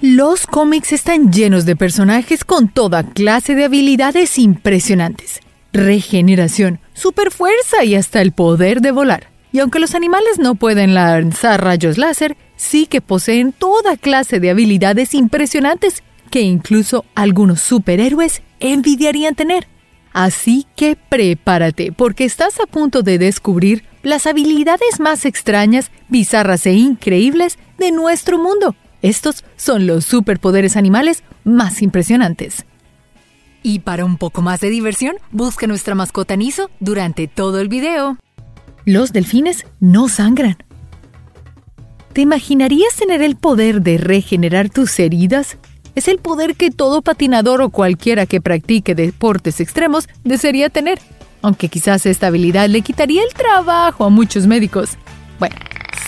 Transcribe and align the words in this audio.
Los 0.00 0.46
cómics 0.46 0.92
están 0.92 1.32
llenos 1.32 1.64
de 1.64 1.76
personajes 1.76 2.44
con 2.44 2.68
toda 2.68 3.04
clase 3.04 3.54
de 3.54 3.64
habilidades 3.64 4.38
impresionantes. 4.38 5.40
Regeneración, 5.72 6.80
superfuerza 6.92 7.84
y 7.84 7.94
hasta 7.94 8.20
el 8.20 8.32
poder 8.32 8.80
de 8.80 8.90
volar. 8.90 9.28
Y 9.52 9.60
aunque 9.60 9.78
los 9.78 9.94
animales 9.94 10.38
no 10.38 10.56
pueden 10.56 10.94
lanzar 10.94 11.62
rayos 11.62 11.96
láser, 11.96 12.36
sí 12.56 12.86
que 12.86 13.00
poseen 13.00 13.52
toda 13.52 13.96
clase 13.96 14.40
de 14.40 14.50
habilidades 14.50 15.14
impresionantes 15.14 16.02
que 16.30 16.40
incluso 16.42 17.04
algunos 17.14 17.60
superhéroes 17.60 18.42
envidiarían 18.60 19.34
tener. 19.34 19.68
Así 20.12 20.66
que 20.76 20.96
prepárate, 20.96 21.92
porque 21.92 22.24
estás 22.24 22.60
a 22.60 22.66
punto 22.66 23.02
de 23.02 23.18
descubrir 23.18 23.84
las 24.02 24.26
habilidades 24.26 25.00
más 25.00 25.24
extrañas, 25.24 25.90
bizarras 26.08 26.66
e 26.66 26.72
increíbles 26.72 27.58
de 27.78 27.90
nuestro 27.90 28.38
mundo. 28.38 28.76
Estos 29.04 29.44
son 29.56 29.86
los 29.86 30.06
superpoderes 30.06 30.78
animales 30.78 31.24
más 31.44 31.82
impresionantes. 31.82 32.64
Y 33.62 33.80
para 33.80 34.06
un 34.06 34.16
poco 34.16 34.40
más 34.40 34.60
de 34.60 34.70
diversión, 34.70 35.16
busca 35.30 35.66
nuestra 35.66 35.94
mascota 35.94 36.36
Niso 36.36 36.70
durante 36.80 37.28
todo 37.28 37.60
el 37.60 37.68
video. 37.68 38.16
Los 38.86 39.12
delfines 39.12 39.66
no 39.78 40.08
sangran. 40.08 40.56
¿Te 42.14 42.22
imaginarías 42.22 42.96
tener 42.96 43.20
el 43.20 43.36
poder 43.36 43.82
de 43.82 43.98
regenerar 43.98 44.70
tus 44.70 44.98
heridas? 44.98 45.58
Es 45.94 46.08
el 46.08 46.16
poder 46.16 46.56
que 46.56 46.70
todo 46.70 47.02
patinador 47.02 47.60
o 47.60 47.68
cualquiera 47.68 48.24
que 48.24 48.40
practique 48.40 48.94
deportes 48.94 49.60
extremos 49.60 50.08
desearía 50.24 50.70
tener, 50.70 50.98
aunque 51.42 51.68
quizás 51.68 52.06
esta 52.06 52.28
habilidad 52.28 52.70
le 52.70 52.80
quitaría 52.80 53.22
el 53.22 53.34
trabajo 53.34 54.06
a 54.06 54.08
muchos 54.08 54.46
médicos. 54.46 54.96
Bueno, 55.38 55.56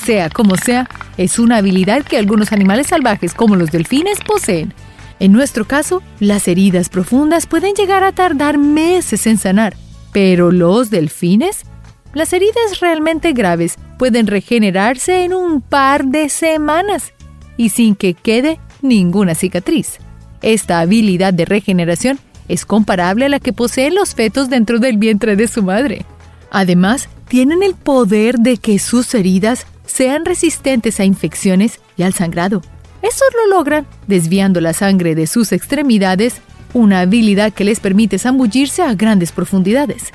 sea 0.07 0.31
como 0.31 0.57
sea, 0.57 0.89
es 1.17 1.41
una 1.41 1.57
habilidad 1.57 2.05
que 2.05 2.17
algunos 2.17 2.53
animales 2.53 2.87
salvajes 2.87 3.35
como 3.35 3.57
los 3.57 3.73
delfines 3.73 4.21
poseen. 4.25 4.73
En 5.19 5.33
nuestro 5.33 5.67
caso, 5.67 6.01
las 6.21 6.47
heridas 6.47 6.89
profundas 6.89 7.47
pueden 7.49 7.75
llegar 7.75 8.05
a 8.05 8.13
tardar 8.13 8.57
meses 8.57 9.27
en 9.27 9.37
sanar, 9.37 9.77
pero 10.13 10.53
los 10.53 10.91
delfines, 10.91 11.63
las 12.15 12.33
heridas 12.33 12.79
realmente 12.81 13.33
graves 13.33 13.79
pueden 13.99 14.29
regenerarse 14.29 15.25
en 15.25 15.35
un 15.35 15.61
par 15.61 16.05
de 16.05 16.29
semanas 16.29 17.13
y 17.57 17.71
sin 17.71 17.97
que 17.97 18.15
quede 18.15 18.61
ninguna 18.83 19.35
cicatriz. 19.35 19.99
Esta 20.41 20.79
habilidad 20.79 21.35
de 21.35 21.47
regeneración 21.47 22.21
es 22.47 22.65
comparable 22.65 23.25
a 23.25 23.29
la 23.29 23.41
que 23.41 23.53
poseen 23.53 23.97
los 23.97 24.15
fetos 24.15 24.51
dentro 24.51 24.79
del 24.79 24.99
vientre 24.99 25.35
de 25.35 25.49
su 25.49 25.65
madre. 25.65 26.07
Además, 26.53 27.09
tienen 27.27 27.65
el 27.65 27.75
poder 27.75 28.37
de 28.37 28.59
que 28.59 28.79
sus 28.79 29.13
heridas 29.13 29.67
sean 29.97 30.27
resistentes 30.27 31.01
a 31.01 31.07
infecciones 31.07 31.81
y 31.97 32.03
al 32.03 32.13
sangrado. 32.13 32.61
Estos 33.01 33.29
lo 33.35 33.57
logran 33.57 33.87
desviando 34.07 34.61
la 34.61 34.75
sangre 34.75 35.15
de 35.15 35.27
sus 35.27 35.53
extremidades, 35.53 36.43
una 36.75 37.01
habilidad 37.01 37.55
que 37.55 37.65
les 37.65 37.81
permite 37.81 38.19
zambullirse 38.19 38.83
a 38.83 38.93
grandes 38.93 39.33
profundidades. 39.33 40.13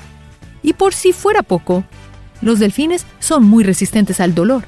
Y 0.62 0.74
por 0.74 0.94
si 0.94 1.12
fuera 1.12 1.42
poco, 1.42 1.82
los 2.42 2.60
delfines 2.60 3.06
son 3.18 3.42
muy 3.42 3.64
resistentes 3.64 4.20
al 4.20 4.36
dolor. 4.36 4.62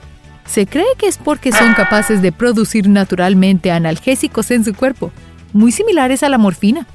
Se 0.46 0.66
cree 0.66 0.96
que 0.98 1.06
es 1.06 1.16
porque 1.16 1.52
son 1.52 1.74
capaces 1.74 2.20
de 2.20 2.32
producir 2.32 2.88
naturalmente 2.88 3.70
analgésicos 3.70 4.50
en 4.50 4.64
su 4.64 4.74
cuerpo, 4.74 5.12
muy 5.52 5.70
similares 5.70 6.24
a 6.24 6.28
la 6.28 6.38
morfina. 6.38 6.88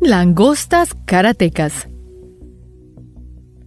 Langostas 0.00 0.96
karatecas. 1.04 1.86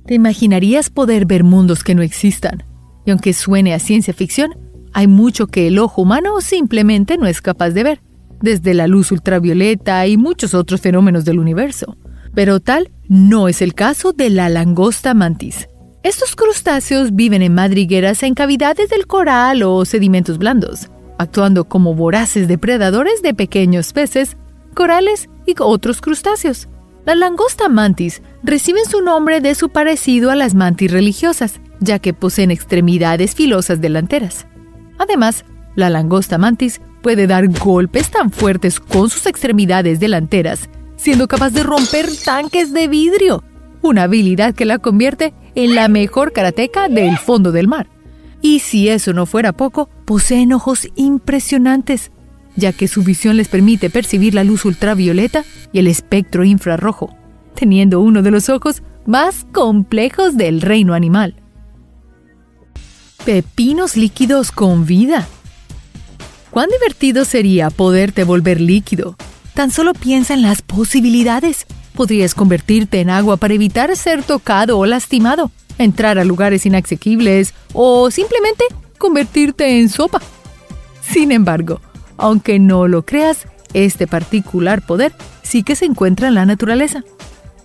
¿Te 0.06 0.16
imaginarías 0.16 0.90
poder 0.90 1.26
ver 1.26 1.46
mundos 1.46 1.86
que 1.86 1.96
no 1.96 2.02
existan? 2.02 2.66
Y 3.06 3.12
aunque 3.12 3.34
suene 3.34 3.74
a 3.74 3.80
ciencia 3.80 4.14
ficción, 4.14 4.56
hay 4.94 5.08
mucho 5.08 5.48
que 5.48 5.68
el 5.68 5.80
ojo 5.80 6.02
humano 6.02 6.42
simplemente 6.42 7.18
no 7.18 7.28
es 7.28 7.42
capaz 7.42 7.72
de 7.72 7.84
ver, 7.84 8.02
desde 8.42 8.74
la 8.74 8.88
luz 8.88 9.12
ultravioleta 9.12 10.06
y 10.08 10.18
muchos 10.18 10.54
otros 10.54 10.82
fenómenos 10.82 11.26
del 11.26 11.40
universo. 11.40 11.98
Pero 12.34 12.60
tal 12.60 12.92
no 13.08 13.48
es 13.48 13.62
el 13.62 13.74
caso 13.74 14.14
de 14.14 14.30
la 14.30 14.50
langosta 14.50 15.14
mantis. 15.14 15.68
Estos 16.04 16.36
crustáceos 16.36 17.14
viven 17.14 17.42
en 17.42 17.54
madrigueras 17.54 18.24
en 18.24 18.34
cavidades 18.34 18.90
del 18.90 19.06
coral 19.06 19.62
o 19.64 19.86
sedimentos 19.86 20.38
blandos, 20.40 20.90
actuando 21.20 21.66
como 21.66 21.94
voraces 21.94 22.48
depredadores 22.48 23.22
de 23.22 23.34
pequeños 23.34 23.94
peces, 23.94 24.38
corales 24.74 25.30
y 25.46 25.54
otros 25.60 26.02
crustáceos. 26.02 26.68
La 27.06 27.16
langosta 27.16 27.70
mantis 27.70 28.22
reciben 28.44 28.86
su 28.86 29.02
nombre 29.02 29.42
de 29.42 29.54
su 29.54 29.70
parecido 29.70 30.32
a 30.32 30.36
las 30.36 30.56
mantis 30.56 30.92
religiosas, 30.92 31.60
ya 31.82 32.00
que 32.00 32.14
poseen 32.14 32.52
extremidades 32.52 33.36
filosas 33.36 33.82
delanteras. 33.82 34.48
Además, 34.98 35.44
la 35.76 35.90
langosta 35.90 36.38
mantis 36.38 36.80
puede 37.02 37.28
dar 37.28 37.48
golpes 37.48 38.10
tan 38.12 38.32
fuertes 38.32 38.80
con 38.80 39.10
sus 39.10 39.26
extremidades 39.26 40.00
delanteras, 40.00 40.70
siendo 40.96 41.28
capaz 41.28 41.50
de 41.50 41.64
romper 41.64 42.08
tanques 42.24 42.72
de 42.72 42.88
vidrio, 42.88 43.44
una 43.82 44.04
habilidad 44.04 44.54
que 44.54 44.66
la 44.66 44.78
convierte 44.78 45.34
en 45.56 45.76
la 45.76 45.88
mejor 45.88 46.32
karateca 46.32 46.88
del 46.88 47.18
fondo 47.18 47.52
del 47.52 47.68
mar. 47.68 47.88
Y 48.42 48.60
si 48.60 48.90
eso 48.90 49.14
no 49.14 49.26
fuera 49.26 49.52
poco, 49.52 49.90
poseen 50.06 50.54
ojos 50.54 50.88
impresionantes, 50.96 52.12
ya 52.56 52.74
que 52.74 52.88
su 52.88 53.04
visión 53.04 53.38
les 53.38 53.48
permite 53.48 53.90
percibir 53.90 54.34
la 54.34 54.44
luz 54.44 54.66
ultravioleta 54.66 55.44
y 55.72 55.80
el 55.80 55.88
espectro 55.88 56.44
infrarrojo, 56.44 57.16
teniendo 57.56 58.00
uno 58.00 58.22
de 58.22 58.32
los 58.32 58.50
ojos 58.50 58.84
más 59.06 59.46
complejos 59.52 60.38
del 60.38 60.62
reino 60.62 60.94
animal. 60.94 61.41
Pepinos 63.26 63.98
líquidos 63.98 64.52
con 64.52 64.88
vida. 64.88 65.28
¿Cuán 66.50 66.70
divertido 66.70 67.24
sería 67.24 67.70
poderte 67.70 68.24
volver 68.24 68.60
líquido? 68.60 69.16
Tan 69.54 69.70
solo 69.70 69.94
piensa 69.94 70.34
en 70.34 70.42
las 70.42 70.64
posibilidades. 70.64 71.68
Podrías 71.94 72.34
convertirte 72.34 73.00
en 73.00 73.12
agua 73.12 73.38
para 73.38 73.54
evitar 73.54 73.96
ser 73.96 74.24
tocado 74.24 74.80
o 74.80 74.88
lastimado, 74.88 75.52
entrar 75.78 76.18
a 76.18 76.24
lugares 76.24 76.66
inaccesibles 76.66 77.54
o 77.74 78.10
simplemente 78.10 78.64
convertirte 78.98 79.80
en 79.80 79.90
sopa. 79.90 80.20
Sin 81.08 81.32
embargo, 81.32 81.80
aunque 82.18 82.58
no 82.58 82.88
lo 82.88 83.06
creas, 83.06 83.46
este 83.76 84.08
particular 84.08 84.84
poder 84.84 85.14
sí 85.44 85.62
que 85.62 85.76
se 85.76 85.86
encuentra 85.86 86.28
en 86.28 86.34
la 86.34 86.48
naturaleza. 86.48 87.04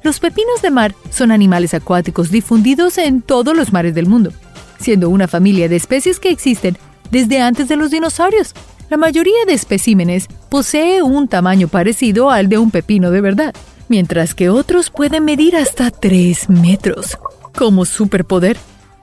Los 0.02 0.20
pepinos 0.20 0.60
de 0.60 0.70
mar 0.70 0.94
son 1.10 1.32
animales 1.32 1.72
acuáticos 1.72 2.30
difundidos 2.30 2.98
en 2.98 3.22
todos 3.22 3.56
los 3.56 3.72
mares 3.72 3.94
del 3.94 4.06
mundo 4.06 4.34
siendo 4.78 5.10
una 5.10 5.28
familia 5.28 5.68
de 5.68 5.76
especies 5.76 6.20
que 6.20 6.30
existen 6.30 6.76
desde 7.10 7.40
antes 7.40 7.68
de 7.68 7.76
los 7.76 7.90
dinosaurios. 7.90 8.54
La 8.88 8.96
mayoría 8.96 9.44
de 9.46 9.54
especímenes 9.54 10.28
posee 10.48 11.02
un 11.02 11.28
tamaño 11.28 11.68
parecido 11.68 12.30
al 12.30 12.48
de 12.48 12.58
un 12.58 12.70
pepino 12.70 13.10
de 13.10 13.20
verdad, 13.20 13.54
mientras 13.88 14.34
que 14.34 14.48
otros 14.48 14.90
pueden 14.90 15.24
medir 15.24 15.56
hasta 15.56 15.90
3 15.90 16.50
metros. 16.50 17.18
Como 17.54 17.84
superpoder, 17.84 18.56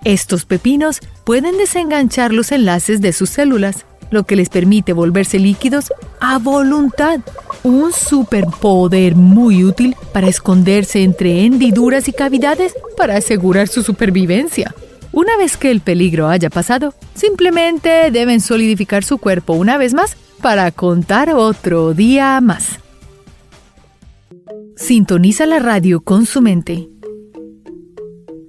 estos 0.06 0.46
pepinos 0.46 1.00
pueden 1.24 1.58
desenganchar 1.58 2.34
los 2.34 2.52
enlaces 2.52 3.02
de 3.02 3.14
sus 3.14 3.30
células, 3.30 3.86
lo 4.10 4.26
que 4.26 4.36
les 4.36 4.50
permite 4.50 4.94
volverse 4.94 5.40
líquidos 5.40 5.92
a 6.22 6.38
voluntad. 6.38 7.20
Un 7.64 7.92
superpoder 7.92 9.16
muy 9.16 9.64
útil 9.64 9.96
para 10.14 10.28
esconderse 10.28 11.04
entre 11.04 11.46
hendiduras 11.46 12.08
y 12.08 12.14
cavidades 12.14 12.76
para 12.96 13.18
asegurar 13.18 13.68
su 13.68 13.82
supervivencia. 13.82 14.74
Una 15.14 15.38
vez 15.38 15.58
que 15.58 15.70
el 15.70 15.80
peligro 15.80 16.28
haya 16.28 16.50
pasado, 16.50 16.96
simplemente 17.14 18.10
deben 18.10 18.42
solidificar 18.42 19.04
su 19.04 19.20
cuerpo 19.20 19.54
una 19.54 19.78
vez 19.78 19.94
más 19.94 20.18
para 20.42 20.72
contar 20.72 21.30
otro 21.30 21.94
día 21.94 22.42
más. 22.42 22.80
Sintoniza 24.76 25.46
la 25.46 25.60
radio 25.60 26.02
con 26.02 26.26
su 26.26 26.42
mente. 26.42 26.90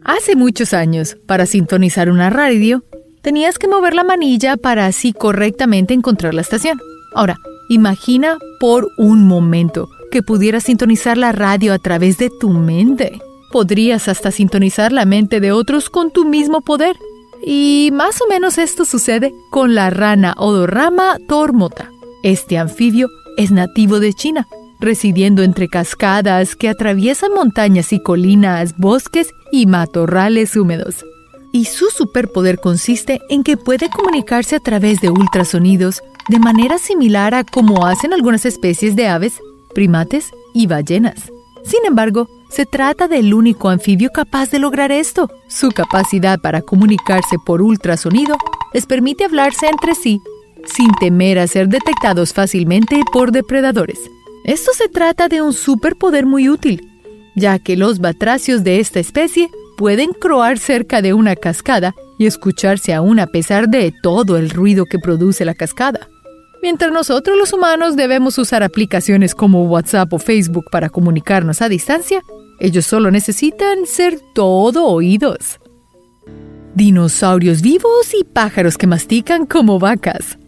Hace 0.05 0.37
muchos 0.37 0.73
años, 0.73 1.19
para 1.27 1.45
sintonizar 1.45 2.09
una 2.09 2.31
radio, 2.31 2.83
tenías 3.21 3.59
que 3.59 3.69
mover 3.69 3.95
la 3.95 4.03
manilla 4.03 4.57
para 4.57 4.87
así 4.87 5.13
correctamente 5.13 5.93
encontrar 5.93 6.33
la 6.33 6.41
estación. 6.41 6.81
Ahora, 7.15 7.37
imagina 7.69 8.39
por 8.59 8.89
un 8.97 9.29
momento 9.29 9.91
que 10.11 10.23
pudieras 10.23 10.65
sintonizar 10.65 11.19
la 11.19 11.33
radio 11.33 11.75
a 11.75 11.79
través 11.79 12.17
de 12.17 12.31
tu 12.41 12.49
mente 12.49 13.21
podrías 13.55 14.09
hasta 14.09 14.33
sintonizar 14.33 14.91
la 14.91 15.05
mente 15.05 15.39
de 15.39 15.53
otros 15.53 15.89
con 15.89 16.11
tu 16.11 16.25
mismo 16.25 16.61
poder. 16.61 16.99
Y 17.47 17.91
más 17.93 18.21
o 18.21 18.27
menos 18.29 18.59
esto 18.59 18.85
sucede 18.85 19.33
con 19.49 19.77
la 19.77 19.91
rana 19.91 20.35
Odorrama 20.39 21.19
tormota. 21.29 21.89
Este 22.25 22.59
anfibio 22.59 23.07
es 23.37 23.53
nativo 23.53 24.01
de 24.01 24.13
China, 24.13 24.49
residiendo 24.81 25.45
entre 25.45 25.69
cascadas 25.69 26.57
que 26.57 26.69
atraviesan 26.69 27.33
montañas 27.33 27.93
y 27.93 28.03
colinas, 28.03 28.77
bosques 28.77 29.29
y 29.53 29.67
matorrales 29.67 30.57
húmedos. 30.57 31.05
Y 31.53 31.67
su 31.67 31.91
superpoder 31.91 32.59
consiste 32.59 33.21
en 33.29 33.45
que 33.45 33.57
puede 33.57 33.89
comunicarse 33.89 34.57
a 34.57 34.61
través 34.61 35.01
de 35.01 35.11
ultrasonidos 35.11 36.03
de 36.29 36.41
manera 36.41 36.79
similar 36.79 37.37
a 37.37 37.45
como 37.45 37.87
hacen 37.87 38.15
algunas 38.15 38.47
especies 38.47 38.97
de 38.97 39.07
aves, 39.07 39.39
primates 39.77 40.33
y 40.55 40.67
ballenas. 40.67 41.31
Sin 41.65 41.87
embargo, 41.87 42.29
se 42.55 42.67
trata 42.67 43.09
del 43.09 43.35
único 43.35 43.69
anfibio 43.69 44.11
capaz 44.11 44.51
de 44.51 44.61
lograr 44.61 44.93
esto. 44.93 45.29
Su 45.49 45.71
capacidad 45.71 46.39
para 46.39 46.63
comunicarse 46.63 47.37
por 47.45 47.61
ultrasonido 47.61 48.37
les 48.73 48.87
permite 48.87 49.25
hablarse 49.25 49.67
entre 49.67 49.97
sí 49.97 50.21
sin 50.67 50.93
temer 50.93 51.39
a 51.39 51.47
ser 51.47 51.69
detectados 51.69 52.33
fácilmente 52.33 53.01
por 53.13 53.33
depredadores. 53.33 53.99
Esto 54.45 54.73
se 54.73 54.89
trata 54.89 55.29
de 55.29 55.43
un 55.43 55.53
superpoder 55.53 56.27
muy 56.27 56.49
útil, 56.49 56.89
ya 57.35 57.59
que 57.59 57.77
los 57.77 57.99
batracios 57.99 58.63
de 58.63 58.81
esta 58.81 59.01
especie 59.01 59.51
pueden 59.77 60.13
croar 60.13 60.59
cerca 60.59 61.03
de 61.03 61.15
una 61.15 61.35
cascada 61.37 61.95
y 62.19 62.27
escucharse 62.27 62.95
aún 62.95 63.19
a 63.19 63.27
pesar 63.27 63.69
de 63.69 63.93
todo 64.03 64.37
el 64.37 64.51
ruido 64.51 64.87
que 64.87 64.99
produce 64.99 65.45
la 65.45 65.55
cascada. 65.55 66.09
Mientras 66.63 66.93
nosotros 66.93 67.37
los 67.37 67.53
humanos 67.53 67.97
debemos 67.97 68.39
usar 68.39 68.63
aplicaciones 68.63 69.35
como 69.35 69.65
WhatsApp 69.65 70.13
o 70.13 70.19
Facebook 70.19 70.67
para 70.71 70.89
comunicarnos 70.89 71.61
a 71.61 71.69
distancia, 71.69 72.23
ellos 72.61 72.87
solo 72.87 73.11
necesitan 73.11 73.87
ser 73.87 74.21
todo 74.35 74.87
oídos. 74.87 75.61
Dinosaurios 76.75 77.63
vivos 77.63 78.15
y 78.19 78.25
pájaros 78.25 78.77
que 78.77 78.87
mastican 78.87 79.47
como 79.47 79.79
vacas. 79.79 80.39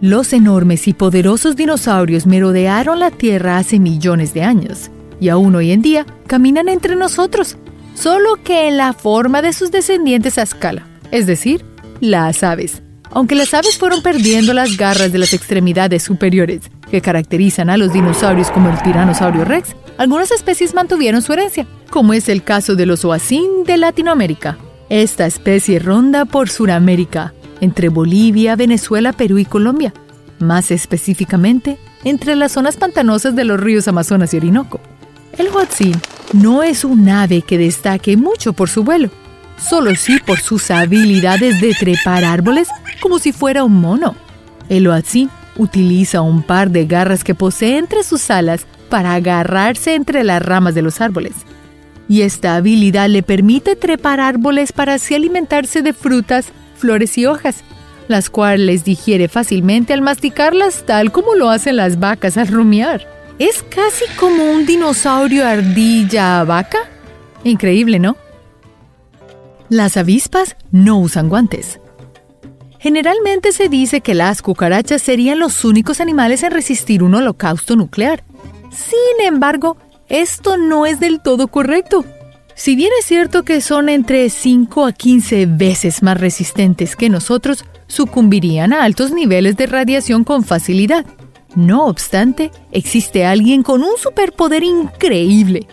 Los 0.00 0.32
enormes 0.32 0.88
y 0.88 0.92
poderosos 0.92 1.56
dinosaurios 1.56 2.26
merodearon 2.26 2.98
la 3.00 3.10
Tierra 3.10 3.58
hace 3.58 3.78
millones 3.78 4.34
de 4.34 4.42
años 4.42 4.90
y 5.20 5.28
aún 5.28 5.54
hoy 5.54 5.70
en 5.70 5.80
día 5.80 6.06
caminan 6.26 6.68
entre 6.68 6.96
nosotros, 6.96 7.56
solo 7.94 8.36
que 8.42 8.68
en 8.68 8.76
la 8.76 8.92
forma 8.92 9.42
de 9.42 9.52
sus 9.52 9.70
descendientes 9.70 10.36
a 10.38 10.42
escala, 10.42 10.86
es 11.10 11.26
decir, 11.26 11.64
las 12.00 12.42
aves. 12.42 12.82
Aunque 13.10 13.36
las 13.36 13.54
aves 13.54 13.78
fueron 13.78 14.02
perdiendo 14.02 14.52
las 14.52 14.76
garras 14.76 15.12
de 15.12 15.18
las 15.18 15.32
extremidades 15.32 16.02
superiores 16.02 16.62
que 16.90 17.00
caracterizan 17.00 17.70
a 17.70 17.76
los 17.76 17.92
dinosaurios 17.92 18.50
como 18.50 18.70
el 18.70 18.82
tiranosaurio 18.82 19.44
rex, 19.44 19.74
algunas 19.96 20.30
especies 20.30 20.74
mantuvieron 20.74 21.22
su 21.22 21.32
herencia, 21.32 21.66
como 21.90 22.12
es 22.12 22.28
el 22.28 22.42
caso 22.42 22.74
de 22.74 22.86
los 22.86 23.04
oacín 23.04 23.64
de 23.64 23.76
Latinoamérica. 23.76 24.58
Esta 24.88 25.26
especie 25.26 25.78
ronda 25.78 26.24
por 26.24 26.50
Sudamérica, 26.50 27.32
entre 27.60 27.88
Bolivia, 27.88 28.56
Venezuela, 28.56 29.12
Perú 29.12 29.38
y 29.38 29.44
Colombia, 29.44 29.94
más 30.38 30.70
específicamente 30.70 31.78
entre 32.04 32.36
las 32.36 32.52
zonas 32.52 32.76
pantanosas 32.76 33.34
de 33.34 33.44
los 33.44 33.60
ríos 33.60 33.88
Amazonas 33.88 34.34
y 34.34 34.38
Orinoco. 34.38 34.80
El 35.38 35.50
huatzín 35.50 35.94
no 36.32 36.62
es 36.62 36.84
un 36.84 37.08
ave 37.08 37.42
que 37.42 37.58
destaque 37.58 38.16
mucho 38.16 38.52
por 38.52 38.68
su 38.68 38.84
vuelo, 38.84 39.10
solo 39.58 39.94
sí 39.94 40.18
por 40.24 40.40
sus 40.40 40.70
habilidades 40.70 41.60
de 41.60 41.74
trepar 41.74 42.24
árboles 42.24 42.68
como 43.00 43.18
si 43.18 43.32
fuera 43.32 43.64
un 43.64 43.80
mono. 43.80 44.14
El 44.68 44.88
huatzín 44.88 45.30
utiliza 45.56 46.20
un 46.20 46.42
par 46.42 46.70
de 46.70 46.86
garras 46.86 47.24
que 47.24 47.34
posee 47.34 47.78
entre 47.78 48.02
sus 48.02 48.30
alas 48.30 48.66
para 48.84 49.14
agarrarse 49.14 49.94
entre 49.94 50.24
las 50.24 50.42
ramas 50.42 50.74
de 50.74 50.82
los 50.82 51.00
árboles. 51.00 51.32
Y 52.08 52.22
esta 52.22 52.56
habilidad 52.56 53.08
le 53.08 53.22
permite 53.22 53.76
trepar 53.76 54.20
árboles 54.20 54.72
para 54.72 54.94
así 54.94 55.14
alimentarse 55.14 55.82
de 55.82 55.92
frutas, 55.92 56.48
flores 56.76 57.16
y 57.18 57.26
hojas, 57.26 57.64
las 58.08 58.28
cuales 58.30 58.84
digiere 58.84 59.28
fácilmente 59.28 59.92
al 59.92 60.02
masticarlas 60.02 60.84
tal 60.84 61.12
como 61.12 61.34
lo 61.34 61.48
hacen 61.50 61.76
las 61.76 61.98
vacas 61.98 62.36
al 62.36 62.48
rumiar. 62.48 63.06
Es 63.38 63.62
casi 63.62 64.04
como 64.18 64.44
un 64.44 64.66
dinosaurio 64.66 65.46
ardilla 65.46 66.44
vaca. 66.44 66.78
Increíble, 67.42 67.98
¿no? 67.98 68.16
Las 69.68 69.96
avispas 69.96 70.56
no 70.70 70.98
usan 70.98 71.28
guantes. 71.28 71.80
Generalmente 72.78 73.52
se 73.52 73.70
dice 73.70 74.02
que 74.02 74.14
las 74.14 74.42
cucarachas 74.42 75.00
serían 75.00 75.38
los 75.38 75.64
únicos 75.64 76.00
animales 76.00 76.42
en 76.42 76.52
resistir 76.52 77.02
un 77.02 77.14
holocausto 77.14 77.76
nuclear. 77.76 78.22
Sin 78.74 79.26
embargo, 79.26 79.76
esto 80.08 80.56
no 80.56 80.84
es 80.84 81.00
del 81.00 81.20
todo 81.20 81.48
correcto. 81.48 82.04
Si 82.54 82.76
bien 82.76 82.90
es 82.98 83.06
cierto 83.06 83.44
que 83.44 83.60
son 83.60 83.88
entre 83.88 84.28
5 84.30 84.86
a 84.86 84.92
15 84.92 85.46
veces 85.46 86.02
más 86.02 86.20
resistentes 86.20 86.94
que 86.96 87.08
nosotros, 87.08 87.64
sucumbirían 87.86 88.72
a 88.72 88.84
altos 88.84 89.12
niveles 89.12 89.56
de 89.56 89.66
radiación 89.66 90.24
con 90.24 90.44
facilidad. 90.44 91.04
No 91.56 91.86
obstante, 91.86 92.50
existe 92.72 93.24
alguien 93.24 93.62
con 93.62 93.82
un 93.82 93.96
superpoder 93.96 94.62
increíble. 94.62 95.66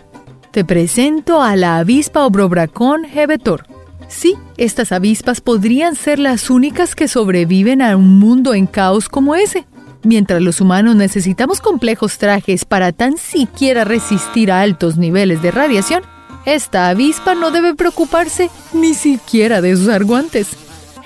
Te 0.50 0.64
presento 0.64 1.42
a 1.42 1.56
la 1.56 1.78
avispa 1.78 2.24
Obrobracón 2.24 3.04
hebetor. 3.04 3.66
Sí, 4.08 4.34
estas 4.56 4.92
avispas 4.92 5.40
podrían 5.40 5.96
ser 5.96 6.18
las 6.18 6.50
únicas 6.50 6.94
que 6.94 7.08
sobreviven 7.08 7.80
a 7.80 7.96
un 7.96 8.18
mundo 8.18 8.54
en 8.54 8.66
caos 8.66 9.08
como 9.08 9.34
ese. 9.34 9.66
Mientras 10.04 10.42
los 10.42 10.60
humanos 10.60 10.96
necesitamos 10.96 11.60
complejos 11.60 12.18
trajes 12.18 12.64
para 12.64 12.92
tan 12.92 13.16
siquiera 13.16 13.84
resistir 13.84 14.50
a 14.50 14.60
altos 14.60 14.96
niveles 14.96 15.42
de 15.42 15.52
radiación, 15.52 16.02
esta 16.44 16.88
avispa 16.88 17.36
no 17.36 17.52
debe 17.52 17.74
preocuparse 17.74 18.50
ni 18.72 18.94
siquiera 18.94 19.60
de 19.60 19.74
usar 19.74 20.04
guantes. 20.04 20.56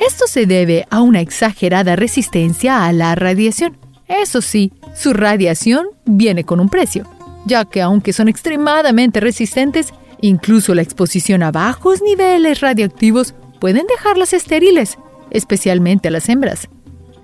Esto 0.00 0.26
se 0.26 0.46
debe 0.46 0.86
a 0.90 1.02
una 1.02 1.20
exagerada 1.20 1.94
resistencia 1.94 2.86
a 2.86 2.92
la 2.92 3.14
radiación. 3.14 3.76
Eso 4.08 4.40
sí, 4.40 4.72
su 4.94 5.12
radiación 5.12 5.88
viene 6.06 6.44
con 6.44 6.60
un 6.60 6.70
precio, 6.70 7.06
ya 7.44 7.66
que 7.66 7.82
aunque 7.82 8.14
son 8.14 8.28
extremadamente 8.28 9.20
resistentes, 9.20 9.92
incluso 10.22 10.74
la 10.74 10.82
exposición 10.82 11.42
a 11.42 11.50
bajos 11.50 12.00
niveles 12.00 12.60
radioactivos 12.60 13.34
pueden 13.60 13.86
dejarlas 13.86 14.32
estériles, 14.32 14.96
especialmente 15.30 16.08
a 16.08 16.12
las 16.12 16.28
hembras. 16.30 16.68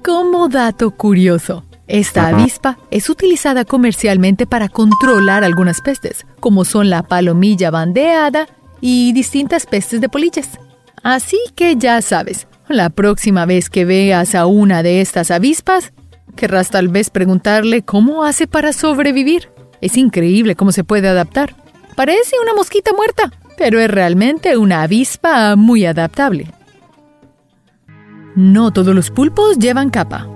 Como 0.04 0.48
dato 0.48 0.90
curioso, 0.90 1.64
esta 1.86 2.28
avispa 2.28 2.78
es 2.90 3.08
utilizada 3.08 3.64
comercialmente 3.64 4.46
para 4.46 4.68
controlar 4.68 5.44
algunas 5.44 5.80
pestes, 5.80 6.26
como 6.40 6.64
son 6.64 6.90
la 6.90 7.02
palomilla 7.02 7.70
bandeada 7.70 8.46
y 8.80 9.12
distintas 9.12 9.66
pestes 9.66 10.00
de 10.00 10.08
polillas. 10.08 10.58
Así 11.02 11.38
que 11.54 11.76
ya 11.76 12.00
sabes, 12.02 12.46
la 12.68 12.90
próxima 12.90 13.46
vez 13.46 13.70
que 13.70 13.84
veas 13.84 14.34
a 14.34 14.46
una 14.46 14.82
de 14.82 15.00
estas 15.00 15.30
avispas, 15.30 15.92
Querrás 16.36 16.70
tal 16.70 16.88
vez 16.88 17.10
preguntarle 17.10 17.82
cómo 17.82 18.24
hace 18.24 18.46
para 18.46 18.72
sobrevivir. 18.72 19.50
Es 19.80 19.96
increíble 19.96 20.56
cómo 20.56 20.72
se 20.72 20.84
puede 20.84 21.08
adaptar. 21.08 21.54
Parece 21.94 22.36
una 22.42 22.54
mosquita 22.54 22.92
muerta, 22.94 23.30
pero 23.58 23.78
es 23.80 23.90
realmente 23.90 24.56
una 24.56 24.82
avispa 24.82 25.56
muy 25.56 25.84
adaptable. 25.84 26.46
No 28.34 28.72
todos 28.72 28.94
los 28.94 29.10
pulpos 29.10 29.58
llevan 29.58 29.90
capa. 29.90 30.28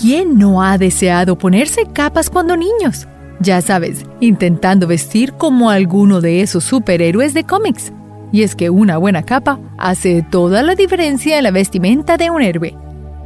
¿Quién 0.00 0.38
no 0.38 0.62
ha 0.62 0.78
deseado 0.78 1.38
ponerse 1.38 1.86
capas 1.92 2.30
cuando 2.30 2.56
niños? 2.56 3.08
Ya 3.40 3.60
sabes, 3.60 4.04
intentando 4.20 4.86
vestir 4.86 5.32
como 5.32 5.70
alguno 5.70 6.20
de 6.20 6.42
esos 6.42 6.64
superhéroes 6.64 7.34
de 7.34 7.44
cómics. 7.44 7.92
Y 8.32 8.42
es 8.42 8.54
que 8.54 8.70
una 8.70 8.98
buena 8.98 9.22
capa 9.22 9.58
hace 9.78 10.22
toda 10.22 10.62
la 10.62 10.74
diferencia 10.74 11.38
en 11.38 11.44
la 11.44 11.50
vestimenta 11.50 12.16
de 12.16 12.30
un 12.30 12.42
héroe 12.42 12.76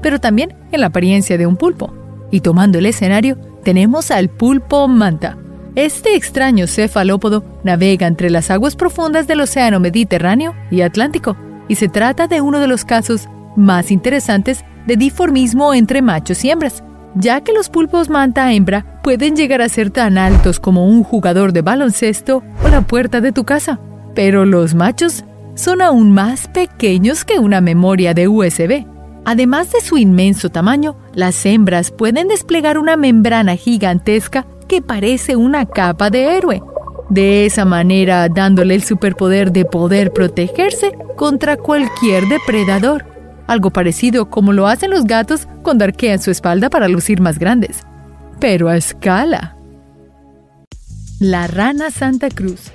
pero 0.03 0.19
también 0.21 0.55
en 0.73 0.81
la 0.81 0.89
apariencia 0.89 1.39
de 1.39 1.47
un 1.47 1.57
pulpo. 1.57 1.95
Y 2.31 2.41
tomando 2.41 2.79
el 2.79 2.87
escenario, 2.87 3.39
tenemos 3.63 4.11
al 4.11 4.29
pulpo 4.29 4.89
manta. 4.89 5.39
Este 5.75 6.17
extraño 6.17 6.67
cefalópodo 6.67 7.45
navega 7.63 8.07
entre 8.07 8.29
las 8.29 8.51
aguas 8.51 8.77
profundas 8.77 9.27
del 9.27 9.41
Océano 9.41 9.81
Mediterráneo 9.81 10.55
y 10.71 10.83
Atlántico, 10.83 11.37
y 11.69 11.77
se 11.77 11.89
trata 11.89 12.29
de 12.29 12.41
uno 12.41 12.61
de 12.61 12.69
los 12.69 12.85
casos 12.85 13.29
más 13.57 13.91
interesantes 13.91 14.65
de 14.87 14.97
diformismo 14.97 15.75
entre 15.75 16.03
machos 16.03 16.45
y 16.45 16.51
hembras, 16.51 16.83
ya 17.15 17.41
que 17.43 17.53
los 17.53 17.69
pulpos 17.69 18.09
manta 18.09 18.53
hembra 18.53 19.01
pueden 19.03 19.37
llegar 19.37 19.63
a 19.63 19.69
ser 19.69 19.91
tan 19.91 20.19
altos 20.19 20.61
como 20.61 20.87
un 20.87 21.03
jugador 21.03 21.53
de 21.53 21.63
baloncesto 21.63 22.43
o 22.65 22.69
la 22.69 22.83
puerta 22.83 23.21
de 23.21 23.33
tu 23.33 23.45
casa, 23.45 23.81
pero 24.15 24.45
los 24.45 24.75
machos 24.75 25.25
son 25.55 25.83
aún 25.83 26.13
más 26.13 26.49
pequeños 26.49 27.25
que 27.25 27.39
una 27.39 27.61
memoria 27.61 28.15
de 28.15 28.29
USB. 28.29 28.87
Además 29.25 29.71
de 29.71 29.81
su 29.81 29.99
inmenso 29.99 30.49
tamaño, 30.49 30.97
las 31.15 31.45
hembras 31.47 31.91
pueden 31.91 32.29
desplegar 32.29 32.79
una 32.79 32.97
membrana 32.97 33.55
gigantesca 33.55 34.47
que 34.67 34.83
parece 34.83 35.37
una 35.37 35.67
capa 35.67 36.11
de 36.11 36.37
héroe. 36.37 36.63
De 37.09 37.47
esa 37.47 37.65
manera 37.65 38.29
dándole 38.29 38.75
el 38.75 38.83
superpoder 38.83 39.53
de 39.53 39.65
poder 39.65 40.13
protegerse 40.13 40.93
contra 41.17 41.57
cualquier 41.57 42.27
depredador. 42.29 43.05
Algo 43.47 43.71
parecido 43.71 44.31
como 44.31 44.53
lo 44.53 44.67
hacen 44.67 44.91
los 44.91 45.05
gatos 45.05 45.47
cuando 45.63 45.85
arquean 45.85 46.21
su 46.21 46.31
espalda 46.31 46.71
para 46.71 46.89
lucir 46.89 47.21
más 47.21 47.39
grandes. 47.39 47.83
Pero 48.41 48.69
a 48.69 48.77
escala. 48.77 49.57
La 51.21 51.47
rana 51.47 51.91
Santa 51.91 52.31
Cruz 52.31 52.73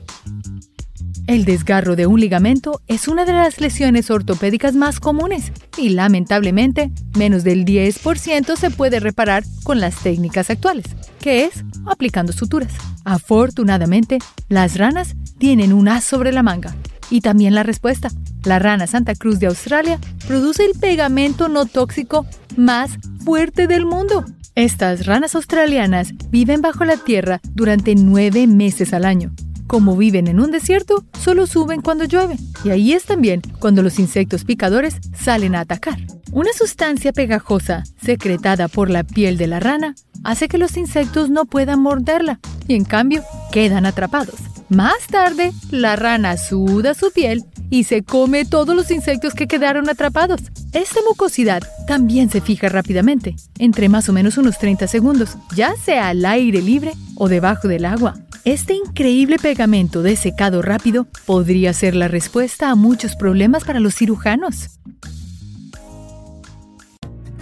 el 1.28 1.44
desgarro 1.44 1.98
de 1.98 2.08
un 2.08 2.20
ligamento 2.20 2.82
es 2.88 3.08
una 3.10 3.26
de 3.26 3.34
las 3.34 3.60
lesiones 3.60 4.10
ortopédicas 4.10 4.76
más 4.76 5.02
comunes 5.02 5.52
y 5.78 5.90
lamentablemente 5.90 6.90
menos 7.18 7.44
del 7.44 7.66
10% 7.66 8.56
se 8.56 8.72
puede 8.72 9.02
reparar 9.02 9.44
con 9.64 9.82
las 9.82 9.98
técnicas 9.98 10.50
actuales, 10.50 10.86
que 11.20 11.44
es 11.44 11.66
aplicando 11.86 12.32
suturas. 12.32 12.72
Afortunadamente, 13.04 14.20
las 14.48 14.78
ranas 14.78 15.16
tienen 15.38 15.74
un 15.74 15.90
as 15.90 16.06
sobre 16.06 16.32
la 16.32 16.44
manga. 16.44 16.76
Y 17.10 17.22
también 17.22 17.56
la 17.56 17.64
respuesta. 17.64 18.10
La 18.44 18.60
rana 18.60 18.88
Santa 18.88 19.16
Cruz 19.16 19.40
de 19.40 19.48
Australia 19.48 20.00
produce 20.28 20.66
el 20.66 20.78
pegamento 20.80 21.48
no 21.48 21.66
tóxico 21.66 22.26
más 22.58 22.92
fuerte 23.24 23.68
del 23.68 23.86
mundo. 23.86 24.26
Estas 24.56 25.06
ranas 25.06 25.36
australianas 25.36 26.14
viven 26.30 26.62
bajo 26.62 26.84
la 26.86 26.98
tierra 26.98 27.40
durante 27.54 27.96
nueve 27.96 28.48
meses 28.48 28.94
al 28.94 29.06
año 29.06 29.32
Como 29.68 29.98
viven 29.98 30.28
en 30.28 30.40
un 30.40 30.52
desierto, 30.52 31.04
solo 31.20 31.46
suben 31.46 31.82
cuando 31.82 32.06
llueve. 32.06 32.38
Y 32.64 32.70
ahí 32.70 32.94
es 32.94 33.04
también 33.04 33.42
cuando 33.60 33.84
los 33.84 34.00
insectos 34.00 34.46
picadores 34.46 34.96
salen 35.14 35.56
a 35.56 35.60
atacar. 35.62 36.00
Una 36.32 36.54
sustancia 36.54 37.12
pegajosa, 37.12 37.84
secretada 38.02 38.70
por 38.70 38.90
la 38.90 39.04
piel 39.04 39.38
de 39.38 39.48
la 39.48 39.60
rana, 39.60 39.96
hace 40.24 40.48
que 40.48 40.58
los 40.58 40.78
insectos 40.78 41.30
no 41.30 41.46
puedan 41.46 41.82
morderla 41.82 42.40
y 42.68 42.76
en 42.76 42.86
cambio 42.86 43.24
quedan 43.52 43.86
atrapados. 43.86 44.36
Más 44.70 45.08
tarde, 45.08 45.52
la 45.70 45.96
rana 45.96 46.38
suda 46.38 46.94
su 46.94 47.12
piel 47.12 47.46
y 47.70 47.84
se 47.84 48.04
come 48.04 48.46
todos 48.46 48.76
los 48.76 48.92
insectos 48.92 49.34
que 49.34 49.48
quedaron 49.48 49.90
atrapados. 49.90 50.42
Esta 50.74 51.00
mucosidad 51.08 51.62
también 51.88 52.30
se 52.30 52.42
fija 52.42 52.70
rápidamente, 52.70 53.36
entre 53.58 53.90
más 53.90 54.10
o 54.10 54.14
menos 54.14 54.38
unos 54.38 54.58
30 54.58 54.88
segundos, 54.88 55.38
ya 55.56 55.76
sea 55.76 56.10
al 56.10 56.26
aire 56.26 56.62
libre 56.62 56.94
o 57.16 57.30
debajo 57.30 57.68
del 57.68 57.86
agua. 57.86 58.16
Este 58.46 58.74
increíble 58.74 59.38
pegamento 59.38 60.04
de 60.04 60.16
secado 60.16 60.62
rápido 60.62 61.08
podría 61.26 61.74
ser 61.74 61.96
la 61.96 62.08
respuesta 62.08 62.70
a 62.70 62.76
muchos 62.76 63.16
problemas 63.16 63.66
para 63.66 63.80
los 63.80 63.96
cirujanos. 63.96 64.80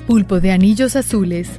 Pulpo 0.08 0.40
de 0.40 0.52
anillos 0.52 0.96
azules. 0.96 1.50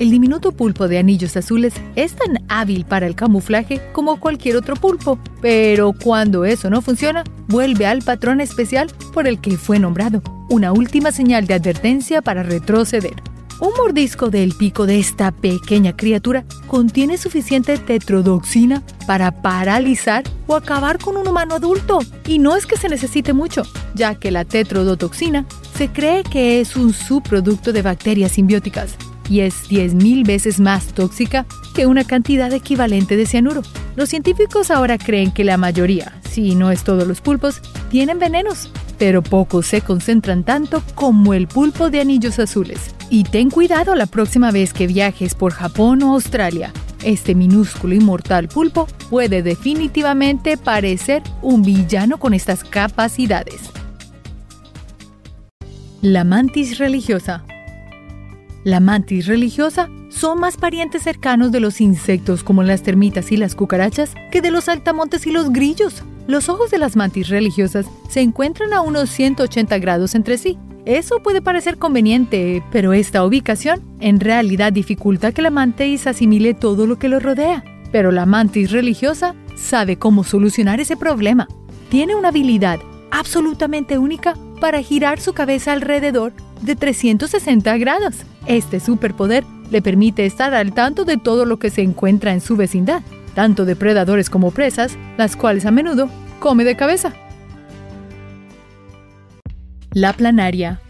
El 0.00 0.10
diminuto 0.10 0.52
pulpo 0.52 0.88
de 0.88 0.96
anillos 0.96 1.36
azules 1.36 1.74
es 1.94 2.14
tan 2.14 2.42
hábil 2.48 2.86
para 2.86 3.06
el 3.06 3.14
camuflaje 3.14 3.82
como 3.92 4.18
cualquier 4.18 4.56
otro 4.56 4.74
pulpo, 4.74 5.18
pero 5.42 5.92
cuando 5.92 6.46
eso 6.46 6.70
no 6.70 6.80
funciona, 6.80 7.22
vuelve 7.48 7.84
al 7.84 8.00
patrón 8.00 8.40
especial 8.40 8.90
por 9.12 9.28
el 9.28 9.42
que 9.42 9.58
fue 9.58 9.78
nombrado, 9.78 10.22
una 10.48 10.72
última 10.72 11.12
señal 11.12 11.46
de 11.46 11.52
advertencia 11.52 12.22
para 12.22 12.42
retroceder. 12.42 13.12
Un 13.60 13.72
mordisco 13.76 14.30
del 14.30 14.54
pico 14.54 14.86
de 14.86 14.98
esta 14.98 15.32
pequeña 15.32 15.94
criatura 15.94 16.46
contiene 16.66 17.18
suficiente 17.18 17.76
tetrodoxina 17.76 18.82
para 19.06 19.42
paralizar 19.42 20.24
o 20.46 20.56
acabar 20.56 20.98
con 20.98 21.18
un 21.18 21.28
humano 21.28 21.56
adulto. 21.56 21.98
Y 22.26 22.38
no 22.38 22.56
es 22.56 22.64
que 22.64 22.78
se 22.78 22.88
necesite 22.88 23.34
mucho, 23.34 23.64
ya 23.94 24.14
que 24.14 24.30
la 24.30 24.46
tetrodotoxina 24.46 25.44
se 25.76 25.88
cree 25.88 26.22
que 26.22 26.62
es 26.62 26.74
un 26.74 26.94
subproducto 26.94 27.74
de 27.74 27.82
bacterias 27.82 28.32
simbióticas 28.32 28.96
y 29.30 29.40
es 29.40 29.70
10.000 29.70 30.26
veces 30.26 30.60
más 30.60 30.88
tóxica 30.88 31.46
que 31.74 31.86
una 31.86 32.04
cantidad 32.04 32.52
equivalente 32.52 33.16
de 33.16 33.24
cianuro. 33.24 33.62
Los 33.96 34.08
científicos 34.10 34.70
ahora 34.70 34.98
creen 34.98 35.30
que 35.30 35.44
la 35.44 35.56
mayoría, 35.56 36.12
si 36.28 36.54
no 36.56 36.70
es 36.70 36.82
todos 36.82 37.06
los 37.06 37.20
pulpos, 37.20 37.62
tienen 37.90 38.18
venenos, 38.18 38.70
pero 38.98 39.22
pocos 39.22 39.66
se 39.66 39.80
concentran 39.80 40.44
tanto 40.44 40.82
como 40.94 41.32
el 41.32 41.46
pulpo 41.46 41.88
de 41.90 42.00
anillos 42.00 42.38
azules. 42.38 42.94
Y 43.08 43.24
ten 43.24 43.50
cuidado 43.50 43.94
la 43.94 44.06
próxima 44.06 44.50
vez 44.50 44.72
que 44.72 44.86
viajes 44.86 45.34
por 45.34 45.52
Japón 45.52 46.02
o 46.02 46.12
Australia. 46.12 46.72
Este 47.04 47.34
minúsculo 47.34 47.94
y 47.94 48.00
mortal 48.00 48.48
pulpo 48.48 48.86
puede 49.08 49.42
definitivamente 49.42 50.56
parecer 50.56 51.22
un 51.40 51.62
villano 51.62 52.18
con 52.18 52.34
estas 52.34 52.62
capacidades. 52.62 53.70
La 56.02 56.24
mantis 56.24 56.78
religiosa. 56.78 57.44
La 58.64 58.80
mantis 58.80 59.26
religiosa 59.26 59.88
son 60.10 60.40
más 60.40 60.56
parientes 60.56 61.02
cercanos 61.02 61.52
de 61.52 61.60
los 61.60 61.80
insectos 61.80 62.44
como 62.44 62.62
las 62.62 62.82
termitas 62.82 63.32
y 63.32 63.36
las 63.36 63.54
cucarachas 63.54 64.12
que 64.30 64.40
de 64.40 64.50
los 64.50 64.68
altamontes 64.68 65.26
y 65.26 65.30
los 65.30 65.52
grillos. 65.52 66.02
Los 66.26 66.48
ojos 66.48 66.70
de 66.70 66.78
las 66.78 66.96
mantis 66.96 67.28
religiosas 67.28 67.86
se 68.08 68.20
encuentran 68.20 68.72
a 68.72 68.80
unos 68.82 69.10
180 69.10 69.78
grados 69.78 70.14
entre 70.14 70.38
sí 70.38 70.58
eso 70.86 71.20
puede 71.22 71.42
parecer 71.42 71.76
conveniente, 71.76 72.62
pero 72.72 72.92
esta 72.92 73.24
ubicación 73.24 73.82
en 74.00 74.18
realidad 74.18 74.72
dificulta 74.72 75.32
que 75.32 75.42
la 75.42 75.50
mantis 75.50 76.06
asimile 76.06 76.54
todo 76.54 76.86
lo 76.86 76.98
que 76.98 77.08
lo 77.08 77.20
rodea. 77.20 77.62
Pero 77.92 78.10
la 78.10 78.24
mantis 78.24 78.70
religiosa 78.70 79.34
sabe 79.56 79.98
cómo 79.98 80.24
solucionar 80.24 80.80
ese 80.80 80.96
problema. 80.96 81.48
Tiene 81.90 82.14
una 82.14 82.28
habilidad 82.28 82.80
absolutamente 83.10 83.98
única 83.98 84.34
para 84.60 84.80
girar 84.82 85.20
su 85.20 85.34
cabeza 85.34 85.72
alrededor 85.72 86.32
de 86.62 86.76
360 86.76 87.76
grados. 87.78 88.14
Este 88.46 88.80
superpoder 88.80 89.44
le 89.70 89.82
permite 89.82 90.26
estar 90.26 90.54
al 90.54 90.72
tanto 90.72 91.04
de 91.04 91.16
todo 91.16 91.44
lo 91.44 91.58
que 91.58 91.70
se 91.70 91.82
encuentra 91.82 92.32
en 92.32 92.40
su 92.40 92.56
vecindad, 92.56 93.02
tanto 93.34 93.64
depredadores 93.64 94.30
como 94.30 94.50
presas, 94.50 94.96
las 95.16 95.36
cuales 95.36 95.66
a 95.66 95.70
menudo 95.70 96.10
come 96.38 96.64
de 96.64 96.76
cabeza. 96.76 97.12
La 99.92 100.12
planaria. 100.12 100.80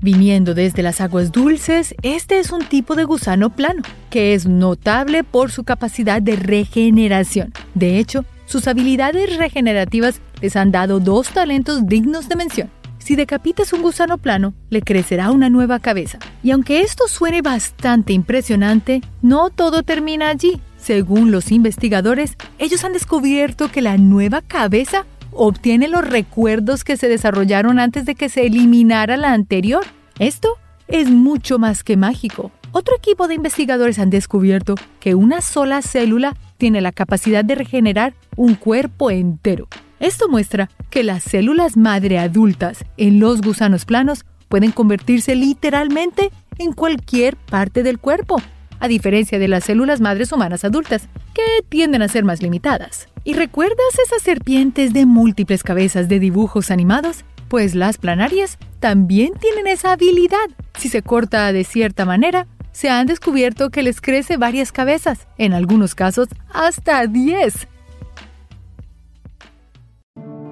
Viniendo 0.00 0.54
desde 0.54 0.82
las 0.82 1.00
aguas 1.00 1.32
dulces, 1.32 1.94
este 2.02 2.38
es 2.38 2.52
un 2.52 2.64
tipo 2.64 2.94
de 2.94 3.04
gusano 3.04 3.50
plano, 3.50 3.82
que 4.10 4.34
es 4.34 4.46
notable 4.46 5.24
por 5.24 5.50
su 5.50 5.64
capacidad 5.64 6.22
de 6.22 6.36
regeneración. 6.36 7.52
De 7.74 7.98
hecho, 7.98 8.24
sus 8.46 8.68
habilidades 8.68 9.36
regenerativas 9.36 10.20
les 10.40 10.56
han 10.56 10.70
dado 10.70 11.00
dos 11.00 11.30
talentos 11.30 11.86
dignos 11.86 12.28
de 12.28 12.36
mención. 12.36 12.77
Si 13.08 13.16
decapitas 13.16 13.72
un 13.72 13.80
gusano 13.80 14.18
plano, 14.18 14.52
le 14.68 14.82
crecerá 14.82 15.30
una 15.30 15.48
nueva 15.48 15.78
cabeza. 15.78 16.18
Y 16.42 16.50
aunque 16.50 16.82
esto 16.82 17.08
suene 17.08 17.40
bastante 17.40 18.12
impresionante, 18.12 19.00
no 19.22 19.48
todo 19.48 19.82
termina 19.82 20.28
allí. 20.28 20.60
Según 20.76 21.30
los 21.30 21.50
investigadores, 21.50 22.36
ellos 22.58 22.84
han 22.84 22.92
descubierto 22.92 23.70
que 23.70 23.80
la 23.80 23.96
nueva 23.96 24.42
cabeza 24.42 25.06
obtiene 25.30 25.88
los 25.88 26.06
recuerdos 26.06 26.84
que 26.84 26.98
se 26.98 27.08
desarrollaron 27.08 27.78
antes 27.78 28.04
de 28.04 28.14
que 28.14 28.28
se 28.28 28.44
eliminara 28.44 29.16
la 29.16 29.32
anterior. 29.32 29.86
Esto 30.18 30.58
es 30.86 31.08
mucho 31.08 31.58
más 31.58 31.84
que 31.84 31.96
mágico. 31.96 32.52
Otro 32.72 32.94
equipo 32.94 33.26
de 33.26 33.36
investigadores 33.36 33.98
han 33.98 34.10
descubierto 34.10 34.74
que 35.00 35.14
una 35.14 35.40
sola 35.40 35.80
célula 35.80 36.36
tiene 36.58 36.82
la 36.82 36.92
capacidad 36.92 37.42
de 37.42 37.54
regenerar 37.54 38.12
un 38.36 38.54
cuerpo 38.54 39.10
entero. 39.10 39.66
Esto 40.00 40.28
muestra 40.28 40.70
que 40.90 41.02
las 41.02 41.24
células 41.24 41.76
madre 41.76 42.18
adultas 42.18 42.84
en 42.96 43.18
los 43.18 43.40
gusanos 43.40 43.84
planos 43.84 44.24
pueden 44.48 44.70
convertirse 44.70 45.34
literalmente 45.34 46.30
en 46.58 46.72
cualquier 46.72 47.36
parte 47.36 47.82
del 47.82 47.98
cuerpo, 47.98 48.40
a 48.80 48.88
diferencia 48.88 49.38
de 49.38 49.48
las 49.48 49.64
células 49.64 50.00
madres 50.00 50.32
humanas 50.32 50.64
adultas, 50.64 51.08
que 51.34 51.42
tienden 51.68 52.02
a 52.02 52.08
ser 52.08 52.24
más 52.24 52.42
limitadas. 52.42 53.08
¿Y 53.24 53.34
recuerdas 53.34 53.98
esas 54.04 54.22
serpientes 54.22 54.92
de 54.92 55.04
múltiples 55.04 55.62
cabezas 55.62 56.08
de 56.08 56.18
dibujos 56.18 56.70
animados? 56.70 57.24
Pues 57.48 57.74
las 57.74 57.98
planarias 57.98 58.58
también 58.80 59.32
tienen 59.34 59.66
esa 59.66 59.92
habilidad. 59.92 60.48
Si 60.78 60.88
se 60.88 61.02
corta 61.02 61.52
de 61.52 61.64
cierta 61.64 62.04
manera, 62.04 62.46
se 62.72 62.90
han 62.90 63.06
descubierto 63.06 63.70
que 63.70 63.82
les 63.82 64.00
crece 64.00 64.36
varias 64.36 64.70
cabezas, 64.70 65.26
en 65.38 65.52
algunos 65.52 65.94
casos 65.94 66.28
hasta 66.52 67.06
10. 67.06 67.66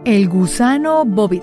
El 0.07 0.29
gusano 0.29 1.05
bobit. 1.05 1.43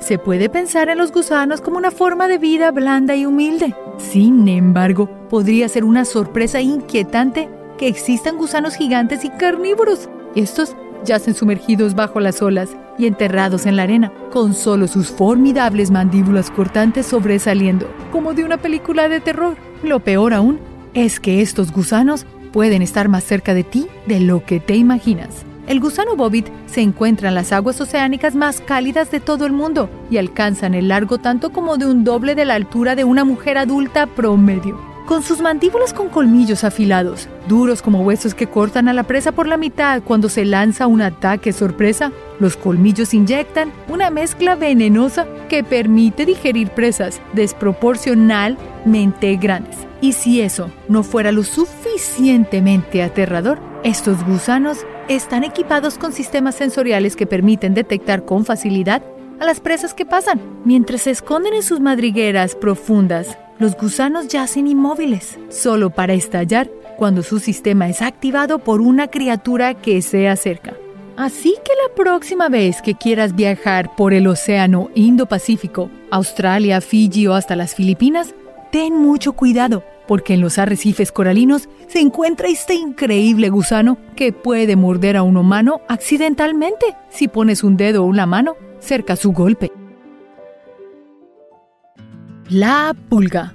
Se 0.00 0.18
puede 0.18 0.48
pensar 0.48 0.88
en 0.88 0.98
los 0.98 1.12
gusanos 1.12 1.60
como 1.60 1.76
una 1.78 1.92
forma 1.92 2.26
de 2.26 2.36
vida 2.36 2.72
blanda 2.72 3.14
y 3.14 3.26
humilde. 3.26 3.76
Sin 3.96 4.48
embargo, 4.48 5.08
podría 5.30 5.68
ser 5.68 5.84
una 5.84 6.04
sorpresa 6.04 6.60
inquietante 6.60 7.48
que 7.78 7.86
existan 7.86 8.38
gusanos 8.38 8.74
gigantes 8.74 9.24
y 9.24 9.30
carnívoros. 9.30 10.08
Estos 10.34 10.74
yacen 11.04 11.34
sumergidos 11.36 11.94
bajo 11.94 12.18
las 12.18 12.42
olas 12.42 12.70
y 12.98 13.06
enterrados 13.06 13.66
en 13.66 13.76
la 13.76 13.84
arena, 13.84 14.12
con 14.32 14.52
solo 14.52 14.88
sus 14.88 15.12
formidables 15.12 15.92
mandíbulas 15.92 16.50
cortantes 16.50 17.06
sobresaliendo, 17.06 17.86
como 18.10 18.34
de 18.34 18.44
una 18.44 18.56
película 18.56 19.08
de 19.08 19.20
terror. 19.20 19.56
Lo 19.84 20.00
peor 20.00 20.34
aún 20.34 20.58
es 20.92 21.20
que 21.20 21.40
estos 21.40 21.70
gusanos 21.70 22.26
pueden 22.52 22.82
estar 22.82 23.08
más 23.08 23.22
cerca 23.22 23.54
de 23.54 23.62
ti 23.62 23.86
de 24.06 24.18
lo 24.18 24.44
que 24.44 24.58
te 24.58 24.74
imaginas. 24.74 25.46
El 25.72 25.80
gusano 25.80 26.14
bobit 26.16 26.48
se 26.66 26.82
encuentra 26.82 27.30
en 27.30 27.34
las 27.34 27.50
aguas 27.50 27.80
oceánicas 27.80 28.34
más 28.34 28.60
cálidas 28.60 29.10
de 29.10 29.20
todo 29.20 29.46
el 29.46 29.54
mundo 29.54 29.88
y 30.10 30.18
alcanzan 30.18 30.74
el 30.74 30.88
largo 30.88 31.16
tanto 31.16 31.50
como 31.50 31.78
de 31.78 31.86
un 31.86 32.04
doble 32.04 32.34
de 32.34 32.44
la 32.44 32.56
altura 32.56 32.94
de 32.94 33.04
una 33.04 33.24
mujer 33.24 33.56
adulta 33.56 34.06
promedio. 34.06 34.78
Con 35.06 35.22
sus 35.22 35.40
mandíbulas 35.40 35.94
con 35.94 36.10
colmillos 36.10 36.62
afilados, 36.62 37.26
duros 37.48 37.80
como 37.80 38.02
huesos 38.02 38.34
que 38.34 38.48
cortan 38.48 38.86
a 38.86 38.92
la 38.92 39.04
presa 39.04 39.32
por 39.32 39.46
la 39.46 39.56
mitad 39.56 40.02
cuando 40.02 40.28
se 40.28 40.44
lanza 40.44 40.86
un 40.86 41.00
ataque 41.00 41.54
sorpresa, 41.54 42.12
los 42.38 42.58
colmillos 42.58 43.14
inyectan 43.14 43.72
una 43.88 44.10
mezcla 44.10 44.56
venenosa 44.56 45.26
que 45.48 45.64
permite 45.64 46.26
digerir 46.26 46.68
presas 46.68 47.18
desproporcionalmente 47.32 49.36
grandes. 49.36 49.78
Y 50.02 50.12
si 50.12 50.42
eso 50.42 50.70
no 50.90 51.02
fuera 51.02 51.32
lo 51.32 51.44
suficientemente 51.44 53.02
aterrador, 53.02 53.58
estos 53.84 54.22
gusanos 54.26 54.84
están 55.08 55.44
equipados 55.44 55.98
con 55.98 56.12
sistemas 56.12 56.54
sensoriales 56.54 57.16
que 57.16 57.26
permiten 57.26 57.74
detectar 57.74 58.24
con 58.24 58.44
facilidad 58.44 59.02
a 59.40 59.44
las 59.44 59.60
presas 59.60 59.94
que 59.94 60.06
pasan. 60.06 60.40
Mientras 60.64 61.02
se 61.02 61.10
esconden 61.10 61.54
en 61.54 61.62
sus 61.62 61.80
madrigueras 61.80 62.54
profundas, 62.54 63.36
los 63.58 63.76
gusanos 63.76 64.28
yacen 64.28 64.66
inmóviles, 64.66 65.38
solo 65.48 65.90
para 65.90 66.14
estallar 66.14 66.70
cuando 66.96 67.22
su 67.22 67.40
sistema 67.40 67.88
es 67.88 68.02
activado 68.02 68.58
por 68.60 68.80
una 68.80 69.08
criatura 69.08 69.74
que 69.74 70.02
se 70.02 70.28
acerca. 70.28 70.74
Así 71.16 71.56
que 71.64 71.72
la 71.86 71.94
próxima 71.94 72.48
vez 72.48 72.80
que 72.80 72.94
quieras 72.94 73.34
viajar 73.34 73.94
por 73.96 74.14
el 74.14 74.26
Océano 74.26 74.90
Indo-Pacífico, 74.94 75.90
Australia, 76.10 76.80
Fiji 76.80 77.26
o 77.26 77.34
hasta 77.34 77.56
las 77.56 77.74
Filipinas, 77.74 78.34
ten 78.70 78.94
mucho 78.94 79.34
cuidado 79.34 79.82
porque 80.12 80.34
en 80.34 80.42
los 80.42 80.58
arrecifes 80.58 81.10
coralinos 81.10 81.70
se 81.88 81.98
encuentra 81.98 82.46
este 82.46 82.74
increíble 82.74 83.48
gusano 83.48 83.96
que 84.14 84.30
puede 84.30 84.76
morder 84.76 85.16
a 85.16 85.22
un 85.22 85.38
humano 85.38 85.80
accidentalmente 85.88 86.84
si 87.08 87.28
pones 87.28 87.64
un 87.64 87.78
dedo 87.78 88.02
o 88.02 88.06
una 88.06 88.26
mano 88.26 88.54
cerca 88.78 89.14
a 89.14 89.16
su 89.16 89.32
golpe. 89.32 89.72
La 92.50 92.94
pulga. 93.08 93.54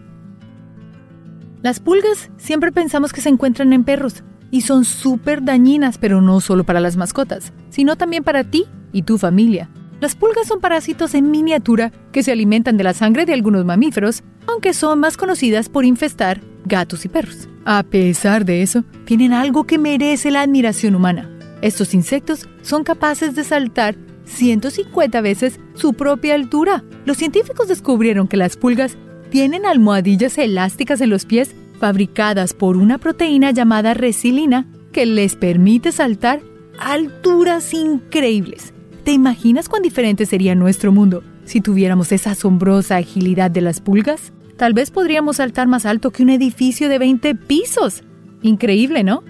Las 1.62 1.80
pulgas 1.80 2.32
siempre 2.38 2.72
pensamos 2.72 3.14
que 3.14 3.22
se 3.22 3.30
encuentran 3.30 3.72
en 3.72 3.84
perros 3.84 4.24
y 4.50 4.62
son 4.62 4.84
súper 4.84 5.44
dañinas, 5.44 6.00
pero 6.00 6.24
no 6.24 6.42
solo 6.42 6.64
para 6.64 6.80
las 6.80 6.98
mascotas, 6.98 7.54
sino 7.70 7.98
también 7.98 8.24
para 8.24 8.44
ti 8.44 8.66
y 8.92 9.04
tu 9.04 9.20
familia. 9.20 9.70
Las 10.00 10.16
pulgas 10.16 10.48
son 10.48 10.60
parásitos 10.60 11.14
en 11.14 11.30
miniatura 11.30 11.92
que 12.12 12.24
se 12.24 12.32
alimentan 12.32 12.78
de 12.78 12.84
la 12.84 12.96
sangre 12.96 13.28
de 13.28 13.34
algunos 13.34 13.64
mamíferos, 13.64 14.24
aunque 14.48 14.74
son 14.74 15.00
más 15.00 15.18
conocidas 15.18 15.70
por 15.70 15.86
infestar 15.86 16.42
gatos 16.66 17.06
y 17.06 17.10
perros. 17.10 17.48
A 17.66 17.84
pesar 17.84 18.46
de 18.46 18.62
eso, 18.62 18.84
tienen 19.06 19.34
algo 19.34 19.66
que 19.66 19.78
merece 19.78 20.32
la 20.32 20.42
admiración 20.42 20.96
humana. 20.96 21.30
Estos 21.62 21.94
insectos 21.94 22.48
son 22.62 22.84
capaces 22.84 23.36
de 23.36 23.44
saltar 23.44 23.96
150 24.26 25.22
veces 25.22 25.60
su 25.74 25.94
propia 25.94 26.36
altura. 26.36 26.84
Los 27.06 27.18
científicos 27.18 27.68
descubrieron 27.68 28.28
que 28.28 28.38
las 28.38 28.58
pulgas 28.58 28.98
tienen 29.30 29.66
almohadillas 29.66 30.38
elásticas 30.38 31.02
en 31.02 31.10
los 31.10 31.26
pies 31.26 31.56
fabricadas 31.80 32.54
por 32.54 32.78
una 32.78 32.98
proteína 32.98 33.52
llamada 33.52 33.94
resilina 33.94 34.68
que 34.92 35.06
les 35.06 35.36
permite 35.36 35.92
saltar 35.92 36.42
alturas 36.80 37.74
increíbles. 37.74 38.74
¿Te 39.04 39.12
imaginas 39.12 39.70
cuán 39.70 39.84
diferente 39.84 40.26
sería 40.26 40.56
nuestro 40.56 40.92
mundo 40.92 41.24
si 41.46 41.62
tuviéramos 41.62 42.12
esa 42.12 42.32
asombrosa 42.32 42.98
agilidad 42.98 43.50
de 43.50 43.62
las 43.62 43.80
pulgas? 43.80 44.34
Tal 44.58 44.74
vez 44.74 44.92
podríamos 44.92 45.38
saltar 45.38 45.68
más 45.68 45.86
alto 45.86 46.12
que 46.12 46.24
un 46.24 46.30
edificio 46.30 46.90
de 46.90 47.00
20 47.00 47.36
pisos. 47.36 48.04
Increíble, 48.42 49.04
¿no? 49.04 49.24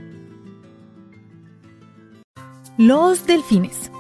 Los 2.78 3.26
delfines. 3.26 3.92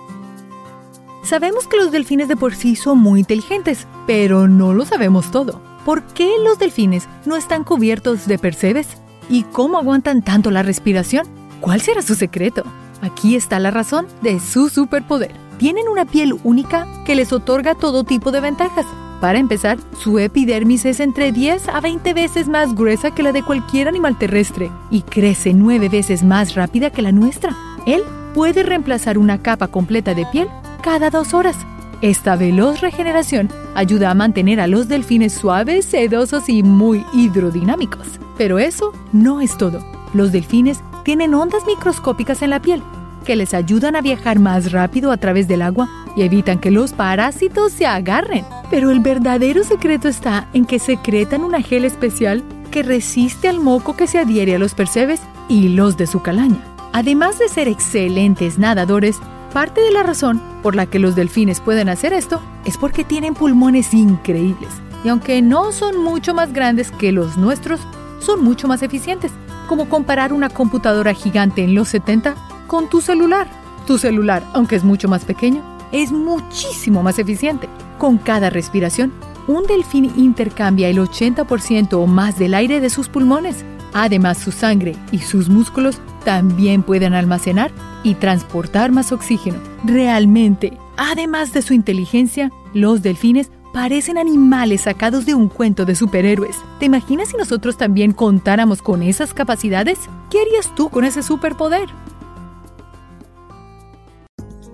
Sabemos 1.23 1.67
que 1.67 1.77
los 1.77 1.91
delfines 1.91 2.27
de 2.27 2.37
por 2.37 2.55
sí 2.55 2.75
son 2.75 2.99
muy 2.99 3.19
inteligentes, 3.19 3.85
pero 4.05 4.47
no 4.47 4.73
lo 4.73 4.85
sabemos 4.85 5.31
todo. 5.31 5.61
¿Por 5.83 6.03
qué 6.03 6.31
los 6.43 6.59
delfines 6.59 7.07
no 7.25 7.35
están 7.35 7.63
cubiertos 7.63 8.27
de 8.27 8.37
percebes? 8.37 8.87
¿Y 9.29 9.43
cómo 9.43 9.77
aguantan 9.77 10.21
tanto 10.21 10.51
la 10.51 10.63
respiración? 10.63 11.27
¿Cuál 11.59 11.81
será 11.81 12.01
su 12.01 12.15
secreto? 12.15 12.63
Aquí 13.01 13.35
está 13.35 13.59
la 13.59 13.71
razón 13.71 14.07
de 14.21 14.39
su 14.39 14.69
superpoder 14.69 15.47
tienen 15.57 15.87
una 15.87 16.05
piel 16.05 16.35
única 16.43 16.87
que 17.05 17.15
les 17.15 17.33
otorga 17.33 17.75
todo 17.75 18.03
tipo 18.03 18.31
de 18.31 18.41
ventajas. 18.41 18.85
Para 19.19 19.39
empezar, 19.39 19.79
su 19.97 20.19
epidermis 20.19 20.85
es 20.85 20.99
entre 20.99 21.31
10 21.31 21.69
a 21.69 21.81
20 21.81 22.13
veces 22.13 22.47
más 22.47 22.75
gruesa 22.75 23.11
que 23.11 23.23
la 23.23 23.31
de 23.31 23.41
cualquier 23.41 23.87
animal 23.87 24.17
terrestre 24.17 24.69
y 24.91 25.01
crece 25.01 25.53
9 25.53 25.89
veces 25.89 26.23
más 26.23 26.53
rápida 26.53 26.91
que 26.91 27.01
la 27.01 27.11
nuestra. 27.11 27.55
Él 27.87 28.03
puede 28.35 28.61
reemplazar 28.61 29.17
una 29.17 29.41
capa 29.41 29.69
completa 29.69 30.13
de 30.13 30.27
piel 30.27 30.47
cada 30.83 31.09
dos 31.09 31.33
horas. 31.33 31.57
Esta 32.01 32.35
veloz 32.35 32.81
regeneración 32.81 33.49
ayuda 33.73 34.11
a 34.11 34.13
mantener 34.13 34.59
a 34.59 34.67
los 34.67 34.87
delfines 34.87 35.33
suaves, 35.33 35.85
sedosos 35.85 36.47
y 36.47 36.61
muy 36.61 37.03
hidrodinámicos. 37.11 38.19
Pero 38.37 38.59
eso 38.59 38.93
no 39.13 39.41
es 39.41 39.57
todo. 39.57 39.83
Los 40.13 40.31
delfines 40.31 40.81
tienen 41.03 41.33
ondas 41.33 41.65
microscópicas 41.65 42.43
en 42.43 42.51
la 42.51 42.61
piel 42.61 42.83
que 43.27 43.35
les 43.35 43.53
ayudan 43.53 43.97
a 43.97 44.01
viajar 44.01 44.39
más 44.39 44.71
rápido 44.71 45.11
a 45.11 45.17
través 45.17 45.49
del 45.49 45.61
agua 45.61 45.89
y 46.15 46.21
evitan 46.21 46.59
que 46.59 46.71
los 46.71 46.93
parásitos 46.93 47.73
se 47.73 47.85
agarren. 47.85 48.45
Pero 48.71 48.89
el 48.89 49.01
verdadero 49.01 49.65
secreto 49.65 50.07
está 50.07 50.47
en 50.53 50.63
que 50.63 50.79
secretan 50.79 51.43
una 51.43 51.61
gel 51.61 51.83
especial 51.83 52.41
que 52.71 52.83
resiste 52.83 53.49
al 53.49 53.59
moco 53.59 53.97
que 53.97 54.07
se 54.07 54.17
adhiere 54.17 54.55
a 54.55 54.59
los 54.59 54.73
percebes 54.73 55.19
y 55.49 55.67
los 55.67 55.97
de 55.97 56.07
su 56.07 56.21
calaña. 56.21 56.63
Además 56.93 57.37
de 57.37 57.49
ser 57.49 57.67
excelentes 57.67 58.57
nadadores, 58.57 59.19
parte 59.53 59.81
de 59.81 59.91
la 59.91 60.03
razón 60.03 60.41
por 60.63 60.73
la 60.73 60.85
que 60.85 60.97
los 60.97 61.17
delfines 61.17 61.59
pueden 61.59 61.89
hacer 61.89 62.13
esto 62.13 62.41
es 62.63 62.77
porque 62.77 63.03
tienen 63.03 63.33
pulmones 63.33 63.93
increíbles. 63.93 64.69
Y 65.03 65.09
aunque 65.09 65.41
no 65.41 65.73
son 65.73 66.01
mucho 66.01 66.33
más 66.33 66.53
grandes 66.53 66.91
que 66.91 67.11
los 67.11 67.35
nuestros, 67.35 67.81
son 68.19 68.41
mucho 68.41 68.69
más 68.69 68.83
eficientes. 68.83 69.33
Como 69.67 69.89
comparar 69.89 70.31
una 70.31 70.47
computadora 70.47 71.13
gigante 71.13 71.65
en 71.65 71.75
los 71.75 71.89
70 71.89 72.35
con 72.67 72.89
tu 72.89 73.01
celular. 73.01 73.47
Tu 73.87 73.97
celular, 73.97 74.43
aunque 74.53 74.75
es 74.75 74.83
mucho 74.83 75.07
más 75.07 75.25
pequeño, 75.25 75.63
es 75.91 76.11
muchísimo 76.11 77.01
más 77.01 77.19
eficiente. 77.19 77.69
Con 77.97 78.17
cada 78.17 78.49
respiración, 78.49 79.13
un 79.47 79.63
delfín 79.63 80.11
intercambia 80.17 80.89
el 80.89 80.97
80% 80.99 81.93
o 81.93 82.05
más 82.05 82.37
del 82.37 82.53
aire 82.53 82.81
de 82.81 82.89
sus 82.89 83.07
pulmones. 83.07 83.63
Además, 83.93 84.37
su 84.37 84.51
sangre 84.51 84.95
y 85.11 85.19
sus 85.19 85.49
músculos 85.49 85.99
también 86.25 86.83
pueden 86.83 87.13
almacenar 87.13 87.71
y 88.03 88.15
transportar 88.15 88.91
más 88.91 89.11
oxígeno. 89.11 89.57
Realmente, 89.85 90.77
además 90.97 91.53
de 91.53 91.61
su 91.61 91.73
inteligencia, 91.73 92.51
los 92.73 93.01
delfines 93.01 93.49
parecen 93.73 94.17
animales 94.17 94.81
sacados 94.81 95.25
de 95.25 95.35
un 95.35 95.47
cuento 95.47 95.85
de 95.85 95.95
superhéroes. 95.95 96.57
¿Te 96.79 96.85
imaginas 96.85 97.29
si 97.29 97.37
nosotros 97.37 97.77
también 97.77 98.11
contáramos 98.11 98.81
con 98.81 99.03
esas 99.03 99.33
capacidades? 99.33 99.99
¿Qué 100.29 100.41
harías 100.41 100.73
tú 100.75 100.89
con 100.89 101.05
ese 101.05 101.23
superpoder? 101.23 101.87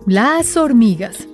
Las 0.05 0.57
hormigas. 0.57 1.29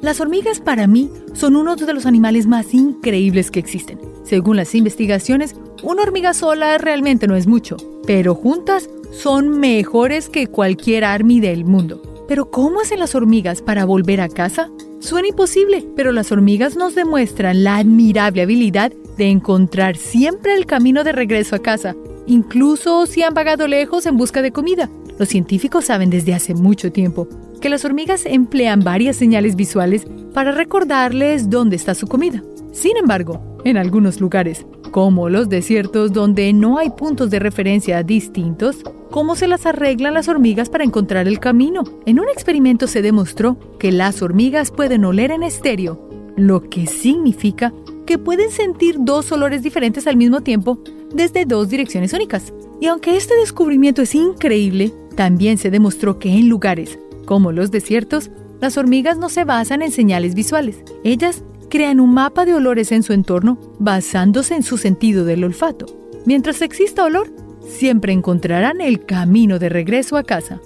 Las 0.00 0.20
hormigas 0.20 0.60
para 0.60 0.86
mí 0.86 1.10
son 1.32 1.56
uno 1.56 1.74
de 1.74 1.92
los 1.92 2.06
animales 2.06 2.46
más 2.46 2.72
increíbles 2.72 3.50
que 3.50 3.58
existen. 3.58 3.98
Según 4.22 4.56
las 4.56 4.72
investigaciones, 4.76 5.56
una 5.82 6.02
hormiga 6.02 6.32
sola 6.32 6.78
realmente 6.78 7.26
no 7.26 7.34
es 7.34 7.48
mucho, 7.48 7.76
pero 8.06 8.36
juntas 8.36 8.88
son 9.10 9.58
mejores 9.58 10.28
que 10.28 10.46
cualquier 10.46 11.02
army 11.04 11.40
del 11.40 11.64
mundo. 11.64 12.24
Pero 12.28 12.52
¿cómo 12.52 12.82
hacen 12.82 13.00
las 13.00 13.16
hormigas 13.16 13.62
para 13.62 13.84
volver 13.84 14.20
a 14.20 14.28
casa? 14.28 14.70
Suena 15.00 15.26
imposible, 15.26 15.84
pero 15.96 16.12
las 16.12 16.30
hormigas 16.30 16.76
nos 16.76 16.94
demuestran 16.94 17.64
la 17.64 17.78
admirable 17.78 18.42
habilidad 18.42 18.92
de 19.16 19.28
encontrar 19.28 19.96
siempre 19.96 20.54
el 20.54 20.66
camino 20.66 21.02
de 21.02 21.10
regreso 21.10 21.56
a 21.56 21.62
casa, 21.62 21.96
incluso 22.28 23.06
si 23.06 23.24
han 23.24 23.34
vagado 23.34 23.66
lejos 23.66 24.06
en 24.06 24.16
busca 24.16 24.40
de 24.40 24.52
comida. 24.52 24.88
Los 25.18 25.30
científicos 25.30 25.86
saben 25.86 26.10
desde 26.10 26.32
hace 26.32 26.54
mucho 26.54 26.92
tiempo 26.92 27.26
que 27.66 27.70
las 27.70 27.84
hormigas 27.84 28.26
emplean 28.26 28.84
varias 28.84 29.16
señales 29.16 29.56
visuales 29.56 30.06
para 30.32 30.52
recordarles 30.52 31.50
dónde 31.50 31.74
está 31.74 31.96
su 31.96 32.06
comida. 32.06 32.40
Sin 32.70 32.96
embargo, 32.96 33.58
en 33.64 33.76
algunos 33.76 34.20
lugares, 34.20 34.64
como 34.92 35.28
los 35.28 35.48
desiertos 35.48 36.12
donde 36.12 36.52
no 36.52 36.78
hay 36.78 36.90
puntos 36.90 37.28
de 37.28 37.40
referencia 37.40 38.04
distintos, 38.04 38.84
¿cómo 39.10 39.34
se 39.34 39.48
las 39.48 39.66
arreglan 39.66 40.14
las 40.14 40.28
hormigas 40.28 40.70
para 40.70 40.84
encontrar 40.84 41.26
el 41.26 41.40
camino? 41.40 41.82
En 42.06 42.20
un 42.20 42.28
experimento 42.28 42.86
se 42.86 43.02
demostró 43.02 43.58
que 43.80 43.90
las 43.90 44.22
hormigas 44.22 44.70
pueden 44.70 45.04
oler 45.04 45.32
en 45.32 45.42
estéreo, 45.42 46.08
lo 46.36 46.70
que 46.70 46.86
significa 46.86 47.74
que 48.06 48.16
pueden 48.16 48.52
sentir 48.52 48.94
dos 49.00 49.32
olores 49.32 49.64
diferentes 49.64 50.06
al 50.06 50.16
mismo 50.16 50.40
tiempo 50.40 50.78
desde 51.12 51.46
dos 51.46 51.68
direcciones 51.68 52.12
únicas. 52.12 52.54
Y 52.80 52.86
aunque 52.86 53.16
este 53.16 53.34
descubrimiento 53.34 54.02
es 54.02 54.14
increíble, 54.14 54.92
también 55.16 55.58
se 55.58 55.72
demostró 55.72 56.20
que 56.20 56.28
en 56.28 56.48
lugares 56.48 56.96
como 57.26 57.52
los 57.52 57.70
desiertos, 57.70 58.30
las 58.60 58.78
hormigas 58.78 59.18
no 59.18 59.28
se 59.28 59.44
basan 59.44 59.82
en 59.82 59.92
señales 59.92 60.34
visuales. 60.34 60.82
Ellas 61.04 61.42
crean 61.68 62.00
un 62.00 62.14
mapa 62.14 62.46
de 62.46 62.54
olores 62.54 62.92
en 62.92 63.02
su 63.02 63.12
entorno 63.12 63.58
basándose 63.78 64.54
en 64.54 64.62
su 64.62 64.78
sentido 64.78 65.24
del 65.24 65.44
olfato. 65.44 65.86
Mientras 66.24 66.62
exista 66.62 67.04
olor, 67.04 67.30
siempre 67.60 68.12
encontrarán 68.12 68.80
el 68.80 69.04
camino 69.04 69.58
de 69.58 69.68
regreso 69.68 70.16
a 70.16 70.22
casa. 70.22 70.60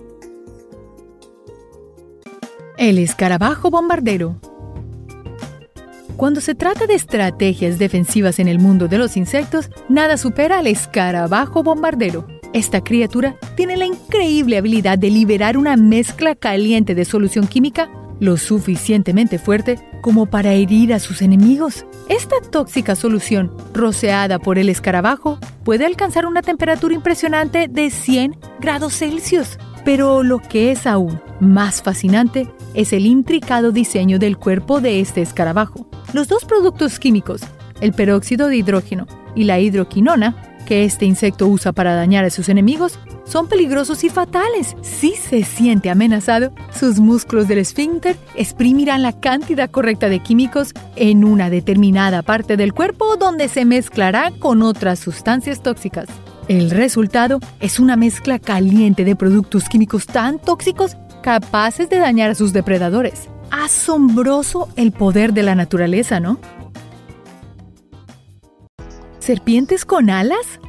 El 2.77 2.99
escarabajo 2.99 3.70
bombardero. 3.70 4.40
Cuando 6.16 6.40
se 6.40 6.55
trata 6.55 6.87
de 6.87 6.94
estrategias 6.94 7.79
defensivas 7.79 8.38
en 8.38 8.49
el 8.49 8.59
mundo 8.59 8.88
de 8.88 8.99
los 8.99 9.16
insectos, 9.16 9.70
nada 9.88 10.16
supera 10.16 10.59
al 10.59 10.66
escarabajo 10.66 11.62
bombardero. 11.62 12.27
Esta 12.52 12.82
criatura 12.82 13.36
tiene 13.56 13.76
la 13.76 13.86
increíble 13.86 14.58
habilidad 14.58 14.98
de 14.98 15.10
liberar 15.10 15.56
una 15.56 15.76
mezcla 15.76 16.34
caliente 16.34 16.94
de 16.94 17.04
solución 17.04 17.46
química 17.46 17.90
lo 18.20 18.36
suficientemente 18.36 19.38
fuerte 19.38 19.80
como 20.02 20.26
para 20.26 20.52
herir 20.52 20.94
a 20.94 20.98
sus 20.98 21.22
enemigos. 21.22 21.86
Esta 22.08 22.36
tóxica 22.50 22.94
solución, 22.94 23.50
roceada 23.74 24.38
por 24.38 24.58
el 24.58 24.68
escarabajo, 24.68 25.38
puede 25.64 25.86
alcanzar 25.86 26.26
una 26.26 26.42
temperatura 26.42 26.94
impresionante 26.94 27.66
de 27.68 27.90
100 27.90 28.36
grados 28.60 28.98
Celsius. 28.98 29.58
Pero 29.84 30.22
lo 30.22 30.38
que 30.38 30.70
es 30.70 30.86
aún 30.86 31.20
más 31.40 31.82
fascinante 31.82 32.48
es 32.74 32.92
el 32.92 33.06
intricado 33.06 33.72
diseño 33.72 34.18
del 34.18 34.36
cuerpo 34.36 34.80
de 34.80 35.00
este 35.00 35.22
escarabajo. 35.22 35.88
Los 36.12 36.28
dos 36.28 36.44
productos 36.44 36.98
químicos, 36.98 37.40
el 37.80 37.94
peróxido 37.94 38.48
de 38.48 38.58
hidrógeno 38.58 39.06
y 39.34 39.44
la 39.44 39.58
hidroquinona, 39.58 40.49
que 40.66 40.85
este 40.85 41.05
insecto 41.05 41.46
usa 41.46 41.73
para 41.73 41.94
dañar 41.94 42.25
a 42.25 42.31
sus 42.31 42.49
enemigos 42.49 42.99
son 43.25 43.49
peligrosos 43.49 44.03
y 44.05 44.09
fatales. 44.09 44.77
Si 44.83 45.12
se 45.12 45.44
siente 45.44 45.90
amenazado, 45.90 46.53
sus 46.73 46.99
músculos 46.99 47.49
del 47.49 47.59
esfínter 47.59 48.16
exprimirán 48.35 49.03
la 49.03 49.12
cantidad 49.12 49.70
correcta 49.70 50.09
de 50.09 50.20
químicos 50.20 50.73
en 50.96 51.25
una 51.25 51.51
determinada 51.51 52.23
parte 52.23 52.57
del 52.57 52.75
cuerpo 52.75 53.16
donde 53.16 53.49
se 53.49 53.64
mezclará 53.64 54.33
con 54.38 54.62
otras 54.62 54.99
sustancias 54.99 55.62
tóxicas. 55.62 56.09
El 56.49 56.70
resultado 56.70 57.38
es 57.61 57.79
una 57.79 57.96
mezcla 57.96 58.40
caliente 58.40 59.05
de 59.05 59.14
productos 59.14 59.68
químicos 59.68 60.07
tan 60.07 60.40
tóxicos 60.40 60.96
capaces 61.23 61.88
de 61.88 61.99
dañar 61.99 62.31
a 62.31 62.35
sus 62.35 62.53
depredadores. 62.53 63.29
Asombroso 63.53 64.68
el 64.77 64.90
poder 64.90 65.33
de 65.33 65.44
la 65.44 65.55
naturaleza, 65.55 66.18
¿no? 66.18 66.40
¿Serpientes 69.20 69.85
con 69.85 70.09
alas? 70.09 70.61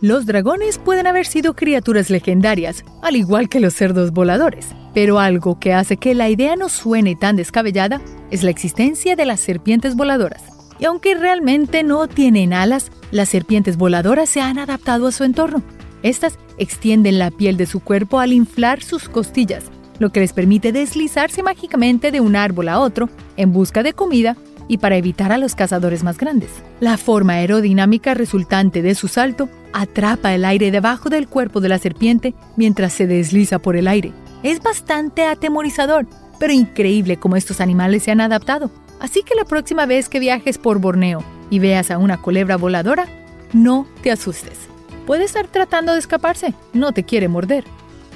Los 0.00 0.24
dragones 0.24 0.78
pueden 0.78 1.06
haber 1.06 1.26
sido 1.26 1.54
criaturas 1.54 2.08
legendarias, 2.08 2.84
al 3.02 3.16
igual 3.16 3.50
que 3.50 3.60
los 3.60 3.74
cerdos 3.74 4.12
voladores, 4.12 4.68
pero 4.94 5.18
algo 5.18 5.60
que 5.60 5.74
hace 5.74 5.98
que 5.98 6.14
la 6.14 6.30
idea 6.30 6.56
no 6.56 6.70
suene 6.70 7.16
tan 7.16 7.36
descabellada 7.36 8.00
es 8.30 8.42
la 8.44 8.50
existencia 8.50 9.14
de 9.14 9.26
las 9.26 9.40
serpientes 9.40 9.94
voladoras. 9.94 10.42
Y 10.78 10.86
aunque 10.86 11.14
realmente 11.14 11.82
no 11.82 12.08
tienen 12.08 12.54
alas, 12.54 12.90
las 13.10 13.28
serpientes 13.28 13.76
voladoras 13.76 14.30
se 14.30 14.40
han 14.40 14.58
adaptado 14.58 15.06
a 15.06 15.12
su 15.12 15.24
entorno. 15.24 15.62
Estas 16.02 16.38
extienden 16.56 17.18
la 17.18 17.30
piel 17.30 17.58
de 17.58 17.66
su 17.66 17.80
cuerpo 17.80 18.20
al 18.20 18.32
inflar 18.32 18.82
sus 18.82 19.10
costillas, 19.10 19.64
lo 19.98 20.10
que 20.12 20.20
les 20.20 20.32
permite 20.32 20.72
deslizarse 20.72 21.42
mágicamente 21.42 22.10
de 22.10 22.22
un 22.22 22.36
árbol 22.36 22.70
a 22.70 22.80
otro 22.80 23.10
en 23.36 23.52
busca 23.52 23.82
de 23.82 23.92
comida 23.92 24.36
y 24.68 24.78
para 24.78 24.96
evitar 24.96 25.32
a 25.32 25.38
los 25.38 25.54
cazadores 25.54 26.04
más 26.04 26.18
grandes. 26.18 26.50
La 26.78 26.96
forma 26.98 27.34
aerodinámica 27.34 28.14
resultante 28.14 28.82
de 28.82 28.94
su 28.94 29.08
salto 29.08 29.48
atrapa 29.72 30.34
el 30.34 30.44
aire 30.44 30.70
debajo 30.70 31.08
del 31.08 31.26
cuerpo 31.26 31.60
de 31.60 31.70
la 31.70 31.78
serpiente 31.78 32.34
mientras 32.56 32.92
se 32.92 33.06
desliza 33.06 33.58
por 33.58 33.76
el 33.76 33.88
aire. 33.88 34.12
Es 34.42 34.62
bastante 34.62 35.24
atemorizador, 35.24 36.06
pero 36.38 36.52
increíble 36.52 37.16
cómo 37.16 37.36
estos 37.36 37.60
animales 37.60 38.04
se 38.04 38.12
han 38.12 38.20
adaptado. 38.20 38.70
Así 39.00 39.22
que 39.22 39.34
la 39.34 39.44
próxima 39.44 39.86
vez 39.86 40.08
que 40.08 40.20
viajes 40.20 40.58
por 40.58 40.78
Borneo 40.78 41.24
y 41.50 41.58
veas 41.58 41.90
a 41.90 41.98
una 41.98 42.18
culebra 42.18 42.56
voladora, 42.56 43.06
no 43.52 43.86
te 44.02 44.10
asustes. 44.10 44.68
Puede 45.06 45.24
estar 45.24 45.46
tratando 45.46 45.92
de 45.92 45.98
escaparse, 45.98 46.54
no 46.74 46.92
te 46.92 47.04
quiere 47.04 47.28
morder. 47.28 47.64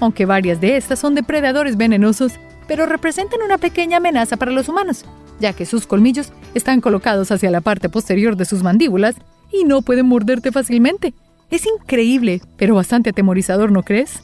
Aunque 0.00 0.26
varias 0.26 0.60
de 0.60 0.76
estas 0.76 0.98
son 0.98 1.14
depredadores 1.14 1.76
venenosos, 1.76 2.34
pero 2.68 2.86
representan 2.86 3.42
una 3.42 3.58
pequeña 3.58 3.98
amenaza 3.98 4.36
para 4.36 4.52
los 4.52 4.68
humanos, 4.68 5.04
ya 5.42 5.52
que 5.52 5.66
sus 5.66 5.86
colmillos 5.86 6.32
están 6.54 6.80
colocados 6.80 7.30
hacia 7.30 7.50
la 7.50 7.60
parte 7.60 7.90
posterior 7.90 8.36
de 8.36 8.46
sus 8.46 8.62
mandíbulas 8.62 9.16
y 9.52 9.64
no 9.64 9.82
pueden 9.82 10.06
morderte 10.06 10.50
fácilmente. 10.50 11.12
Es 11.50 11.66
increíble, 11.66 12.40
pero 12.56 12.74
bastante 12.74 13.10
atemorizador, 13.10 13.70
¿no 13.70 13.82
crees? 13.82 14.22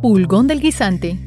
Pulgón 0.00 0.46
del 0.46 0.60
guisante 0.60 1.18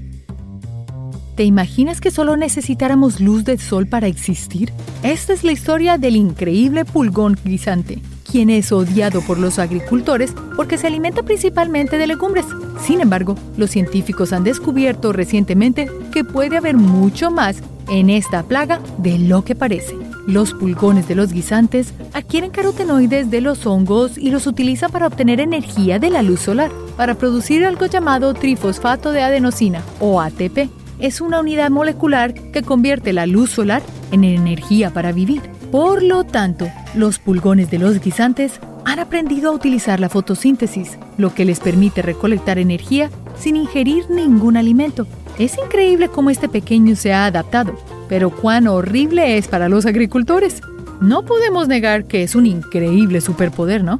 ¿Te 1.38 1.44
imaginas 1.44 2.02
que 2.02 2.10
solo 2.10 2.36
necesitáramos 2.36 3.20
luz 3.20 3.46
del 3.46 3.60
sol 3.60 3.86
para 3.86 4.08
existir? 4.08 4.74
Esta 5.04 5.34
es 5.34 5.44
la 5.44 5.52
historia 5.52 6.00
del 6.00 6.16
increíble 6.16 6.84
pulgón 6.84 7.38
guisante, 7.46 8.00
es 8.38 8.72
odiado 8.72 9.22
por 9.22 9.40
los 9.40 9.58
agricultores 9.60 10.34
porque 10.56 10.78
se 10.78 10.88
alimenta 10.88 11.24
principalmente 11.24 11.98
de 11.98 12.08
legumbres. 12.08 12.46
Sin 12.80 13.02
embargo, 13.02 13.36
los 13.58 13.72
científicos 13.72 14.32
han 14.32 14.44
descubierto 14.44 15.12
recientemente 15.12 15.90
que 16.12 16.24
puede 16.24 16.58
haber 16.58 16.78
mucho 16.78 17.32
más 17.32 17.58
en 17.90 18.10
esta 18.10 18.44
plaga 18.44 18.80
de 19.00 19.18
lo 19.18 19.44
que 19.44 19.56
parece. 19.56 19.96
Los 20.28 20.54
pulgones 20.54 21.08
de 21.08 21.16
los 21.16 21.32
guisantes 21.32 21.94
adquieren 22.14 22.52
carotenoides 22.52 23.32
de 23.32 23.42
los 23.42 23.66
hongos 23.66 24.18
y 24.18 24.30
los 24.30 24.46
utilizan 24.46 24.92
para 24.92 25.08
obtener 25.08 25.40
energía 25.40 26.00
de 26.00 26.10
la 26.10 26.22
luz 26.22 26.42
solar, 26.42 26.70
para 26.96 27.16
producir 27.16 27.66
algo 27.66 27.86
llamado 27.86 28.34
trifosfato 28.34 29.12
de 29.12 29.24
adenosina 29.24 29.82
o 30.00 30.22
ATP 30.22 30.70
es 31.00 31.22
una 31.22 31.40
unidad 31.40 31.70
molecular 31.70 32.34
que 32.34 32.64
convierte 32.64 33.14
la 33.14 33.28
luz 33.28 33.52
solar 33.52 33.84
en 34.12 34.24
energía 34.24 34.92
para 34.92 35.12
vivir. 35.12 35.57
Por 35.72 36.02
lo 36.02 36.24
tanto, 36.24 36.70
los 36.96 37.20
pulgones 37.20 37.70
de 37.70 37.78
los 37.78 38.00
guisantes 38.00 38.62
han 38.86 39.00
aprendido 39.00 39.50
a 39.50 39.54
utilizar 39.54 40.00
la 40.00 40.08
fotosíntesis, 40.08 40.98
lo 41.18 41.34
que 41.34 41.44
les 41.44 41.60
permite 41.60 42.02
recolectar 42.02 42.58
energía 42.58 43.10
sin 43.38 43.58
ingerir 43.58 44.10
ningún 44.10 44.56
alimento. 44.56 45.06
Es 45.38 45.58
increíble 45.58 46.08
cómo 46.08 46.30
este 46.30 46.48
pequeño 46.48 46.96
se 46.96 47.12
ha 47.12 47.26
adaptado, 47.26 47.78
pero 48.08 48.30
cuán 48.30 48.68
horrible 48.68 49.38
es 49.38 49.50
para 49.50 49.68
los 49.68 49.86
agricultores. 49.86 50.62
No 51.02 51.26
podemos 51.26 51.68
negar 51.68 52.06
que 52.06 52.24
es 52.24 52.34
un 52.34 52.46
increíble 52.46 53.20
superpoder, 53.20 53.84
¿no? 53.84 54.00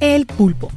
El 0.00 0.24
pulpo. 0.24 0.72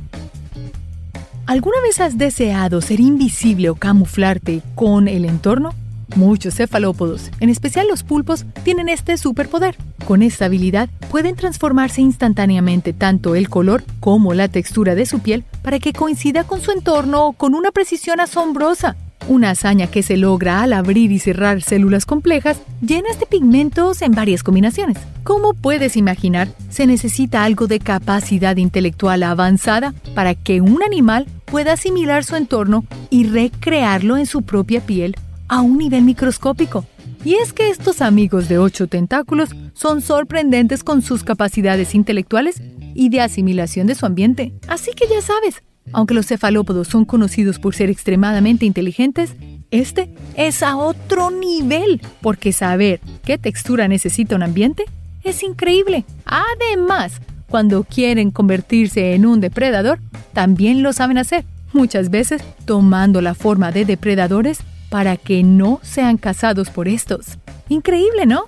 ¿Alguna 1.48 1.80
vez 1.82 2.02
has 2.02 2.18
deseado 2.18 2.82
ser 2.82 3.00
invisible 3.00 3.70
o 3.70 3.76
camuflarte 3.76 4.62
con 4.76 5.08
el 5.08 5.24
entorno? 5.24 5.74
Muchos 6.16 6.56
cefalópodos, 6.56 7.32
en 7.40 7.50
especial 7.50 7.88
los 7.88 8.04
pulpos, 8.04 8.46
tienen 8.64 8.90
este 8.90 9.18
superpoder. 9.18 9.76
Con 10.06 10.22
esta 10.22 10.46
habilidad 10.46 10.90
pueden 11.10 11.36
transformarse 11.36 12.02
instantáneamente 12.02 12.94
tanto 12.94 13.36
el 13.36 13.50
color 13.50 13.84
como 14.00 14.34
la 14.34 14.48
textura 14.48 14.96
de 14.96 15.06
su 15.06 15.20
piel 15.20 15.44
para 15.64 15.80
que 15.80 15.94
coincida 15.94 16.44
con 16.44 16.62
su 16.62 16.72
entorno 16.72 17.34
con 17.34 17.56
una 17.56 17.72
precisión 17.72 18.20
asombrosa. 18.20 18.96
Una 19.28 19.52
hazaña 19.52 19.88
que 19.88 20.04
se 20.04 20.18
logra 20.18 20.62
al 20.62 20.74
abrir 20.74 21.12
y 21.12 21.18
cerrar 21.18 21.64
células 21.64 22.06
complejas 22.06 22.62
llenas 22.86 23.20
de 23.20 23.26
pigmentos 23.26 24.04
en 24.04 24.12
varias 24.12 24.44
combinaciones. 24.44 24.98
Como 25.24 25.56
puedes 25.56 25.98
imaginar, 25.98 26.50
se 26.70 26.86
necesita 26.86 27.44
algo 27.44 27.66
de 27.66 27.80
capacidad 27.80 28.56
intelectual 28.58 29.24
avanzada 29.24 29.96
para 30.14 30.36
que 30.36 30.62
un 30.62 30.84
animal 30.84 31.26
pueda 31.46 31.74
asimilar 31.74 32.24
su 32.24 32.36
entorno 32.36 32.86
y 33.10 33.24
recrearlo 33.24 34.18
en 34.18 34.28
su 34.28 34.44
propia 34.44 34.82
piel 34.82 35.16
a 35.48 35.62
un 35.62 35.78
nivel 35.78 36.04
microscópico. 36.04 36.86
Y 37.24 37.36
es 37.36 37.54
que 37.54 37.70
estos 37.70 38.02
amigos 38.02 38.48
de 38.50 38.60
ocho 38.60 38.88
tentáculos 38.88 39.50
son 39.74 40.02
sorprendentes 40.02 40.84
con 40.84 41.02
sus 41.02 41.24
capacidades 41.24 41.96
intelectuales 41.96 42.62
y 42.94 43.10
de 43.10 43.22
asimilación 43.22 43.88
de 43.88 43.96
su 43.96 44.06
ambiente. 44.06 44.54
Así 44.68 44.92
que 44.92 45.08
ya 45.08 45.22
sabes, 45.22 45.64
aunque 45.92 46.14
los 46.14 46.28
cefalópodos 46.28 46.88
son 46.88 47.06
conocidos 47.06 47.60
por 47.60 47.76
ser 47.76 47.90
extremadamente 47.90 48.66
inteligentes, 48.66 49.36
este 49.72 50.14
es 50.36 50.62
a 50.64 50.78
otro 50.78 51.32
nivel, 51.32 52.02
porque 52.22 52.54
saber 52.54 53.02
qué 53.24 53.38
textura 53.38 53.88
necesita 53.88 54.36
un 54.36 54.44
ambiente 54.44 54.86
es 55.24 55.44
increíble. 55.44 56.06
Además, 56.26 57.20
cuando 57.50 57.84
quieren 57.84 58.32
convertirse 58.32 59.16
en 59.16 59.26
un 59.26 59.42
depredador, 59.42 60.00
también 60.34 60.84
lo 60.84 60.94
saben 60.94 61.18
hacer, 61.18 61.46
muchas 61.74 62.10
veces 62.10 62.44
tomando 62.66 63.22
la 63.22 63.34
forma 63.34 63.72
de 63.72 63.86
depredadores 63.86 64.60
para 64.96 65.18
que 65.18 65.44
no 65.44 65.82
sean 65.84 66.16
cazados 66.16 66.70
por 66.70 66.88
estos. 66.88 67.38
Increíble, 67.68 68.26
¿no? 68.26 68.46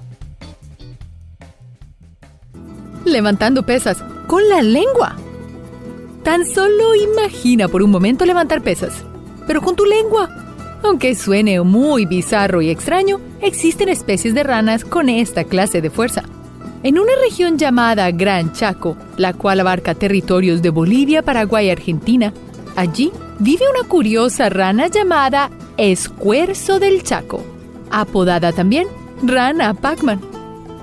Levantando 3.04 3.64
pesas 3.64 4.02
con 4.28 4.48
la 4.48 4.62
lengua. 4.62 5.18
Tan 6.24 6.46
solo 6.46 6.96
imagina 6.96 7.68
por 7.68 7.84
un 7.84 7.92
momento 7.92 8.26
levantar 8.26 8.62
pesas, 8.62 9.04
pero 9.46 9.62
con 9.62 9.76
tu 9.76 9.84
lengua. 9.84 10.30
Aunque 10.84 11.16
suene 11.16 11.60
muy 11.64 12.06
bizarro 12.06 12.62
y 12.62 12.70
extraño, 12.70 13.20
existen 13.42 13.90
especies 13.90 14.34
de 14.34 14.44
ranas 14.44 14.86
con 14.86 15.10
esta 15.10 15.44
clase 15.44 15.82
de 15.82 15.90
fuerza. 15.90 16.24
En 16.82 16.98
una 16.98 17.12
región 17.22 17.58
llamada 17.58 18.10
Gran 18.12 18.54
Chaco, 18.54 18.96
la 19.18 19.34
cual 19.34 19.60
abarca 19.60 19.96
territorios 19.96 20.62
de 20.62 20.70
Bolivia, 20.70 21.24
Paraguay 21.24 21.68
y 21.68 21.72
Argentina, 21.72 22.32
allí 22.78 23.12
vive 23.38 23.66
una 23.78 23.86
curiosa 23.86 24.48
rana 24.48 24.88
llamada 24.88 25.52
Escuerzo 25.78 26.80
del 26.80 27.04
Chaco, 27.04 27.44
apodada 27.92 28.52
también 28.52 28.88
Rana 29.22 29.76
Pac-Man. 29.76 30.20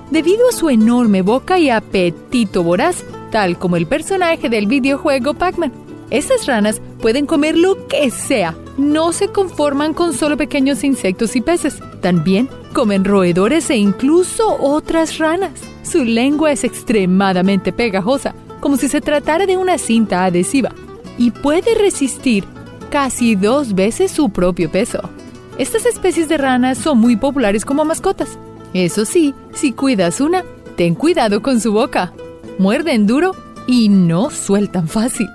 Debido 0.09 0.47
a 0.47 0.53
su 0.53 0.69
enorme 0.69 1.21
boca 1.21 1.59
y 1.59 1.69
apetito 1.69 2.63
voraz, 2.63 3.03
tal 3.29 3.57
como 3.57 3.75
el 3.75 3.87
personaje 3.87 4.47
del 4.47 4.67
videojuego 4.67 5.33
Pac-Man. 5.33 5.73
Estas 6.11 6.45
ranas 6.45 6.81
pueden 7.01 7.25
comer 7.25 7.57
lo 7.57 7.87
que 7.87 8.09
sea, 8.09 8.55
no 8.77 9.11
se 9.11 9.27
conforman 9.27 9.93
con 9.93 10.13
solo 10.13 10.37
pequeños 10.37 10.83
insectos 10.85 11.35
y 11.35 11.41
peces, 11.41 11.79
también 12.01 12.47
comen 12.71 13.03
roedores 13.03 13.69
e 13.69 13.75
incluso 13.75 14.55
otras 14.61 15.17
ranas. 15.17 15.51
Su 15.83 16.05
lengua 16.05 16.53
es 16.53 16.63
extremadamente 16.63 17.73
pegajosa, 17.73 18.33
como 18.61 18.77
si 18.77 18.87
se 18.87 19.01
tratara 19.01 19.45
de 19.45 19.57
una 19.57 19.77
cinta 19.77 20.23
adhesiva, 20.23 20.71
y 21.17 21.31
puede 21.31 21.75
resistir 21.75 22.45
casi 22.89 23.35
dos 23.35 23.75
veces 23.75 24.11
su 24.11 24.29
propio 24.29 24.71
peso. 24.71 25.09
Estas 25.57 25.85
especies 25.85 26.27
de 26.27 26.37
ranas 26.37 26.77
son 26.77 26.99
muy 26.99 27.15
populares 27.15 27.65
como 27.65 27.85
mascotas. 27.85 28.37
Eso 28.73 29.05
sí, 29.05 29.33
si 29.53 29.71
cuidas 29.71 30.19
una, 30.21 30.43
ten 30.75 30.95
cuidado 30.95 31.41
con 31.41 31.61
su 31.61 31.71
boca 31.71 32.13
muerden 32.57 33.05
duro 33.07 33.35
y 33.67 33.89
no 33.89 34.29
sueltan 34.29 34.87
fácil. 34.87 35.29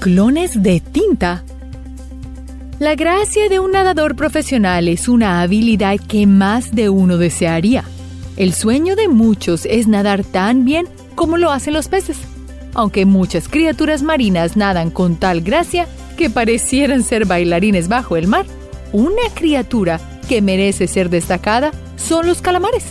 Clones 0.00 0.62
de 0.62 0.80
tinta. 0.80 1.44
La 2.78 2.94
gracia 2.94 3.48
de 3.48 3.58
un 3.58 3.72
nadador 3.72 4.14
profesional 4.14 4.88
es 4.88 5.08
una 5.08 5.40
habilidad 5.40 5.96
que 5.98 6.26
más 6.26 6.74
de 6.74 6.88
uno 6.88 7.18
desearía. 7.18 7.84
El 8.36 8.54
sueño 8.54 8.94
de 8.94 9.08
muchos 9.08 9.66
es 9.66 9.88
nadar 9.88 10.22
tan 10.22 10.64
bien 10.64 10.86
como 11.16 11.36
lo 11.36 11.50
hacen 11.50 11.74
los 11.74 11.88
peces, 11.88 12.18
aunque 12.74 13.06
muchas 13.06 13.48
criaturas 13.48 14.02
marinas 14.02 14.56
nadan 14.56 14.90
con 14.90 15.16
tal 15.16 15.40
gracia 15.40 15.86
que 16.16 16.30
parecieran 16.30 17.02
ser 17.02 17.26
bailarines 17.26 17.88
bajo 17.88 18.16
el 18.16 18.26
mar. 18.26 18.46
Una 18.92 19.22
criatura 19.34 20.00
que 20.28 20.42
merece 20.42 20.86
ser 20.86 21.10
destacada 21.10 21.72
son 21.96 22.26
los 22.26 22.42
calamares. 22.42 22.84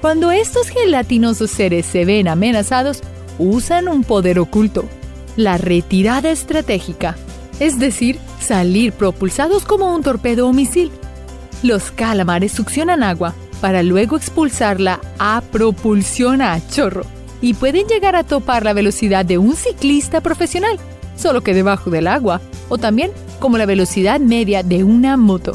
Cuando 0.00 0.30
estos 0.30 0.68
gelatinosos 0.68 1.50
seres 1.50 1.86
se 1.86 2.04
ven 2.04 2.28
amenazados, 2.28 3.00
usan 3.38 3.88
un 3.88 4.04
poder 4.04 4.38
oculto, 4.38 4.84
la 5.36 5.58
retirada 5.58 6.30
estratégica, 6.30 7.16
es 7.60 7.78
decir, 7.78 8.18
salir 8.40 8.92
propulsados 8.92 9.64
como 9.64 9.94
un 9.94 10.02
torpedo 10.02 10.48
o 10.48 10.52
misil. 10.52 10.90
Los 11.62 11.90
calamares 11.90 12.52
succionan 12.52 13.02
agua 13.02 13.34
para 13.60 13.82
luego 13.82 14.16
expulsarla 14.16 15.00
a 15.18 15.42
propulsión 15.50 16.42
a 16.42 16.60
chorro 16.68 17.17
y 17.40 17.54
pueden 17.54 17.86
llegar 17.86 18.16
a 18.16 18.24
topar 18.24 18.64
la 18.64 18.72
velocidad 18.72 19.24
de 19.24 19.38
un 19.38 19.54
ciclista 19.54 20.20
profesional, 20.20 20.78
solo 21.16 21.42
que 21.42 21.54
debajo 21.54 21.90
del 21.90 22.06
agua, 22.06 22.40
o 22.68 22.78
también 22.78 23.10
como 23.38 23.58
la 23.58 23.66
velocidad 23.66 24.20
media 24.20 24.62
de 24.62 24.84
una 24.84 25.16
moto. 25.16 25.52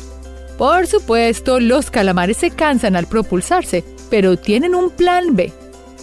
Por 0.57 0.87
supuesto, 0.87 1.59
los 1.59 1.89
calamares 1.89 2.37
se 2.37 2.51
cansan 2.51 2.95
al 2.95 3.07
propulsarse, 3.07 3.83
pero 4.09 4.37
tienen 4.37 4.75
un 4.75 4.91
plan 4.91 5.35
B. 5.35 5.51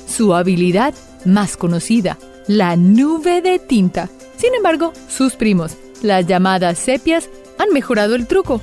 Su 0.07 0.35
habilidad 0.35 0.93
más 1.25 1.57
conocida, 1.57 2.19
la 2.47 2.77
nube 2.77 3.43
de 3.43 3.59
tinta. 3.59 4.09
Sin 4.37 4.55
embargo, 4.55 4.93
sus 5.09 5.35
primos, 5.35 5.77
las 6.03 6.27
llamadas 6.27 6.79
sepias 6.79 7.29
han 7.59 7.73
mejorado 7.73 8.15
el 8.15 8.27
truco. 8.27 8.61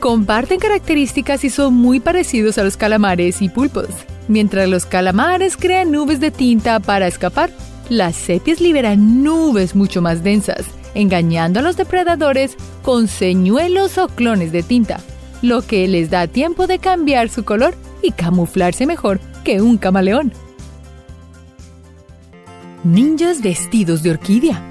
Comparten 0.00 0.58
características 0.58 1.44
y 1.44 1.50
son 1.50 1.74
muy 1.74 2.00
parecidos 2.00 2.58
a 2.58 2.64
los 2.64 2.76
calamares 2.76 3.40
y 3.40 3.48
pulpos. 3.48 3.88
Mientras 4.28 4.68
los 4.68 4.86
calamares 4.86 5.56
crean 5.56 5.92
nubes 5.92 6.20
de 6.20 6.30
tinta 6.30 6.80
para 6.80 7.06
escapar, 7.06 7.50
las 7.88 8.16
sepias 8.16 8.60
liberan 8.60 9.22
nubes 9.22 9.74
mucho 9.74 10.00
más 10.00 10.24
densas, 10.24 10.64
engañando 10.94 11.60
a 11.60 11.62
los 11.62 11.76
depredadores 11.76 12.56
con 12.82 13.08
señuelos 13.08 13.98
o 13.98 14.08
clones 14.08 14.52
de 14.52 14.62
tinta, 14.62 15.00
lo 15.42 15.60
que 15.62 15.86
les 15.88 16.08
da 16.08 16.26
tiempo 16.26 16.66
de 16.66 16.78
cambiar 16.78 17.28
su 17.28 17.44
color 17.44 17.74
y 18.00 18.12
camuflarse 18.12 18.86
mejor 18.86 19.20
que 19.44 19.60
un 19.60 19.76
camaleón. 19.76 20.32
Ninjas 22.82 23.42
vestidos 23.42 24.02
de 24.02 24.10
orquídea. 24.12 24.62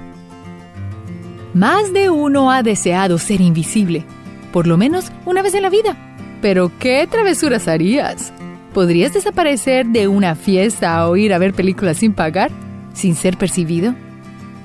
Más 1.52 1.92
de 1.92 2.10
uno 2.10 2.50
ha 2.50 2.64
deseado 2.64 3.18
ser 3.18 3.40
invisible, 3.40 4.04
por 4.52 4.66
lo 4.66 4.76
menos 4.76 5.12
una 5.24 5.42
vez 5.42 5.54
en 5.54 5.62
la 5.62 5.70
vida. 5.70 5.96
Pero 6.42 6.72
¿qué 6.78 7.06
travesuras 7.08 7.68
harías? 7.68 8.32
¿Podrías 8.74 9.14
desaparecer 9.14 9.86
de 9.86 10.08
una 10.08 10.34
fiesta 10.34 11.08
o 11.08 11.16
ir 11.16 11.32
a 11.32 11.38
ver 11.38 11.54
películas 11.54 11.98
sin 11.98 12.12
pagar, 12.12 12.50
sin 12.92 13.14
ser 13.14 13.38
percibido? 13.38 13.94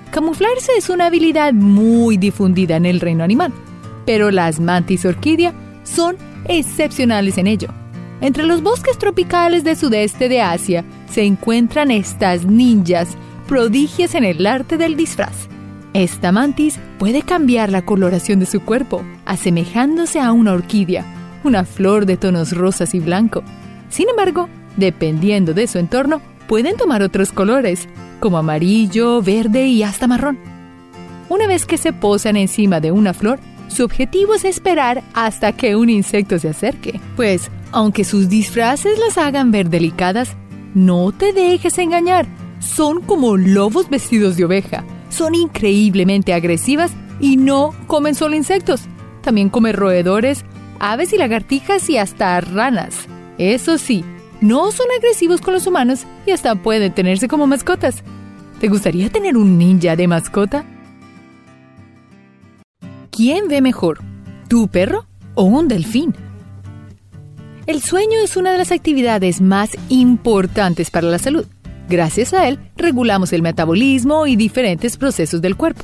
Camuflarse 0.10 0.72
es 0.76 0.89
una 0.89 1.06
habilidad 1.06 1.54
muy 1.54 2.17
difundida 2.17 2.76
en 2.76 2.88
el 2.88 3.02
reino 3.02 3.24
animal, 3.24 3.54
pero 4.08 4.32
las 4.32 4.60
mantis 4.60 5.06
orquídea 5.06 5.54
son 5.84 6.17
excepcionales 6.45 7.38
en 7.38 7.45
ello. 7.45 7.67
Entre 8.19 8.48
los 8.48 8.63
bosques 8.63 8.98
tropicales 8.98 9.63
del 9.63 9.78
sudeste 9.78 10.28
de 10.28 10.41
Asia 10.41 10.84
se 11.08 11.24
encuentran 11.24 11.91
estas 11.91 12.45
ninjas 12.45 13.10
prodigias 13.48 14.15
en 14.15 14.24
el 14.24 14.43
arte 14.48 14.78
del 14.78 14.98
disfraz. 14.98 15.48
Esta 15.93 16.32
mantis 16.32 16.80
puede 16.98 17.22
cambiar 17.22 17.72
la 17.72 17.86
coloración 17.86 18.39
de 18.39 18.48
su 18.48 18.62
cuerpo, 18.62 19.04
asemejándose 19.26 20.19
a 20.19 20.32
una 20.32 20.54
orquídea, 20.54 21.06
una 21.43 21.63
flor 21.63 22.08
de 22.08 22.17
tonos 22.17 22.54
rosas 22.54 22.95
y 22.95 23.00
blanco. 23.00 23.43
Sin 23.89 24.10
embargo, 24.10 24.49
dependiendo 24.78 25.54
de 25.54 25.67
su 25.67 25.78
entorno, 25.78 26.21
pueden 26.47 26.78
tomar 26.78 27.02
otros 27.02 27.32
colores, 27.32 27.88
como 28.19 28.38
amarillo, 28.38 29.21
verde 29.21 29.67
y 29.67 29.84
hasta 29.84 30.08
marrón. 30.08 30.39
Una 31.30 31.47
vez 31.47 31.65
que 31.65 31.78
se 31.78 31.93
posan 31.93 32.38
encima 32.38 32.80
de 32.80 32.91
una 32.91 33.13
flor, 33.13 33.39
su 33.67 33.84
objetivo 33.84 34.34
es 34.34 34.45
esperar 34.45 35.04
hasta 35.13 35.52
que 35.52 35.75
un 35.75 35.89
insecto 35.89 36.39
se 36.39 36.49
acerque. 36.49 36.99
Pues, 37.15 37.52
aunque 37.71 38.04
sus 38.04 38.30
disfraces 38.30 38.97
las 38.99 39.17
hagan 39.17 39.52
ver 39.52 39.69
delicadas, 39.69 40.36
no 40.73 41.12
te 41.12 41.34
dejes 41.34 41.78
engañar. 41.78 42.25
Son 42.60 43.02
como 43.02 43.38
lobos 43.38 43.89
vestidos 43.89 44.38
de 44.38 44.45
oveja 44.45 44.84
son 45.10 45.36
increíblemente 45.36 46.34
agresivas 46.34 46.91
y 47.19 47.38
no 47.38 47.73
comen 47.88 48.15
solo 48.15 48.36
insectos. 48.36 48.84
También 49.21 49.49
comen 49.49 49.73
roedores, 49.73 50.45
aves 50.80 51.12
y 51.13 51.17
lagartijas 51.17 51.89
y 51.89 51.97
hasta 51.97 52.39
ranas. 52.39 52.95
Eso 53.39 53.78
sí, 53.78 54.04
no 54.41 54.69
son 54.73 54.88
agresivos 54.97 55.39
con 55.39 55.54
los 55.54 55.65
humanos 55.65 56.04
y 56.28 56.32
hasta 56.32 56.56
pueden 56.56 56.93
tenerse 56.93 57.30
como 57.30 57.47
mascotas. 57.47 58.04
¿Te 58.60 58.67
gustaría 58.67 59.10
tener 59.10 59.38
un 59.38 59.58
ninja 59.58 59.95
de 59.95 60.10
mascota? 60.10 60.65
¿Quién 63.10 63.47
ve 63.47 63.62
mejor? 63.62 64.02
¿Tu 64.49 64.67
perro 64.67 65.06
o 65.36 65.43
un 65.43 65.69
delfín? 65.69 66.13
El 67.65 67.82
sueño 67.82 68.19
es 68.21 68.36
una 68.36 68.52
de 68.52 68.58
las 68.58 68.73
actividades 68.73 69.39
más 69.39 69.69
importantes 69.88 70.91
para 70.91 71.08
la 71.08 71.17
salud. 71.17 71.45
Gracias 71.88 72.34
a 72.34 72.45
él, 72.49 72.60
regulamos 72.75 73.32
el 73.32 73.41
metabolismo 73.41 74.28
y 74.28 74.36
diferentes 74.36 74.97
procesos 74.97 75.41
del 75.41 75.56
cuerpo. 75.56 75.84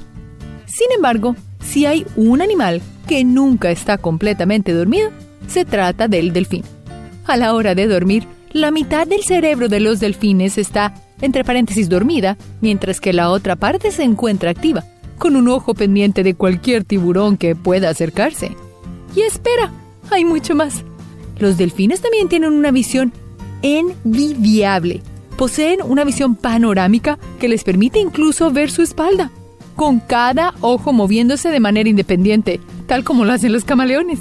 Sin 0.65 0.91
embargo, 0.93 1.37
si 1.61 1.85
hay 1.85 2.05
un 2.17 2.41
animal 2.41 2.81
que 3.07 3.23
nunca 3.23 3.71
está 3.71 3.97
completamente 3.97 4.73
dormido, 4.73 5.09
se 5.47 5.63
trata 5.63 6.09
del 6.09 6.33
delfín. 6.33 6.63
A 7.27 7.37
la 7.37 7.53
hora 7.53 7.75
de 7.75 7.87
dormir, 7.87 8.27
la 8.51 8.71
mitad 8.71 9.07
del 9.07 9.23
cerebro 9.23 9.67
de 9.67 9.79
los 9.79 9.99
delfines 9.99 10.57
está, 10.57 10.93
entre 11.21 11.43
paréntesis, 11.43 11.89
dormida, 11.89 12.37
mientras 12.61 13.01
que 13.01 13.13
la 13.13 13.29
otra 13.29 13.55
parte 13.55 13.91
se 13.91 14.03
encuentra 14.03 14.51
activa, 14.51 14.83
con 15.17 15.35
un 15.35 15.47
ojo 15.47 15.73
pendiente 15.73 16.23
de 16.23 16.35
cualquier 16.35 16.83
tiburón 16.83 17.37
que 17.37 17.55
pueda 17.55 17.89
acercarse. 17.89 18.55
Y 19.15 19.21
espera, 19.21 19.71
hay 20.09 20.25
mucho 20.25 20.55
más. 20.55 20.83
Los 21.39 21.57
delfines 21.57 22.01
también 22.01 22.29
tienen 22.29 22.53
una 22.53 22.71
visión 22.71 23.11
envidiable 23.61 25.01
Poseen 25.37 25.79
una 25.83 26.05
visión 26.05 26.35
panorámica 26.35 27.19
que 27.39 27.49
les 27.49 27.63
permite 27.63 27.99
incluso 27.99 28.51
ver 28.51 28.71
su 28.71 28.81
espalda, 28.81 29.31
con 29.75 29.99
cada 29.99 30.53
ojo 30.61 30.93
moviéndose 30.93 31.49
de 31.49 31.59
manera 31.59 31.89
independiente, 31.89 32.61
tal 32.87 33.03
como 33.03 33.25
lo 33.25 33.33
hacen 33.33 33.51
los 33.51 33.65
camaleones. 33.65 34.19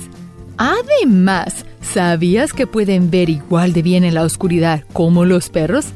Además, 0.57 1.65
¿sabías 1.85 2.53
que 2.53 2.67
pueden 2.67 3.11
ver 3.11 3.31
igual 3.31 3.73
de 3.73 3.83
bien 3.83 4.05
en 4.05 4.15
la 4.15 4.23
oscuridad 4.23 4.85
como 4.93 5.25
los 5.25 5.51
perros? 5.51 5.87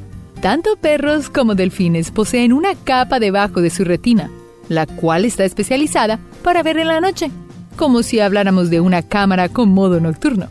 Tanto 0.41 0.77
perros 0.77 1.31
como 1.31 1.55
delfines 1.55 2.11
poseen 2.11 2.53
una 2.53 2.75
capa 2.77 3.19
debajo 3.19 3.61
de 3.61 3.71
su 3.71 3.85
retina, 3.85 4.31
la 4.69 4.87
cual 4.87 5.25
está 5.25 5.45
especializada 5.45 6.21
para 6.43 6.63
ver 6.63 6.79
en 6.79 6.89
la 6.89 7.01
noche, 7.01 7.31
como 7.77 8.03
si 8.03 8.21
habláramos 8.21 8.71
de 8.71 8.81
una 8.81 9.03
cámara 9.03 9.49
con 9.49 9.71
modo 9.71 9.99
nocturno. 9.99 10.49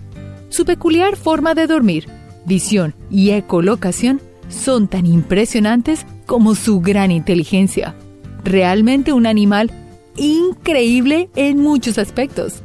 Su 0.49 0.65
peculiar 0.65 1.15
forma 1.15 1.53
de 1.55 1.67
dormir, 1.67 2.07
visión 2.45 2.93
y 3.09 3.31
ecolocación 3.31 4.21
son 4.49 4.87
tan 4.87 5.05
impresionantes 5.05 6.05
como 6.25 6.55
su 6.55 6.81
gran 6.81 7.11
inteligencia. 7.11 7.95
Realmente 8.43 9.13
un 9.13 9.25
animal 9.25 9.71
increíble 10.17 11.29
en 11.35 11.61
muchos 11.61 11.97
aspectos. 11.97 12.63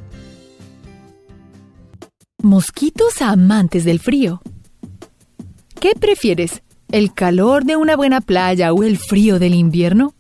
Mosquitos 2.43 3.23
amantes 3.23 3.85
del 3.85 4.01
frío. 4.01 4.43
¿Qué 5.81 5.93
prefieres? 5.95 6.65
¿El 6.91 7.15
calor 7.15 7.65
de 7.65 7.77
una 7.77 7.95
buena 7.95 8.21
playa 8.21 8.73
o 8.73 8.83
el 8.83 8.99
frío 8.99 9.39
del 9.39 9.55
invierno? 9.55 10.13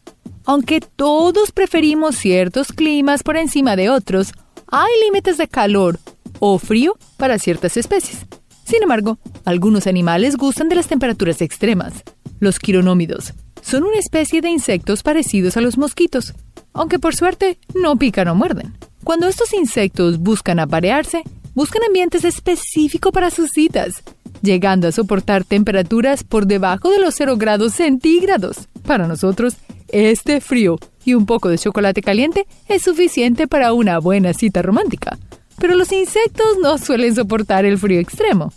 Aunque 0.44 0.80
todos 0.80 1.50
preferimos 1.50 2.14
ciertos 2.14 2.68
climas 2.68 3.24
por 3.24 3.36
encima 3.36 3.74
de 3.74 3.90
otros, 3.90 4.34
hay 4.68 4.92
límites 5.04 5.36
de 5.36 5.48
calor 5.48 5.98
o 6.38 6.60
frío 6.60 6.96
para 7.16 7.40
ciertas 7.40 7.76
especies. 7.76 8.24
Sin 8.64 8.84
embargo, 8.84 9.18
algunos 9.44 9.88
animales 9.88 10.36
gustan 10.36 10.68
de 10.68 10.76
las 10.76 10.86
temperaturas 10.86 11.42
extremas. 11.42 12.04
Los 12.38 12.60
quironómidos 12.60 13.34
son 13.62 13.82
una 13.82 13.98
especie 13.98 14.40
de 14.40 14.48
insectos 14.48 15.02
parecidos 15.02 15.56
a 15.56 15.60
los 15.60 15.76
mosquitos, 15.76 16.34
aunque 16.72 17.00
por 17.00 17.16
suerte 17.16 17.58
no 17.74 17.96
pican 17.96 18.28
o 18.28 18.36
muerden. 18.36 18.78
Cuando 19.02 19.26
estos 19.26 19.52
insectos 19.52 20.18
buscan 20.18 20.60
aparearse, 20.60 21.24
buscan 21.54 21.82
ambientes 21.84 22.24
específicos 22.24 23.12
para 23.12 23.30
sus 23.30 23.50
citas, 23.50 24.02
llegando 24.42 24.88
a 24.88 24.92
soportar 24.92 25.44
temperaturas 25.44 26.24
por 26.24 26.46
debajo 26.46 26.90
de 26.90 26.98
los 27.00 27.14
0 27.14 27.36
grados 27.36 27.74
centígrados. 27.74 28.68
Para 28.86 29.06
nosotros, 29.06 29.56
este 29.88 30.40
frío 30.40 30.78
y 31.04 31.14
un 31.14 31.26
poco 31.26 31.48
de 31.48 31.58
chocolate 31.58 32.02
caliente 32.02 32.46
es 32.68 32.82
suficiente 32.82 33.46
para 33.46 33.72
una 33.72 33.98
buena 33.98 34.32
cita 34.32 34.62
romántica. 34.62 35.18
Pero 35.58 35.74
los 35.76 35.92
insectos 35.92 36.58
no 36.60 36.78
suelen 36.78 37.14
soportar 37.14 37.64
el 37.64 37.78
frío 37.78 38.00
extremo. 38.00 38.52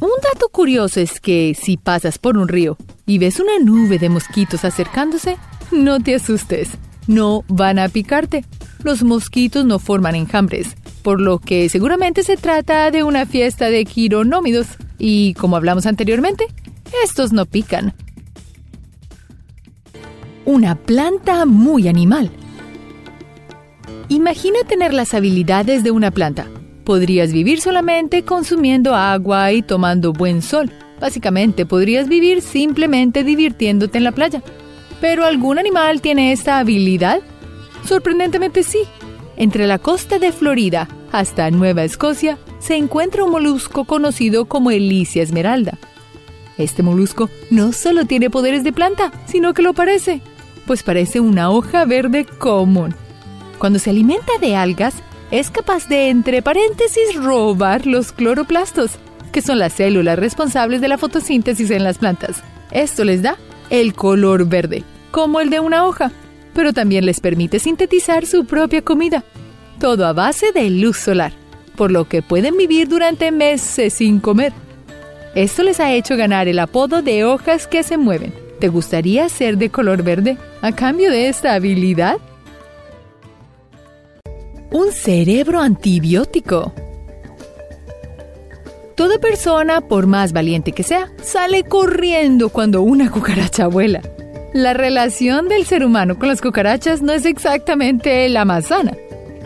Un 0.00 0.10
dato 0.22 0.48
curioso 0.50 1.00
es 1.00 1.20
que 1.20 1.56
si 1.58 1.76
pasas 1.76 2.18
por 2.18 2.36
un 2.36 2.48
río 2.48 2.76
y 3.06 3.18
ves 3.18 3.40
una 3.40 3.58
nube 3.58 3.98
de 3.98 4.08
mosquitos 4.08 4.64
acercándose, 4.64 5.38
no 5.72 6.00
te 6.00 6.14
asustes, 6.14 6.70
no 7.06 7.44
van 7.48 7.78
a 7.78 7.88
picarte. 7.88 8.44
los 8.82 9.02
mosquitos 9.02 9.64
no 9.64 9.78
forman 9.78 10.14
enjambres, 10.14 10.76
por 11.06 11.20
lo 11.20 11.38
que 11.38 11.68
seguramente 11.68 12.24
se 12.24 12.36
trata 12.36 12.90
de 12.90 13.04
una 13.04 13.26
fiesta 13.26 13.70
de 13.70 13.84
quironómidos. 13.84 14.66
Y 14.98 15.34
como 15.34 15.54
hablamos 15.54 15.86
anteriormente, 15.86 16.48
estos 17.04 17.32
no 17.32 17.46
pican. 17.46 17.94
Una 20.44 20.74
planta 20.74 21.46
muy 21.46 21.86
animal. 21.86 22.32
Imagina 24.08 24.58
tener 24.66 24.92
las 24.92 25.14
habilidades 25.14 25.84
de 25.84 25.92
una 25.92 26.10
planta. 26.10 26.48
Podrías 26.82 27.32
vivir 27.32 27.60
solamente 27.60 28.24
consumiendo 28.24 28.96
agua 28.96 29.52
y 29.52 29.62
tomando 29.62 30.12
buen 30.12 30.42
sol. 30.42 30.72
Básicamente 31.00 31.66
podrías 31.66 32.08
vivir 32.08 32.42
simplemente 32.42 33.22
divirtiéndote 33.22 33.98
en 33.98 34.02
la 34.02 34.10
playa. 34.10 34.42
¿Pero 35.00 35.24
algún 35.24 35.60
animal 35.60 36.00
tiene 36.00 36.32
esta 36.32 36.58
habilidad? 36.58 37.20
Sorprendentemente 37.84 38.64
sí. 38.64 38.80
Entre 39.36 39.66
la 39.66 39.78
costa 39.78 40.18
de 40.18 40.32
Florida 40.32 40.88
hasta 41.12 41.50
Nueva 41.50 41.84
Escocia 41.84 42.38
se 42.58 42.76
encuentra 42.76 43.24
un 43.24 43.30
molusco 43.30 43.84
conocido 43.84 44.46
como 44.46 44.70
Elicia 44.70 45.22
esmeralda. 45.22 45.78
Este 46.56 46.82
molusco 46.82 47.28
no 47.50 47.72
solo 47.72 48.06
tiene 48.06 48.30
poderes 48.30 48.64
de 48.64 48.72
planta, 48.72 49.12
sino 49.26 49.52
que 49.52 49.62
lo 49.62 49.74
parece, 49.74 50.22
pues 50.66 50.82
parece 50.82 51.20
una 51.20 51.50
hoja 51.50 51.84
verde 51.84 52.24
común. 52.24 52.94
Cuando 53.58 53.78
se 53.78 53.90
alimenta 53.90 54.32
de 54.40 54.56
algas, 54.56 54.94
es 55.30 55.50
capaz 55.50 55.86
de, 55.88 56.08
entre 56.08 56.40
paréntesis, 56.40 57.14
robar 57.14 57.86
los 57.86 58.12
cloroplastos, 58.12 58.92
que 59.32 59.42
son 59.42 59.58
las 59.58 59.74
células 59.74 60.18
responsables 60.18 60.80
de 60.80 60.88
la 60.88 60.98
fotosíntesis 60.98 61.70
en 61.70 61.84
las 61.84 61.98
plantas. 61.98 62.42
Esto 62.70 63.04
les 63.04 63.22
da 63.22 63.36
el 63.68 63.94
color 63.94 64.46
verde, 64.46 64.84
como 65.10 65.40
el 65.40 65.50
de 65.50 65.60
una 65.60 65.84
hoja, 65.84 66.10
pero 66.56 66.72
también 66.72 67.04
les 67.04 67.20
permite 67.20 67.58
sintetizar 67.58 68.24
su 68.24 68.46
propia 68.46 68.80
comida, 68.80 69.22
todo 69.78 70.06
a 70.06 70.14
base 70.14 70.52
de 70.52 70.70
luz 70.70 70.96
solar, 70.96 71.32
por 71.76 71.90
lo 71.90 72.08
que 72.08 72.22
pueden 72.22 72.56
vivir 72.56 72.88
durante 72.88 73.30
meses 73.30 73.92
sin 73.92 74.20
comer. 74.20 74.54
Esto 75.34 75.62
les 75.62 75.80
ha 75.80 75.92
hecho 75.92 76.16
ganar 76.16 76.48
el 76.48 76.58
apodo 76.58 77.02
de 77.02 77.26
hojas 77.26 77.66
que 77.66 77.82
se 77.82 77.98
mueven. 77.98 78.32
¿Te 78.58 78.68
gustaría 78.68 79.28
ser 79.28 79.58
de 79.58 79.68
color 79.68 80.02
verde 80.02 80.38
a 80.62 80.72
cambio 80.72 81.10
de 81.10 81.28
esta 81.28 81.52
habilidad? 81.52 82.16
Un 84.72 84.92
cerebro 84.92 85.60
antibiótico. 85.60 86.72
Toda 88.94 89.18
persona, 89.18 89.82
por 89.82 90.06
más 90.06 90.32
valiente 90.32 90.72
que 90.72 90.84
sea, 90.84 91.12
sale 91.22 91.64
corriendo 91.64 92.48
cuando 92.48 92.80
una 92.80 93.10
cucaracha 93.10 93.66
vuela. 93.66 94.00
La 94.56 94.72
relación 94.72 95.48
del 95.50 95.66
ser 95.66 95.84
humano 95.84 96.18
con 96.18 96.28
las 96.28 96.40
cucarachas 96.40 97.02
no 97.02 97.12
es 97.12 97.26
exactamente 97.26 98.26
la 98.30 98.46
más 98.46 98.68
sana. 98.68 98.96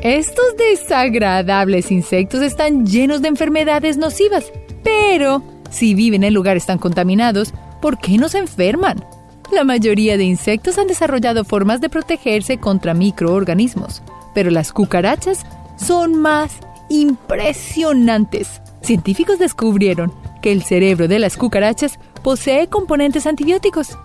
Estos 0.03 0.57
desagradables 0.57 1.91
insectos 1.91 2.43
están 2.43 2.87
llenos 2.87 3.21
de 3.21 3.27
enfermedades 3.27 3.97
nocivas, 3.97 4.53
pero 4.85 5.43
si 5.69 5.95
viven 5.97 6.23
en 6.23 6.33
lugares 6.33 6.65
tan 6.65 6.79
contaminados, 6.79 7.53
¿por 7.83 7.99
qué 7.99 8.19
no 8.19 8.29
se 8.29 8.39
enferman? 8.39 9.05
La 9.51 9.65
mayoría 9.65 10.17
de 10.17 10.23
insectos 10.23 10.79
han 10.79 10.87
desarrollado 10.87 11.43
formas 11.43 11.81
de 11.81 11.89
protegerse 11.89 12.59
contra 12.59 12.95
microorganismos, 12.95 14.05
pero 14.33 14.51
las 14.51 14.73
cucarachas 14.73 15.45
son 15.77 16.21
más 16.21 16.53
impresionantes. 16.89 18.63
Científicos 18.81 19.41
descubrieron 19.41 20.15
que 20.41 20.53
el 20.53 20.63
cerebro 20.63 21.09
de 21.09 21.19
las 21.19 21.37
cucarachas 21.37 21.99
posee 22.23 22.69
componentes 22.69 23.27
antibióticos. 23.27 23.99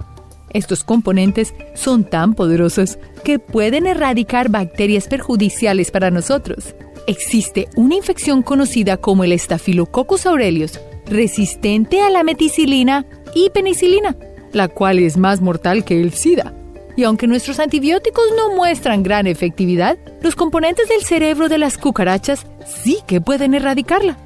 Estos 0.55 0.85
componentes 0.85 1.53
son 1.73 2.05
tan 2.05 2.33
poderosos 2.33 2.97
que 3.25 3.39
pueden 3.39 3.87
erradicar 3.87 4.47
bacterias 4.47 5.09
perjudiciales 5.09 5.91
para 5.91 6.11
nosotros. 6.11 6.75
Existe 7.07 7.67
una 7.75 7.95
infección 7.95 8.41
conocida 8.41 8.95
como 8.95 9.25
el 9.25 9.37
Staphylococcus 9.37 10.25
aureus, 10.25 10.79
resistente 11.07 11.99
a 11.99 12.09
la 12.09 12.23
meticilina 12.23 13.05
y 13.33 13.49
penicilina, 13.49 14.15
la 14.53 14.69
cual 14.69 14.99
es 14.99 15.17
más 15.17 15.41
mortal 15.41 15.83
que 15.83 15.99
el 15.99 16.13
SIDA. 16.13 16.53
Y 16.95 17.03
aunque 17.03 17.27
nuestros 17.27 17.59
antibióticos 17.59 18.23
no 18.37 18.55
muestran 18.55 19.03
gran 19.03 19.27
efectividad, 19.27 19.97
los 20.21 20.37
componentes 20.37 20.87
del 20.87 21.01
cerebro 21.01 21.49
de 21.49 21.57
las 21.57 21.77
cucarachas 21.77 22.47
sí 22.65 22.99
que 23.05 23.19
pueden 23.19 23.55
erradicarla. 23.55 24.17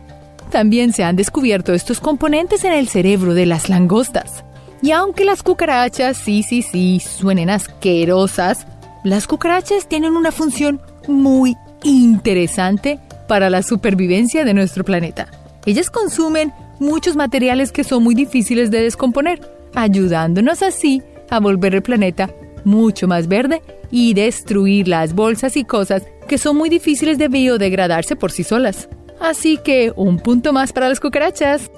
También 0.51 0.93
se 0.93 1.03
han 1.03 1.15
descubierto 1.15 1.73
estos 1.73 1.99
componentes 1.99 2.63
en 2.65 2.73
el 2.73 2.87
cerebro 2.87 3.33
de 3.33 3.47
las 3.47 3.67
langostas. 3.67 4.43
Y 4.81 4.91
aunque 4.91 5.25
las 5.25 5.43
cucarachas 5.43 6.17
sí, 6.17 6.43
sí, 6.43 6.61
sí 6.61 6.99
suenen 6.99 7.49
asquerosas, 7.49 8.65
las 9.03 9.27
cucarachas 9.27 9.87
tienen 9.87 10.15
una 10.15 10.31
función 10.31 10.81
muy 11.07 11.55
interesante 11.83 12.99
para 13.27 13.49
la 13.49 13.63
supervivencia 13.63 14.45
de 14.45 14.53
nuestro 14.53 14.83
planeta. 14.83 15.27
Ellas 15.65 15.89
consumen 15.89 16.53
muchos 16.79 17.15
materiales 17.15 17.71
que 17.71 17.83
son 17.83 18.03
muy 18.03 18.15
difíciles 18.15 18.71
de 18.71 18.81
descomponer, 18.81 19.41
ayudándonos 19.75 20.63
así 20.63 21.03
a 21.29 21.39
volver 21.39 21.75
el 21.75 21.81
planeta 21.81 22.29
mucho 22.63 23.07
más 23.07 23.27
verde 23.27 23.61
y 23.91 24.13
destruir 24.13 24.87
las 24.87 25.13
bolsas 25.13 25.57
y 25.57 25.63
cosas 25.63 26.03
que 26.27 26.37
son 26.37 26.57
muy 26.57 26.69
difíciles 26.69 27.17
de 27.17 27.27
biodegradarse 27.27 28.15
por 28.15 28.31
sí 28.31 28.43
solas. 28.43 28.89
Así 29.19 29.57
que 29.57 29.91
un 29.95 30.19
punto 30.19 30.53
más 30.53 30.71
para 30.71 30.89
las 30.89 30.99
cucarachas. 30.99 31.71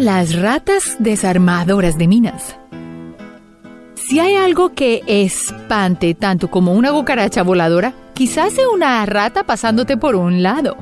Las 0.00 0.34
ratas 0.34 0.96
desarmadoras 0.98 1.98
de 1.98 2.08
minas. 2.08 2.56
Si 3.96 4.18
hay 4.18 4.34
algo 4.34 4.72
que 4.72 5.02
espante 5.06 6.14
tanto 6.14 6.50
como 6.50 6.72
una 6.72 6.90
cucaracha 6.90 7.42
voladora, 7.42 7.92
quizás 8.14 8.54
sea 8.54 8.70
una 8.70 9.04
rata 9.04 9.44
pasándote 9.44 9.98
por 9.98 10.16
un 10.16 10.42
lado. 10.42 10.78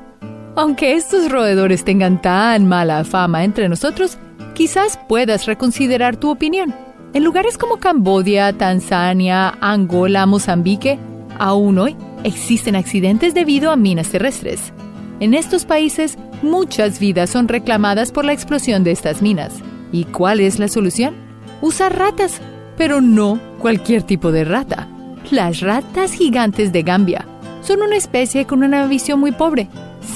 Aunque 0.54 0.94
estos 0.94 1.32
roedores 1.32 1.82
tengan 1.82 2.22
tan 2.22 2.68
mala 2.68 3.02
fama 3.02 3.42
entre 3.42 3.68
nosotros, 3.68 4.18
quizás 4.54 5.00
puedas 5.08 5.46
reconsiderar 5.46 6.14
tu 6.14 6.30
opinión. 6.30 6.72
En 7.12 7.24
lugares 7.24 7.58
como 7.58 7.78
Cambodia, 7.78 8.52
Tanzania, 8.52 9.58
Angola, 9.60 10.26
Mozambique, 10.26 10.96
aún 11.40 11.76
hoy 11.80 11.96
existen 12.22 12.76
accidentes 12.76 13.34
debido 13.34 13.72
a 13.72 13.76
minas 13.76 14.10
terrestres. 14.10 14.72
En 15.18 15.34
estos 15.34 15.64
países, 15.64 16.16
muchas 16.42 16.98
vidas 16.98 17.30
son 17.30 17.48
reclamadas 17.48 18.12
por 18.12 18.24
la 18.24 18.32
explosión 18.32 18.84
de 18.84 18.92
estas 18.92 19.22
minas. 19.22 19.54
¿Y 19.92 20.04
cuál 20.04 20.40
es 20.40 20.58
la 20.58 20.68
solución? 20.68 21.14
Usar 21.60 21.98
ratas, 21.98 22.40
pero 22.76 23.00
no 23.00 23.40
cualquier 23.58 24.02
tipo 24.02 24.32
de 24.32 24.44
rata. 24.44 24.88
Las 25.30 25.60
ratas 25.60 26.12
gigantes 26.12 26.72
de 26.72 26.82
Gambia 26.82 27.26
son 27.62 27.82
una 27.82 27.96
especie 27.96 28.46
con 28.46 28.62
una 28.62 28.86
visión 28.86 29.20
muy 29.20 29.32
pobre 29.32 29.68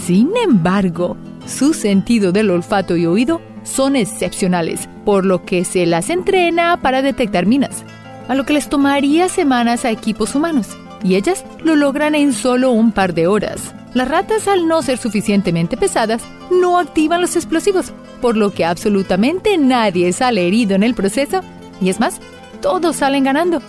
sin 0.07 0.37
embargo, 0.37 1.17
su 1.47 1.75
sentido 1.75 2.33
del 2.33 2.51
olfato 2.51 2.97
y 2.97 3.07
oído 3.07 3.41
son 3.63 3.95
excepcionales, 3.95 4.89
por 5.05 5.25
lo 5.25 5.45
que 5.45 5.65
se 5.65 5.87
las 5.87 6.11
entrena 6.11 6.81
para 6.83 7.03
detectar 7.03 7.47
minas, 7.47 7.85
a 8.27 8.35
lo 8.35 8.45
que 8.45 8.55
les 8.55 8.69
tomaría 8.69 9.29
semanas 9.29 9.85
a 9.85 9.91
equipos 9.91 10.35
humanos, 10.35 10.77
y 11.05 11.15
ellas 11.15 11.45
lo 11.63 11.77
logran 11.77 12.17
en 12.17 12.33
solo 12.33 12.73
un 12.73 12.91
par 12.91 13.15
de 13.15 13.29
horas. 13.29 13.75
Las 13.95 14.09
ratas, 14.09 14.49
al 14.49 14.67
no 14.67 14.83
ser 14.83 14.99
suficientemente 14.99 15.77
pesadas, 15.77 16.23
no 16.51 16.79
activan 16.79 17.21
los 17.21 17.37
explosivos, 17.37 17.93
por 18.23 18.37
lo 18.37 18.53
que 18.53 18.65
absolutamente 18.65 19.59
nadie 19.59 20.13
sale 20.13 20.47
herido 20.47 20.75
en 20.75 20.83
el 20.83 20.95
proceso, 20.95 21.43
y 21.81 21.91
es 21.91 22.01
más, 22.01 22.21
todos 22.63 22.97
salen 22.97 23.25
ganando. 23.25 23.61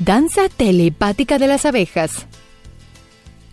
Danza 0.00 0.48
telepática 0.48 1.38
de 1.38 1.46
las 1.46 1.66
abejas. 1.66 2.26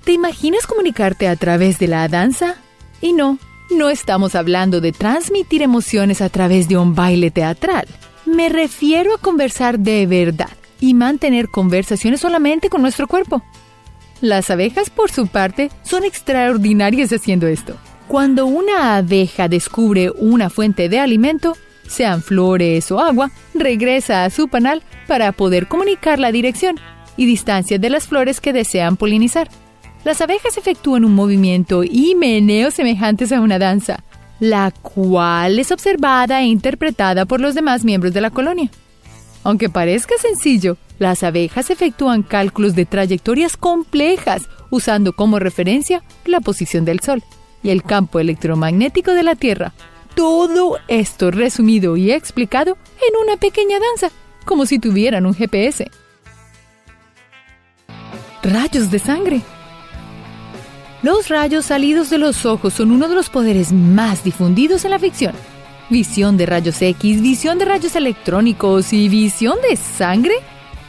¿Te 0.03 0.11
imaginas 0.11 0.67
comunicarte 0.67 1.27
a 1.27 1.35
través 1.35 1.79
de 1.79 1.87
la 1.87 2.07
danza? 2.07 2.55
Y 3.01 3.13
no, 3.13 3.37
no 3.71 3.89
estamos 3.89 4.35
hablando 4.35 4.81
de 4.81 4.91
transmitir 4.91 5.61
emociones 5.61 6.21
a 6.21 6.29
través 6.29 6.67
de 6.67 6.77
un 6.77 6.95
baile 6.95 7.31
teatral. 7.31 7.87
Me 8.25 8.49
refiero 8.49 9.13
a 9.13 9.17
conversar 9.17 9.79
de 9.79 10.05
verdad 10.07 10.49
y 10.79 10.93
mantener 10.93 11.49
conversaciones 11.49 12.21
solamente 12.21 12.69
con 12.69 12.81
nuestro 12.81 13.07
cuerpo. 13.07 13.43
Las 14.21 14.49
abejas, 14.49 14.89
por 14.89 15.11
su 15.11 15.27
parte, 15.27 15.69
son 15.83 16.03
extraordinarias 16.03 17.11
haciendo 17.11 17.47
esto. 17.47 17.75
Cuando 18.07 18.45
una 18.45 18.97
abeja 18.97 19.47
descubre 19.47 20.11
una 20.11 20.49
fuente 20.49 20.89
de 20.89 20.99
alimento, 20.99 21.57
sean 21.87 22.21
flores 22.21 22.91
o 22.91 22.99
agua, 22.99 23.31
regresa 23.53 24.25
a 24.25 24.29
su 24.29 24.47
panal 24.47 24.83
para 25.07 25.31
poder 25.31 25.67
comunicar 25.67 26.19
la 26.19 26.31
dirección 26.31 26.77
y 27.17 27.25
distancia 27.25 27.79
de 27.79 27.89
las 27.89 28.07
flores 28.07 28.41
que 28.41 28.53
desean 28.53 28.97
polinizar. 28.97 29.49
Las 30.03 30.21
abejas 30.21 30.57
efectúan 30.57 31.03
un 31.03 31.13
movimiento 31.13 31.83
y 31.83 32.15
meneo 32.15 32.71
semejantes 32.71 33.31
a 33.31 33.41
una 33.41 33.57
danza, 33.57 34.03
la 34.39 34.71
cual 34.81 35.59
es 35.59 35.71
observada 35.71 36.41
e 36.41 36.45
interpretada 36.45 37.25
por 37.25 37.41
los 37.41 37.55
demás 37.55 37.83
miembros 37.83 38.13
de 38.13 38.21
la 38.21 38.29
colonia. 38.29 38.69
Aunque 39.45 39.69
parezca 39.69 40.15
sencillo, 40.17 40.75
las 40.97 41.21
abejas 41.21 41.69
efectúan 41.69 42.23
cálculos 42.23 42.73
de 42.73 42.87
trayectorias 42.87 43.57
complejas 43.57 44.49
usando 44.71 45.13
como 45.13 45.37
referencia 45.37 46.01
la 46.25 46.41
posición 46.41 46.83
del 46.83 46.99
Sol 46.99 47.21
y 47.61 47.69
el 47.69 47.83
campo 47.83 48.19
electromagnético 48.19 49.11
de 49.11 49.21
la 49.21 49.35
Tierra. 49.35 49.71
Todo 50.15 50.79
esto 50.87 51.29
resumido 51.29 51.95
y 51.95 52.11
explicado 52.11 52.75
en 53.07 53.15
una 53.23 53.37
pequeña 53.37 53.77
danza, 53.79 54.09
como 54.45 54.65
si 54.65 54.79
tuvieran 54.79 55.27
un 55.27 55.35
GPS. 55.35 55.91
rayos 58.41 58.89
de 58.89 58.97
sangre. 58.97 59.41
Los 61.03 61.29
rayos 61.29 61.65
salidos 61.65 62.09
de 62.09 62.17
los 62.17 62.47
ojos 62.47 62.73
son 62.73 62.91
uno 62.91 63.07
de 63.07 63.13
los 63.13 63.29
poderes 63.29 63.71
más 63.71 64.23
difundidos 64.23 64.85
en 64.85 64.91
la 64.91 64.97
ficción. 64.97 65.35
Visión 65.89 66.35
de 66.35 66.47
rayos 66.47 66.81
X, 66.81 67.21
visión 67.21 67.59
de 67.59 67.65
rayos 67.65 67.95
electrónicos 67.95 68.91
y 68.91 69.07
visión 69.07 69.57
de 69.69 69.75
sangre. 69.75 70.33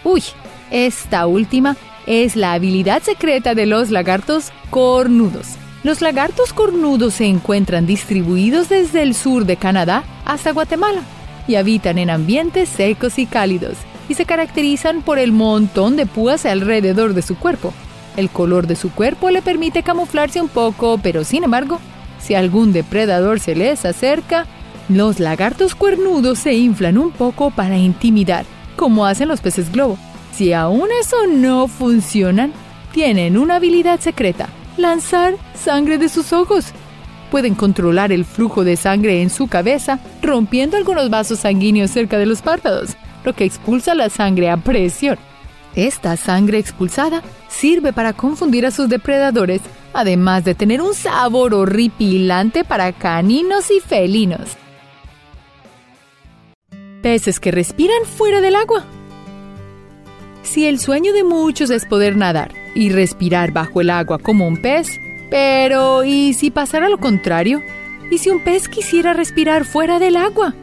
Uy, 0.05 0.23
esta 0.71 1.27
última 1.27 1.77
es 2.07 2.35
la 2.35 2.55
habilidad 2.55 3.03
secreta 3.03 3.55
de 3.55 3.67
los 3.67 3.91
lagartos 3.91 4.53
cornudos. 4.71 5.57
Los 5.83 6.01
lagartos 6.01 6.53
cornudos 6.53 7.15
se 7.15 7.27
encuentran 7.27 7.87
distribuidos 7.87 8.71
desde 8.71 9.03
el 9.03 9.15
sur 9.15 9.45
de 9.45 9.57
Canadá 9.57 10.03
hasta 10.25 10.53
Guatemala 10.53 11.03
y 11.47 11.57
habitan 11.57 11.99
en 11.99 12.11
ambientes 12.11 12.69
secos 12.69 13.19
y 13.19 13.27
cálidos 13.27 13.77
y 14.09 14.15
se 14.15 14.25
caracterizan 14.25 15.03
por 15.03 15.19
el 15.19 15.33
montón 15.33 15.97
de 15.97 16.07
púas 16.07 16.47
alrededor 16.47 17.13
de 17.13 17.23
su 17.23 17.37
cuerpo. 17.37 17.75
El 18.17 18.31
color 18.31 18.67
de 18.67 18.77
su 18.77 18.91
cuerpo 18.91 19.31
le 19.31 19.43
permite 19.43 19.83
camuflarse 19.83 20.41
un 20.41 20.49
poco, 20.49 20.99
pero 21.03 21.23
sin 21.23 21.45
embargo, 21.45 21.81
si 22.19 22.35
algún 22.35 22.73
depredador 22.73 23.41
se 23.41 23.55
les 23.55 23.85
acerca, 23.85 24.47
los 24.89 25.19
lagartos 25.19 25.75
cuernudos 25.75 26.39
se 26.39 26.55
inflan 26.55 26.99
un 26.99 27.11
poco 27.11 27.51
para 27.51 27.77
intimidar, 27.77 28.45
como 28.77 29.07
hacen 29.07 29.29
los 29.29 29.41
peces 29.41 29.73
globo. 29.73 29.99
Si 30.33 30.53
aún 30.53 30.89
eso 31.01 31.17
no 31.27 31.67
funciona, 31.67 32.51
tienen 32.93 33.37
una 33.37 33.57
habilidad 33.57 34.01
secreta, 34.01 34.49
lanzar 34.77 35.35
sangre 35.55 35.99
de 35.99 36.09
sus 36.09 36.33
ojos. 36.33 36.67
Pueden 37.31 37.55
controlar 37.55 38.13
el 38.13 38.25
flujo 38.25 38.63
de 38.63 38.77
sangre 38.77 39.23
en 39.23 39.31
su 39.31 39.49
cabeza, 39.49 39.99
rompiendo 40.23 40.77
algunos 40.77 41.11
vasos 41.11 41.41
sanguíneos 41.41 41.91
cerca 41.91 42.19
de 42.19 42.27
los 42.27 42.43
párpados, 42.43 42.97
lo 43.25 43.33
que 43.33 43.45
expulsa 43.45 43.95
la 43.95 44.09
sangre 44.09 44.51
a 44.51 44.57
presión. 44.57 45.19
Esta 45.75 46.17
sangre 46.17 46.59
expulsada 46.59 47.23
sirve 47.49 47.93
para 47.93 48.13
confundir 48.13 48.65
a 48.67 48.71
sus 48.71 48.89
depredadores, 48.89 49.61
además 49.93 50.45
de 50.45 50.55
tener 50.55 50.81
un 50.81 50.95
sabor 50.95 51.55
horripilante 51.55 52.63
para 52.63 52.93
caninos 52.93 53.71
y 53.71 53.81
felinos. 53.81 54.57
Peces 57.07 57.39
que 57.39 57.53
respiran 57.53 58.05
fuera 58.05 58.41
del 58.41 58.57
agua. 58.57 58.85
Si 60.43 60.67
el 60.67 60.81
sueño 60.81 61.13
de 61.13 61.23
muchos 61.23 61.71
es 61.71 61.87
poder 61.87 62.17
nadar 62.17 62.53
y 62.75 62.89
respirar 62.91 63.53
bajo 63.53 63.81
el 63.81 63.91
agua 63.91 64.19
como 64.19 64.49
un 64.49 64.61
pez, 64.61 64.99
pero 65.31 66.03
¿y 66.03 66.35
si 66.35 66.51
pasara 66.51 66.89
lo 66.89 66.99
contrario? 66.99 67.63
¿Y 68.11 68.19
si 68.19 68.31
un 68.31 68.43
pez 68.43 68.69
quisiera 68.69 69.13
respirar 69.13 69.65
fuera 69.65 70.01
del 70.01 70.17
agua? 70.17 70.57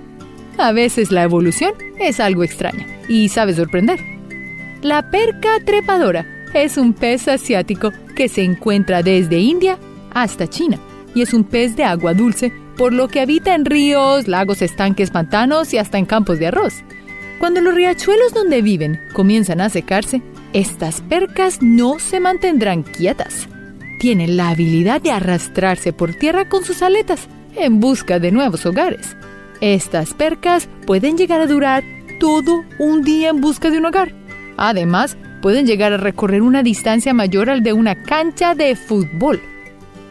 A 0.58 0.74
veces 0.74 1.12
la 1.12 1.24
evolución 1.24 1.76
es 1.98 2.20
algo 2.20 2.44
extraña 2.44 2.88
y 3.08 3.30
sabe 3.30 3.54
sorprender. 3.54 4.02
La 4.82 5.12
perca 5.12 5.62
trepadora 5.64 6.28
es 6.54 6.76
un 6.76 6.92
pez 6.92 7.30
asiático 7.30 7.94
que 8.18 8.28
se 8.28 8.44
encuentra 8.44 9.02
desde 9.02 9.40
India 9.40 9.80
hasta 10.14 10.50
China 10.50 10.78
y 11.16 11.22
es 11.22 11.34
un 11.34 11.46
pez 11.46 11.78
de 11.78 11.86
agua 11.86 12.14
dulce, 12.14 12.52
por 12.78 12.94
lo 12.94 13.08
que 13.08 13.22
habita 13.22 13.56
en 13.56 13.66
ríos, 13.66 14.28
lagos, 14.28 14.62
estanques, 14.62 15.12
pantanos 15.12 15.74
y 15.74 15.78
hasta 15.78 15.98
en 15.98 16.06
campos 16.06 16.40
de 16.40 16.48
arroz. 16.48 16.84
Cuando 17.40 17.62
los 17.62 17.74
riachuelos 17.74 18.34
donde 18.34 18.62
viven 18.62 19.00
comienzan 19.14 19.62
a 19.62 19.70
secarse, 19.70 20.22
estas 20.54 21.02
percas 21.02 21.62
no 21.62 22.00
se 22.00 22.20
mantendrán 22.20 22.84
quietas. 22.84 23.48
Tienen 24.00 24.38
la 24.38 24.50
habilidad 24.50 25.02
de 25.02 25.12
arrastrarse 25.12 25.94
por 25.94 26.14
tierra 26.14 26.50
con 26.50 26.64
sus 26.64 26.82
aletas 26.82 27.28
en 27.56 27.80
busca 27.80 28.20
de 28.20 28.32
nuevos 28.32 28.66
hogares. 28.66 29.16
Estas 29.62 30.14
percas 30.14 30.68
pueden 30.86 31.18
llegar 31.18 31.42
a 31.42 31.48
durar 31.48 31.84
todo 32.20 32.64
un 32.80 33.04
día 33.04 33.30
en 33.30 33.42
busca 33.42 33.70
de 33.70 33.78
un 33.78 33.86
hogar 33.86 34.24
Además, 34.58 35.18
pueden 35.42 35.66
llegar 35.66 35.94
a 35.94 35.98
recorrer 35.98 36.42
una 36.42 36.64
distancia 36.64 37.14
mayor 37.14 37.50
al 37.50 37.64
de 37.64 37.74
una 37.74 37.96
cancha 38.04 38.56
de 38.56 38.76
fútbol. 38.76 39.42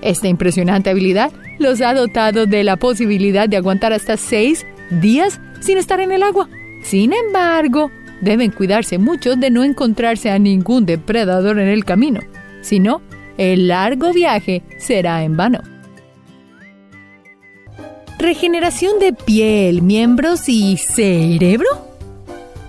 Esta 0.00 0.28
impresionante 0.28 0.90
habilidad 0.90 1.32
los 1.62 1.80
ha 1.80 1.94
dotado 1.94 2.46
de 2.46 2.64
la 2.64 2.76
posibilidad 2.76 3.48
de 3.48 3.56
aguantar 3.56 3.92
hasta 3.92 4.16
seis 4.16 4.66
días 4.90 5.40
sin 5.60 5.78
estar 5.78 6.00
en 6.00 6.12
el 6.12 6.22
agua. 6.22 6.48
Sin 6.82 7.12
embargo, 7.12 7.90
deben 8.20 8.50
cuidarse 8.50 8.98
mucho 8.98 9.36
de 9.36 9.50
no 9.50 9.64
encontrarse 9.64 10.30
a 10.30 10.38
ningún 10.38 10.84
depredador 10.84 11.58
en 11.58 11.68
el 11.68 11.84
camino, 11.84 12.20
si 12.60 12.80
no, 12.80 13.00
el 13.38 13.68
largo 13.68 14.12
viaje 14.12 14.62
será 14.78 15.22
en 15.24 15.36
vano. 15.36 15.60
Regeneración 18.18 19.00
de 19.00 19.12
piel, 19.12 19.82
miembros 19.82 20.48
y 20.48 20.76
cerebro. 20.76 21.68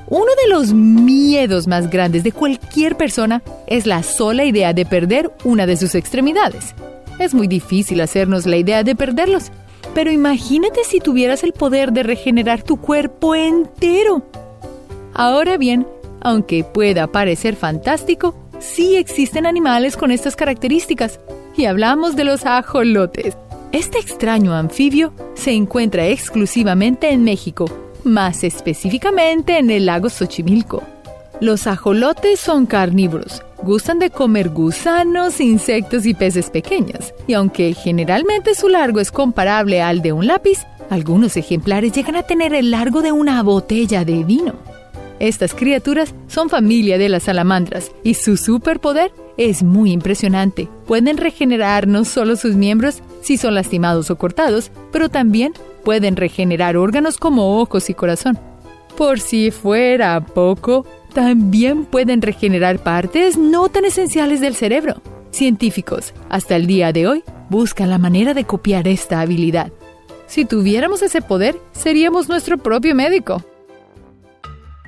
Uno 0.07 0.31
de 0.43 0.49
los 0.49 0.73
miedos 0.73 1.67
más 1.67 1.89
grandes 1.89 2.23
de 2.23 2.31
cualquier 2.31 2.97
persona 2.97 3.43
es 3.67 3.85
la 3.85 4.03
sola 4.03 4.45
idea 4.45 4.73
de 4.73 4.85
perder 4.85 5.31
una 5.43 5.65
de 5.65 5.77
sus 5.77 5.95
extremidades. 5.95 6.73
Es 7.19 7.33
muy 7.33 7.47
difícil 7.47 8.01
hacernos 8.01 8.45
la 8.45 8.57
idea 8.57 8.83
de 8.83 8.95
perderlos, 8.95 9.51
pero 9.93 10.11
imagínate 10.11 10.83
si 10.83 10.99
tuvieras 10.99 11.43
el 11.43 11.53
poder 11.53 11.91
de 11.91 12.03
regenerar 12.03 12.63
tu 12.63 12.77
cuerpo 12.77 13.35
entero. 13.35 14.23
Ahora 15.13 15.57
bien, 15.57 15.87
aunque 16.21 16.63
pueda 16.63 17.07
parecer 17.07 17.55
fantástico, 17.55 18.35
sí 18.59 18.95
existen 18.95 19.45
animales 19.45 19.97
con 19.97 20.11
estas 20.11 20.35
características, 20.35 21.19
y 21.55 21.65
hablamos 21.65 22.15
de 22.15 22.23
los 22.23 22.45
ajolotes. 22.45 23.37
Este 23.71 23.99
extraño 23.99 24.53
anfibio 24.53 25.13
se 25.35 25.51
encuentra 25.51 26.07
exclusivamente 26.07 27.11
en 27.11 27.23
México 27.23 27.65
más 28.03 28.43
específicamente 28.43 29.57
en 29.57 29.71
el 29.71 29.85
lago 29.85 30.09
Xochimilco. 30.09 30.83
Los 31.39 31.67
ajolotes 31.67 32.39
son 32.39 32.65
carnívoros, 32.65 33.43
gustan 33.63 33.99
de 33.99 34.09
comer 34.09 34.49
gusanos, 34.49 35.39
insectos 35.39 36.05
y 36.05 36.13
peces 36.13 36.49
pequeños, 36.49 37.13
y 37.27 37.33
aunque 37.33 37.73
generalmente 37.73 38.55
su 38.55 38.69
largo 38.69 38.99
es 38.99 39.11
comparable 39.11 39.81
al 39.81 40.01
de 40.01 40.13
un 40.13 40.27
lápiz, 40.27 40.59
algunos 40.89 41.37
ejemplares 41.37 41.93
llegan 41.93 42.15
a 42.15 42.23
tener 42.23 42.53
el 42.53 42.71
largo 42.71 43.01
de 43.01 43.11
una 43.11 43.41
botella 43.41 44.05
de 44.05 44.23
vino. 44.23 44.53
Estas 45.19 45.53
criaturas 45.53 46.13
son 46.27 46.49
familia 46.49 46.97
de 46.97 47.07
las 47.07 47.23
salamandras 47.23 47.91
y 48.03 48.15
su 48.15 48.35
superpoder 48.35 49.11
es 49.37 49.63
muy 49.63 49.91
impresionante. 49.91 50.67
Pueden 50.85 51.17
regenerar 51.17 51.87
no 51.87 52.03
solo 52.03 52.35
sus 52.35 52.55
miembros 52.55 53.01
si 53.21 53.37
son 53.37 53.55
lastimados 53.55 54.11
o 54.11 54.17
cortados, 54.17 54.71
pero 54.91 55.09
también 55.09 55.53
pueden 55.83 56.15
regenerar 56.15 56.77
órganos 56.77 57.17
como 57.17 57.61
ojos 57.61 57.89
y 57.89 57.93
corazón. 57.93 58.37
Por 58.97 59.19
si 59.19 59.49
fuera 59.49 60.19
poco, 60.23 60.85
también 61.13 61.85
pueden 61.85 62.21
regenerar 62.21 62.79
partes 62.79 63.37
no 63.37 63.69
tan 63.69 63.85
esenciales 63.85 64.41
del 64.41 64.55
cerebro. 64.55 65.01
Científicos, 65.31 66.13
hasta 66.29 66.55
el 66.55 66.67
día 66.67 66.91
de 66.91 67.07
hoy, 67.07 67.23
buscan 67.49 67.89
la 67.89 67.97
manera 67.97 68.33
de 68.33 68.45
copiar 68.45 68.87
esta 68.87 69.21
habilidad. 69.21 69.71
Si 70.27 70.45
tuviéramos 70.45 71.01
ese 71.01 71.21
poder, 71.21 71.59
seríamos 71.71 72.29
nuestro 72.29 72.57
propio 72.57 72.95
médico. 72.95 73.43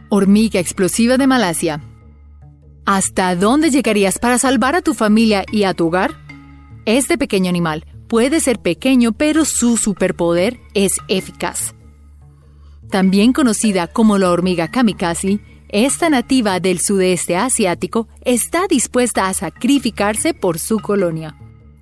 Hormiga 0.10 0.60
explosiva 0.60 1.18
de 1.18 1.28
Malasia. 1.28 1.82
¿Hasta 2.86 3.36
dónde 3.36 3.72
llegarías 3.72 4.20
para 4.20 4.38
salvar 4.38 4.76
a 4.76 4.82
tu 4.82 4.94
familia 4.94 5.44
y 5.52 5.64
a 5.64 5.74
tu 5.74 5.88
hogar? 5.88 6.16
Este 6.86 7.18
pequeño 7.18 7.50
animal 7.50 7.86
puede 8.08 8.40
ser 8.40 8.60
pequeño, 8.60 9.12
pero 9.12 9.46
su 9.46 9.78
superpoder 9.78 10.60
es 10.76 10.98
eficaz. 11.08 11.74
También 12.92 13.34
conocida 13.34 13.88
como 13.88 14.20
la 14.20 14.30
hormiga 14.30 14.68
kamikaze, 14.68 15.40
esta 15.84 16.10
nativa 16.10 16.62
del 16.62 16.80
sudeste 16.80 17.36
asiático 17.36 18.08
está 18.22 18.66
dispuesta 18.66 19.28
a 19.28 19.34
sacrificarse 19.34 20.34
por 20.34 20.58
su 20.58 20.80
colonia. 20.80 21.36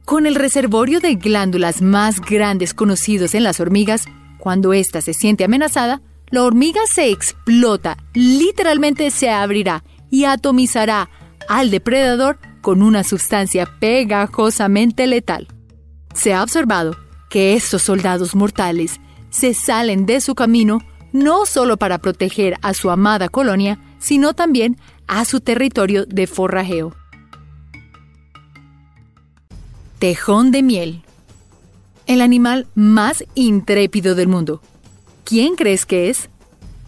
Con 0.04 0.26
el 0.26 0.34
reservorio 0.34 1.00
de 1.00 1.14
glándulas 1.14 1.84
más 1.84 2.20
grandes 2.20 2.74
conocidos 2.74 3.36
en 3.36 3.44
las 3.44 3.60
hormigas, 3.60 4.06
cuando 4.40 4.74
ésta 4.74 5.00
se 5.02 5.14
siente 5.14 5.44
amenazada, 5.44 6.02
la 6.32 6.42
hormiga 6.42 6.82
se 6.92 7.12
explota, 7.12 7.98
literalmente 8.16 9.12
se 9.12 9.30
abrirá 9.30 9.84
y 10.10 10.26
atomizará 10.26 11.12
al 11.48 11.70
depredador 11.70 12.40
con 12.62 12.82
una 12.82 13.04
sustancia 13.04 13.78
pegajosamente 13.80 15.06
letal. 15.06 15.50
Se 16.16 16.34
ha 16.34 16.42
observado 16.42 16.98
que 17.30 17.54
estos 17.54 17.84
soldados 17.84 18.34
mortales 18.34 19.00
se 19.30 19.54
salen 19.54 20.08
de 20.08 20.20
su 20.20 20.34
camino 20.34 20.80
no 21.14 21.46
solo 21.46 21.78
para 21.78 22.00
proteger 22.00 22.58
a 22.62 22.74
su 22.74 22.90
amada 22.90 23.30
colonia, 23.30 23.80
sino 24.00 24.34
también 24.34 24.78
a 25.08 25.24
su 25.24 25.40
territorio 25.40 26.06
de 26.06 26.28
forrajeo. 26.28 26.94
Tejón 30.00 30.52
de 30.52 30.64
miel. 30.64 31.02
El 32.08 32.20
animal 32.20 32.68
más 32.76 33.24
intrépido 33.36 34.16
del 34.16 34.28
mundo. 34.28 34.62
¿Quién 35.24 35.56
crees 35.56 35.86
que 35.86 36.10
es? 36.10 36.30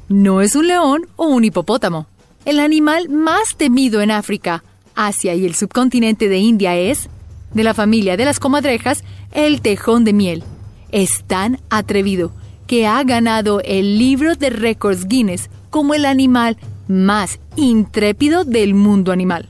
No 0.09 0.41
es 0.41 0.55
un 0.55 0.67
león 0.67 1.07
o 1.15 1.27
un 1.27 1.45
hipopótamo. 1.45 2.07
El 2.43 2.59
animal 2.59 3.07
más 3.07 3.55
temido 3.55 4.01
en 4.01 4.11
África, 4.11 4.63
Asia 4.93 5.33
y 5.35 5.45
el 5.45 5.55
subcontinente 5.55 6.27
de 6.27 6.39
India 6.39 6.75
es 6.75 7.09
de 7.53 7.63
la 7.63 7.73
familia 7.73 8.17
de 8.17 8.25
las 8.25 8.39
comadrejas, 8.39 9.03
el 9.31 9.61
tejón 9.61 10.03
de 10.03 10.13
miel. 10.13 10.43
Es 10.91 11.23
tan 11.25 11.61
atrevido 11.69 12.33
que 12.67 12.87
ha 12.87 13.03
ganado 13.03 13.61
el 13.61 13.97
libro 13.97 14.35
de 14.35 14.49
récords 14.49 15.07
Guinness 15.07 15.49
como 15.69 15.93
el 15.93 16.05
animal 16.05 16.57
más 16.87 17.39
intrépido 17.55 18.43
del 18.45 18.73
mundo 18.73 19.11
animal. 19.11 19.49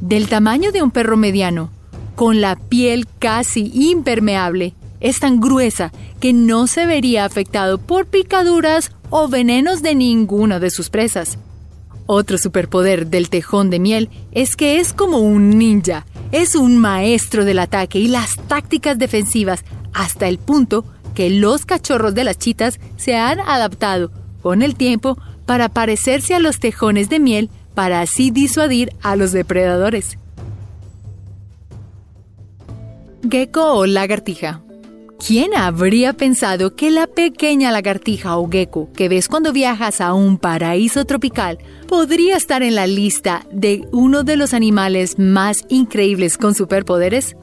Del 0.00 0.28
tamaño 0.28 0.72
de 0.72 0.82
un 0.82 0.90
perro 0.90 1.16
mediano, 1.16 1.70
con 2.14 2.40
la 2.40 2.56
piel 2.56 3.06
casi 3.18 3.70
impermeable, 3.74 4.74
es 5.00 5.20
tan 5.20 5.40
gruesa 5.40 5.92
que 6.20 6.32
no 6.32 6.66
se 6.66 6.86
vería 6.86 7.24
afectado 7.24 7.78
por 7.78 8.06
picaduras 8.06 8.92
o 9.10 9.28
venenos 9.28 9.82
de 9.82 9.94
ninguna 9.94 10.58
de 10.58 10.70
sus 10.70 10.90
presas. 10.90 11.38
Otro 12.06 12.38
superpoder 12.38 13.08
del 13.08 13.28
tejón 13.28 13.70
de 13.70 13.78
miel 13.78 14.08
es 14.32 14.56
que 14.56 14.80
es 14.80 14.92
como 14.92 15.18
un 15.18 15.50
ninja, 15.50 16.06
es 16.32 16.54
un 16.54 16.78
maestro 16.78 17.44
del 17.44 17.58
ataque 17.58 17.98
y 17.98 18.08
las 18.08 18.36
tácticas 18.48 18.98
defensivas 18.98 19.64
hasta 19.92 20.26
el 20.28 20.38
punto 20.38 20.84
que 21.14 21.30
los 21.30 21.64
cachorros 21.64 22.14
de 22.14 22.24
las 22.24 22.38
chitas 22.38 22.78
se 22.96 23.16
han 23.16 23.40
adaptado 23.40 24.10
con 24.42 24.62
el 24.62 24.76
tiempo 24.76 25.18
para 25.46 25.68
parecerse 25.68 26.34
a 26.34 26.38
los 26.38 26.60
tejones 26.60 27.08
de 27.08 27.20
miel 27.20 27.50
para 27.74 28.00
así 28.00 28.30
disuadir 28.30 28.92
a 29.02 29.16
los 29.16 29.32
depredadores. 29.32 30.18
Gecko 33.28 33.72
o 33.74 33.86
lagartija. 33.86 34.62
¿Quién 35.24 35.54
habría 35.54 36.12
pensado 36.12 36.76
que 36.76 36.90
la 36.90 37.08
pequeña 37.08 37.72
lagartija 37.72 38.36
o 38.36 38.48
gecko 38.48 38.88
que 38.92 39.08
ves 39.08 39.28
cuando 39.28 39.52
viajas 39.52 40.00
a 40.00 40.14
un 40.14 40.38
paraíso 40.38 41.04
tropical 41.04 41.58
podría 41.88 42.36
estar 42.36 42.62
en 42.62 42.76
la 42.76 42.86
lista 42.86 43.44
de 43.50 43.86
uno 43.90 44.22
de 44.22 44.36
los 44.36 44.54
animales 44.54 45.18
más 45.18 45.64
increíbles 45.68 46.38
con 46.38 46.54
superpoderes? 46.54 47.36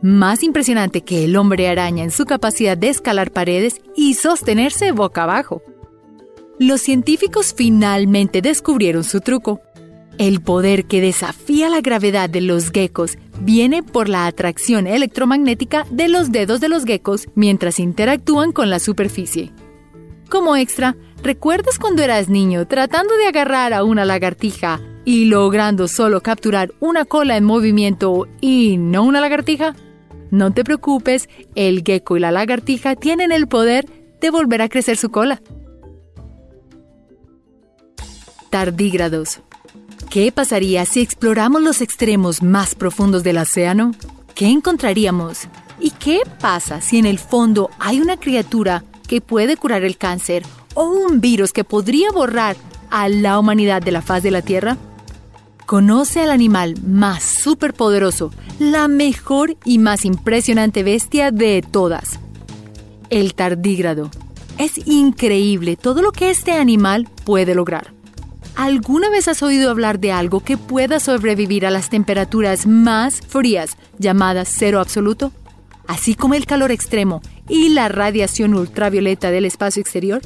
Más 0.00 0.44
impresionante 0.44 1.00
que 1.00 1.24
el 1.24 1.36
hombre 1.36 1.68
araña 1.68 2.04
en 2.04 2.12
su 2.12 2.24
capacidad 2.24 2.78
de 2.78 2.88
escalar 2.88 3.32
paredes 3.32 3.80
y 3.96 4.14
sostenerse 4.14 4.92
boca 4.92 5.24
abajo. 5.24 5.60
Los 6.60 6.82
científicos 6.82 7.52
finalmente 7.56 8.40
descubrieron 8.40 9.02
su 9.02 9.20
truco. 9.20 9.60
El 10.16 10.40
poder 10.40 10.84
que 10.84 11.00
desafía 11.00 11.68
la 11.68 11.80
gravedad 11.80 12.30
de 12.30 12.40
los 12.40 12.70
geckos 12.70 13.18
viene 13.40 13.82
por 13.82 14.08
la 14.08 14.26
atracción 14.26 14.86
electromagnética 14.86 15.84
de 15.90 16.08
los 16.08 16.30
dedos 16.30 16.60
de 16.60 16.68
los 16.68 16.84
geckos 16.84 17.26
mientras 17.34 17.80
interactúan 17.80 18.52
con 18.52 18.70
la 18.70 18.78
superficie. 18.78 19.52
Como 20.28 20.54
extra, 20.54 20.96
¿recuerdas 21.24 21.78
cuando 21.80 22.02
eras 22.02 22.28
niño 22.28 22.68
tratando 22.68 23.16
de 23.16 23.26
agarrar 23.26 23.72
a 23.72 23.82
una 23.82 24.04
lagartija 24.04 24.80
y 25.04 25.24
logrando 25.24 25.88
solo 25.88 26.20
capturar 26.20 26.72
una 26.78 27.04
cola 27.04 27.36
en 27.36 27.44
movimiento 27.44 28.28
y 28.40 28.76
no 28.76 29.02
una 29.02 29.20
lagartija? 29.20 29.74
No 30.30 30.52
te 30.52 30.64
preocupes, 30.64 31.28
el 31.54 31.82
gecko 31.82 32.16
y 32.16 32.20
la 32.20 32.30
lagartija 32.30 32.96
tienen 32.96 33.32
el 33.32 33.46
poder 33.46 33.86
de 34.20 34.30
volver 34.30 34.62
a 34.62 34.68
crecer 34.68 34.96
su 34.96 35.10
cola. 35.10 35.40
Tardígrados. 38.50 39.40
¿Qué 40.10 40.32
pasaría 40.32 40.86
si 40.86 41.00
exploramos 41.00 41.62
los 41.62 41.82
extremos 41.82 42.42
más 42.42 42.74
profundos 42.74 43.22
del 43.22 43.38
océano? 43.38 43.92
¿Qué 44.34 44.46
encontraríamos? 44.46 45.48
¿Y 45.80 45.90
qué 45.90 46.22
pasa 46.40 46.80
si 46.80 46.98
en 46.98 47.06
el 47.06 47.18
fondo 47.18 47.70
hay 47.78 48.00
una 48.00 48.16
criatura 48.16 48.84
que 49.06 49.20
puede 49.20 49.56
curar 49.56 49.84
el 49.84 49.98
cáncer 49.98 50.44
o 50.74 50.88
un 50.88 51.20
virus 51.20 51.52
que 51.52 51.64
podría 51.64 52.10
borrar 52.10 52.56
a 52.90 53.08
la 53.08 53.38
humanidad 53.38 53.82
de 53.82 53.92
la 53.92 54.02
faz 54.02 54.22
de 54.22 54.30
la 54.30 54.42
Tierra? 54.42 54.76
Conoce 55.68 56.22
al 56.22 56.30
animal 56.30 56.76
más 56.82 57.22
superpoderoso, 57.22 58.32
la 58.58 58.88
mejor 58.88 59.58
y 59.66 59.76
más 59.76 60.06
impresionante 60.06 60.82
bestia 60.82 61.30
de 61.30 61.60
todas, 61.60 62.20
el 63.10 63.34
tardígrado. 63.34 64.10
Es 64.56 64.80
increíble 64.86 65.76
todo 65.76 66.00
lo 66.00 66.10
que 66.10 66.30
este 66.30 66.52
animal 66.52 67.06
puede 67.26 67.54
lograr. 67.54 67.92
¿Alguna 68.56 69.10
vez 69.10 69.28
has 69.28 69.42
oído 69.42 69.70
hablar 69.70 70.00
de 70.00 70.10
algo 70.10 70.40
que 70.40 70.56
pueda 70.56 71.00
sobrevivir 71.00 71.66
a 71.66 71.70
las 71.70 71.90
temperaturas 71.90 72.66
más 72.66 73.20
frías, 73.20 73.76
llamadas 73.98 74.48
cero 74.50 74.80
absoluto? 74.80 75.32
Así 75.86 76.14
como 76.14 76.32
el 76.32 76.46
calor 76.46 76.70
extremo 76.70 77.20
y 77.46 77.68
la 77.68 77.90
radiación 77.90 78.54
ultravioleta 78.54 79.30
del 79.30 79.44
espacio 79.44 79.82
exterior. 79.82 80.22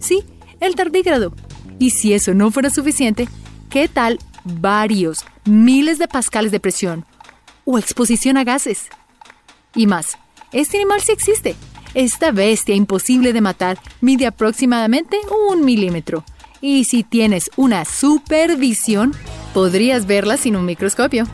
Sí, 0.00 0.22
el 0.60 0.74
tardígrado. 0.74 1.32
Y 1.78 1.92
si 1.92 2.12
eso 2.12 2.34
no 2.34 2.50
fuera 2.50 2.68
suficiente, 2.68 3.26
¿qué 3.70 3.88
tal 3.88 4.18
varios 4.44 5.24
miles 5.44 5.98
de 5.98 6.08
pascales 6.08 6.52
de 6.52 6.60
presión 6.60 7.04
o 7.64 7.78
exposición 7.78 8.36
a 8.36 8.44
gases? 8.44 8.88
Y 9.74 9.86
más, 9.86 10.18
este 10.52 10.78
animal 10.78 11.00
sí 11.00 11.12
existe. 11.12 11.56
Esta 11.94 12.30
bestia 12.30 12.74
imposible 12.74 13.32
de 13.32 13.40
matar 13.40 13.78
mide 14.00 14.26
aproximadamente 14.26 15.16
un 15.50 15.64
milímetro 15.64 16.24
y 16.60 16.84
si 16.84 17.02
tienes 17.02 17.50
una 17.56 17.84
supervisión, 17.84 19.14
podrías 19.54 20.06
verla 20.06 20.36
sin 20.36 20.56
un 20.56 20.66
microscopio. 20.66 21.26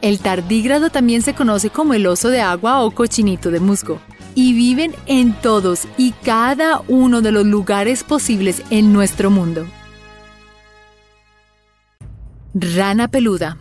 El 0.00 0.20
tardígrado 0.20 0.90
también 0.90 1.22
se 1.22 1.34
conoce 1.34 1.70
como 1.70 1.94
el 1.94 2.06
oso 2.06 2.28
de 2.28 2.40
agua 2.40 2.82
o 2.82 2.90
cochinito 2.90 3.50
de 3.50 3.60
musgo 3.60 4.00
y 4.34 4.52
viven 4.52 4.94
en 5.06 5.32
todos 5.32 5.86
y 5.96 6.12
cada 6.12 6.82
uno 6.88 7.22
de 7.22 7.32
los 7.32 7.46
lugares 7.46 8.04
posibles 8.04 8.62
en 8.70 8.92
nuestro 8.92 9.30
mundo. 9.30 9.66
Rana 12.56 13.08
peluda. 13.08 13.58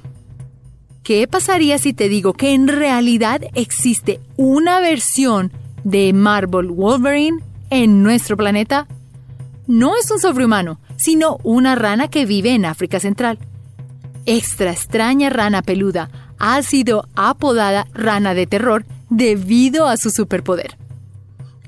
¿Qué 1.02 1.28
pasaría 1.28 1.80
si 1.80 1.94
te 1.94 2.10
digo 2.10 2.34
que 2.34 2.54
en 2.54 2.68
realidad 2.68 3.42
existe 3.56 4.20
una 4.38 4.80
versión 4.82 5.52
de 5.84 6.14
Marble 6.14 6.70
Wolverine 6.70 7.40
en 7.72 8.04
nuestro 8.04 8.38
planeta? 8.38 8.88
No 9.66 9.96
es 9.98 10.12
un 10.12 10.20
sobrehumano, 10.20 10.80
sino 10.96 11.40
una 11.42 11.74
rana 11.74 12.08
que 12.08 12.28
vive 12.28 12.54
en 12.54 12.66
África 12.66 13.00
Central. 13.00 13.40
Extra 14.28 14.72
extraña 14.72 15.32
rana 15.32 15.64
peluda 15.64 16.12
ha 16.38 16.62
sido 16.62 17.10
apodada 17.16 17.88
rana 17.96 18.36
de 18.36 18.46
terror 18.46 18.86
debido 19.10 19.88
a 19.88 19.98
su 19.98 20.12
superpoder. 20.12 20.78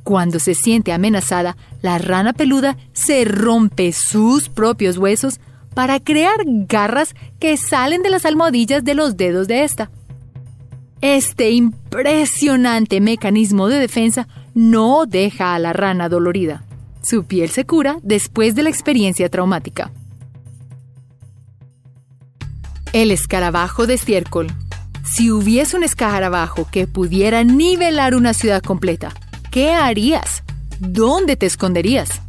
Cuando 0.03 0.37
se 0.37 0.53
siente 0.53 0.93
amenazada, 0.93 1.57
la 1.81 1.97
rana 1.97 2.33
peluda 2.33 2.77
se 2.93 3.25
rompe 3.25 3.93
sus 3.93 4.47
propios 4.47 4.99
huesos 4.99 5.39
para 5.75 5.99
crear 5.99 6.37
garras 6.45 7.13
que 7.39 7.57
salen 7.57 8.01
de 8.01 8.09
las 8.09 8.25
almohadillas 8.25 8.83
de 8.83 8.95
los 8.95 9.17
dedos 9.17 9.47
de 9.47 9.63
esta. 9.63 9.91
Este 11.01 11.51
impresionante 11.51 13.01
mecanismo 13.01 13.67
de 13.67 13.77
defensa 13.77 14.27
no 14.55 15.05
deja 15.05 15.53
a 15.53 15.59
la 15.59 15.73
rana 15.73 16.09
dolorida. 16.09 16.63
Su 17.03 17.25
piel 17.25 17.49
se 17.49 17.65
cura 17.65 17.97
después 18.01 18.55
de 18.55 18.63
la 18.63 18.69
experiencia 18.69 19.29
traumática. 19.29 19.91
El 22.93 23.11
escarabajo 23.11 23.85
de 23.85 23.95
estiércol. 23.95 24.47
Si 25.03 25.29
hubiese 25.29 25.77
un 25.77 25.83
escarabajo 25.83 26.67
que 26.71 26.87
pudiera 26.87 27.43
nivelar 27.43 28.15
una 28.15 28.33
ciudad 28.33 28.63
completa, 28.63 29.13
¿qué 29.51 29.71
harías? 29.71 30.43
¿Dónde 30.79 31.35
te 31.35 31.45
esconderías? 31.45 32.21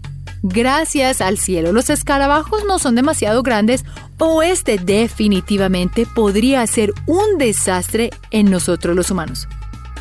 Gracias 0.49 1.21
al 1.21 1.39
cielo, 1.39 1.73
los 1.73 1.91
escarabajos 1.91 2.63
no 2.69 2.79
son 2.79 2.95
demasiado 2.95 3.43
grandes 3.43 3.85
o 4.19 4.45
este 4.45 4.79
definitivamente 4.79 6.07
podría 6.07 6.65
ser 6.69 6.93
un 7.07 7.37
desastre 7.37 8.11
en 8.31 8.49
nosotros 8.49 8.95
los 8.95 9.11
humanos. 9.11 9.49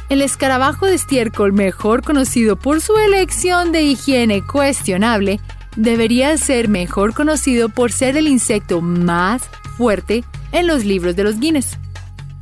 El 0.08 0.22
escarabajo 0.22 0.86
de 0.86 0.94
estiércol, 0.94 1.52
mejor 1.52 2.04
conocido 2.04 2.58
por 2.58 2.80
su 2.80 2.96
elección 2.96 3.72
de 3.72 3.82
higiene 3.86 4.46
cuestionable, 4.46 5.40
debería 5.78 6.38
ser 6.38 6.70
mejor 6.70 7.16
conocido 7.16 7.70
por 7.70 7.92
ser 7.92 8.16
el 8.16 8.28
insecto 8.28 8.82
más 8.82 9.42
fuerte 9.80 10.24
en 10.52 10.68
los 10.68 10.86
libros 10.86 11.16
de 11.16 11.24
los 11.24 11.40
Guinness. 11.40 11.80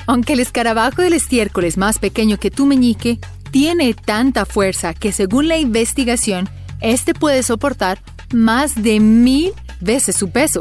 Aunque 0.07 0.33
el 0.33 0.41
escarabajo 0.41 1.01
del 1.01 1.13
estiércol 1.13 1.63
es 1.63 1.77
más 1.77 1.99
pequeño 1.99 2.37
que 2.37 2.51
tu 2.51 2.65
meñique, 2.65 3.19
tiene 3.51 3.93
tanta 3.93 4.45
fuerza 4.45 4.93
que 4.93 5.13
según 5.13 5.47
la 5.47 5.57
investigación, 5.57 6.49
este 6.83 7.15
puede 7.15 7.41
soportar 7.41 7.99
más 8.31 8.75
de 8.75 8.99
mil 8.99 9.53
veces 9.79 10.15
su 10.15 10.29
peso. 10.29 10.59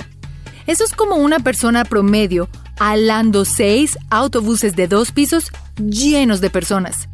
Eso 0.66 0.84
es 0.84 0.94
como 0.94 1.16
una 1.16 1.40
persona 1.40 1.84
promedio 1.84 2.48
alando 2.78 3.44
seis 3.44 3.98
autobuses 4.10 4.74
de 4.74 4.88
dos 4.88 5.12
pisos 5.12 5.50
llenos 5.76 6.40
de 6.40 6.50
personas. 6.50 7.08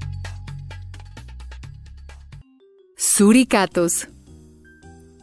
Suricatos. 2.96 4.08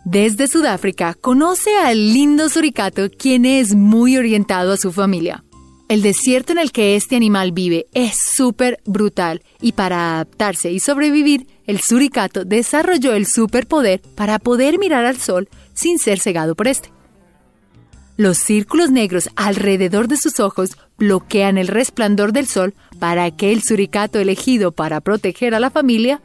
Desde 0.03 0.47
Sudáfrica 0.47 1.13
conoce 1.13 1.77
al 1.77 2.13
lindo 2.13 2.49
suricato 2.49 3.09
quien 3.09 3.45
es 3.45 3.73
muy 3.73 4.17
orientado 4.17 4.73
a 4.73 4.77
su 4.77 4.91
familia. 4.91 5.43
El 5.88 6.01
desierto 6.01 6.51
en 6.51 6.57
el 6.57 6.71
que 6.71 6.95
este 6.95 7.15
animal 7.15 7.51
vive 7.51 7.86
es 7.93 8.17
súper 8.17 8.79
brutal 8.86 9.43
y 9.61 9.73
para 9.73 10.15
adaptarse 10.15 10.71
y 10.71 10.79
sobrevivir, 10.79 11.47
el 11.67 11.79
suricato 11.79 12.43
desarrolló 12.43 13.13
el 13.13 13.27
superpoder 13.27 14.01
para 14.15 14.39
poder 14.39 14.79
mirar 14.79 15.05
al 15.05 15.17
sol 15.17 15.47
sin 15.75 15.99
ser 15.99 16.19
cegado 16.19 16.55
por 16.55 16.67
este. 16.67 16.91
Los 18.17 18.39
círculos 18.39 18.89
negros 18.89 19.29
alrededor 19.36 20.07
de 20.07 20.17
sus 20.17 20.39
ojos 20.39 20.71
bloquean 20.97 21.59
el 21.59 21.67
resplandor 21.67 22.33
del 22.33 22.47
sol 22.47 22.73
para 22.97 23.29
que 23.29 23.51
el 23.51 23.61
suricato 23.61 24.19
elegido 24.19 24.71
para 24.71 25.01
proteger 25.01 25.53
a 25.53 25.59
la 25.59 25.69
familia 25.69 26.19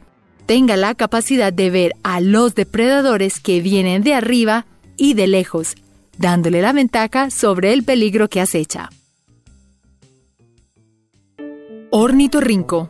tenga 0.47 0.75
la 0.75 0.95
capacidad 0.95 1.53
de 1.53 1.69
ver 1.69 1.93
a 2.01 2.19
los 2.19 2.55
depredadores 2.55 3.39
que 3.39 3.61
vienen 3.61 4.01
de 4.01 4.15
arriba 4.15 4.65
y 4.97 5.13
de 5.13 5.27
lejos, 5.27 5.75
dándole 6.17 6.61
la 6.61 6.73
ventaja 6.73 7.29
sobre 7.29 7.73
el 7.73 7.83
peligro 7.83 8.27
que 8.27 8.41
acecha. 8.41 8.89
Ornitorrinco. 11.93 12.89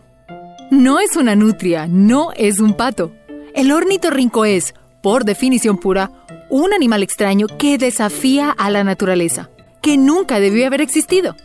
No 0.69 0.99
es 0.99 1.15
una 1.15 1.35
nutria, 1.35 1.87
no 1.87 2.29
es 2.35 2.59
un 2.59 2.75
pato. 2.77 3.11
El 3.55 3.71
ornitorrinco 3.71 4.45
es, 4.45 4.75
por 5.01 5.25
definición 5.25 5.79
pura, 5.79 6.11
un 6.51 6.71
animal 6.71 7.01
extraño 7.01 7.47
que 7.47 7.79
desafía 7.79 8.51
a 8.51 8.69
la 8.69 8.83
naturaleza, 8.83 9.49
que 9.81 9.97
nunca 9.97 10.39
debió 10.39 10.67
haber 10.67 10.81
existido. 10.81 11.35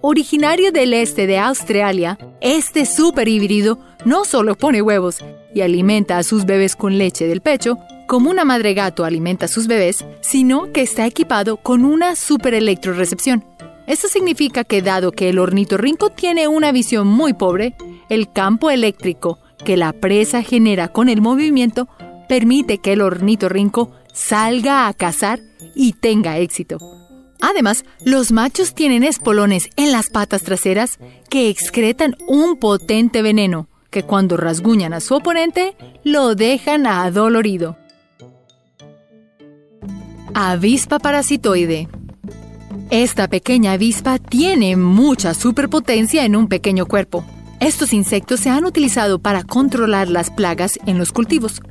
Originario 0.00 0.72
del 0.72 0.94
este 0.94 1.26
de 1.26 1.36
Australia, 1.36 2.16
este 2.40 2.86
super 2.86 3.28
híbrido 3.28 3.78
no 4.06 4.24
solo 4.24 4.54
pone 4.54 4.80
huevos 4.80 5.18
y 5.54 5.60
alimenta 5.60 6.16
a 6.16 6.22
sus 6.22 6.46
bebés 6.46 6.76
con 6.76 6.96
leche 6.96 7.26
del 7.26 7.42
pecho, 7.42 7.76
como 8.06 8.30
una 8.30 8.46
madre 8.46 8.72
gato 8.72 9.04
alimenta 9.04 9.44
a 9.44 9.48
sus 9.48 9.66
bebés, 9.66 10.02
sino 10.22 10.72
que 10.72 10.80
está 10.80 11.06
equipado 11.06 11.58
con 11.58 11.84
una 11.84 12.16
super 12.16 12.54
electrorecepción 12.54 13.44
esto 13.86 14.08
significa 14.08 14.64
que 14.64 14.82
dado 14.82 15.12
que 15.12 15.28
el 15.28 15.38
ornitorrinco 15.38 16.10
tiene 16.10 16.48
una 16.48 16.72
visión 16.72 17.08
muy 17.08 17.32
pobre, 17.32 17.74
el 18.08 18.32
campo 18.32 18.70
eléctrico 18.70 19.38
que 19.64 19.76
la 19.76 19.92
presa 19.92 20.42
genera 20.42 20.88
con 20.88 21.08
el 21.08 21.20
movimiento 21.20 21.88
permite 22.28 22.78
que 22.78 22.92
el 22.92 23.00
ornitorrinco 23.00 23.92
salga 24.12 24.86
a 24.86 24.94
cazar 24.94 25.40
y 25.74 25.94
tenga 25.94 26.38
éxito. 26.38 26.78
Además, 27.40 27.84
los 28.04 28.30
machos 28.30 28.74
tienen 28.74 29.02
espolones 29.02 29.68
en 29.76 29.90
las 29.90 30.10
patas 30.10 30.42
traseras 30.42 30.98
que 31.28 31.48
excretan 31.48 32.16
un 32.28 32.56
potente 32.56 33.20
veneno 33.20 33.68
que 33.90 34.04
cuando 34.04 34.36
rasguñan 34.36 34.94
a 34.94 35.00
su 35.00 35.14
oponente 35.14 35.76
lo 36.04 36.34
dejan 36.34 36.86
adolorido. 36.86 37.76
Avispa 40.34 40.98
parasitoide 40.98 41.88
esta 42.92 43.26
pequeña 43.26 43.72
avispa 43.72 44.18
tiene 44.18 44.76
mucha 44.76 45.32
superpotencia 45.32 46.26
en 46.26 46.36
un 46.36 46.46
pequeño 46.46 46.84
cuerpo. 46.84 47.24
Estos 47.58 47.94
insectos 47.94 48.40
se 48.40 48.50
han 48.50 48.66
utilizado 48.66 49.18
para 49.18 49.44
controlar 49.44 50.08
las 50.08 50.30
plagas 50.30 50.78
en 50.84 50.98
los 50.98 51.10
cultivos. 51.10 51.62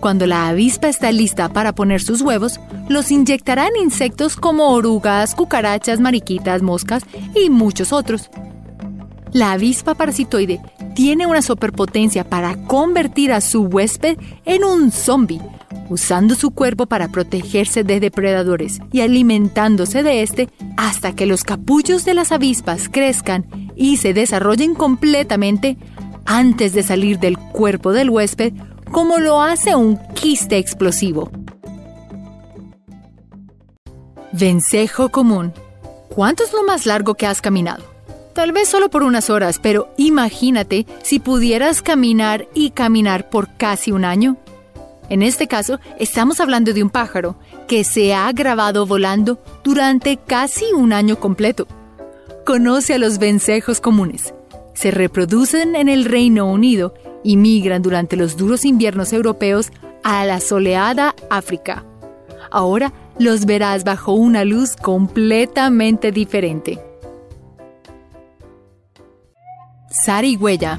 Cuando 0.00 0.26
la 0.26 0.48
avispa 0.48 0.88
está 0.88 1.12
lista 1.12 1.52
para 1.52 1.72
poner 1.72 2.02
sus 2.02 2.20
huevos, 2.20 2.58
los 2.88 3.12
inyectarán 3.12 3.76
insectos 3.80 4.34
como 4.34 4.70
orugas, 4.70 5.36
cucarachas, 5.36 6.00
mariquitas, 6.00 6.62
moscas 6.62 7.04
y 7.32 7.48
muchos 7.48 7.92
otros. 7.92 8.28
La 9.32 9.52
avispa 9.52 9.94
parasitoide 9.94 10.60
tiene 10.96 11.28
una 11.28 11.42
superpotencia 11.42 12.28
para 12.28 12.56
convertir 12.64 13.32
a 13.32 13.40
su 13.40 13.62
huésped 13.62 14.18
en 14.44 14.64
un 14.64 14.90
zombie 14.90 15.40
usando 15.88 16.34
su 16.34 16.50
cuerpo 16.50 16.86
para 16.86 17.08
protegerse 17.08 17.84
de 17.84 18.00
depredadores 18.00 18.80
y 18.92 19.00
alimentándose 19.00 20.02
de 20.02 20.22
este 20.22 20.48
hasta 20.76 21.14
que 21.14 21.26
los 21.26 21.44
capullos 21.44 22.04
de 22.04 22.14
las 22.14 22.32
avispas 22.32 22.88
crezcan 22.88 23.46
y 23.76 23.98
se 23.98 24.14
desarrollen 24.14 24.74
completamente 24.74 25.76
antes 26.24 26.72
de 26.72 26.82
salir 26.82 27.18
del 27.18 27.38
cuerpo 27.38 27.92
del 27.92 28.10
huésped 28.10 28.52
como 28.90 29.18
lo 29.18 29.42
hace 29.42 29.74
un 29.74 29.98
quiste 30.14 30.58
explosivo. 30.58 31.30
Vencejo 34.32 35.10
común. 35.10 35.52
¿Cuánto 36.08 36.44
es 36.44 36.52
lo 36.52 36.62
más 36.62 36.86
largo 36.86 37.14
que 37.14 37.26
has 37.26 37.40
caminado? 37.40 37.84
Tal 38.34 38.52
vez 38.52 38.68
solo 38.68 38.90
por 38.90 39.02
unas 39.02 39.30
horas, 39.30 39.58
pero 39.58 39.88
imagínate 39.96 40.86
si 41.02 41.18
pudieras 41.20 41.80
caminar 41.80 42.46
y 42.52 42.70
caminar 42.70 43.30
por 43.30 43.56
casi 43.56 43.92
un 43.92 44.04
año. 44.04 44.36
En 45.08 45.22
este 45.22 45.46
caso, 45.46 45.78
estamos 45.98 46.40
hablando 46.40 46.72
de 46.72 46.82
un 46.82 46.90
pájaro 46.90 47.36
que 47.68 47.84
se 47.84 48.14
ha 48.14 48.30
grabado 48.32 48.86
volando 48.86 49.38
durante 49.62 50.16
casi 50.16 50.64
un 50.72 50.92
año 50.92 51.20
completo. 51.20 51.66
Conoce 52.44 52.94
a 52.94 52.98
los 52.98 53.18
vencejos 53.18 53.80
comunes. 53.80 54.34
Se 54.74 54.90
reproducen 54.90 55.76
en 55.76 55.88
el 55.88 56.04
Reino 56.04 56.46
Unido 56.46 56.94
y 57.22 57.36
migran 57.36 57.82
durante 57.82 58.16
los 58.16 58.36
duros 58.36 58.64
inviernos 58.64 59.12
europeos 59.12 59.70
a 60.02 60.24
la 60.26 60.40
soleada 60.40 61.14
África. 61.30 61.84
Ahora 62.50 62.92
los 63.18 63.46
verás 63.46 63.84
bajo 63.84 64.12
una 64.12 64.44
luz 64.44 64.76
completamente 64.76 66.12
diferente. 66.12 66.78
Sarigüeya. 69.90 70.78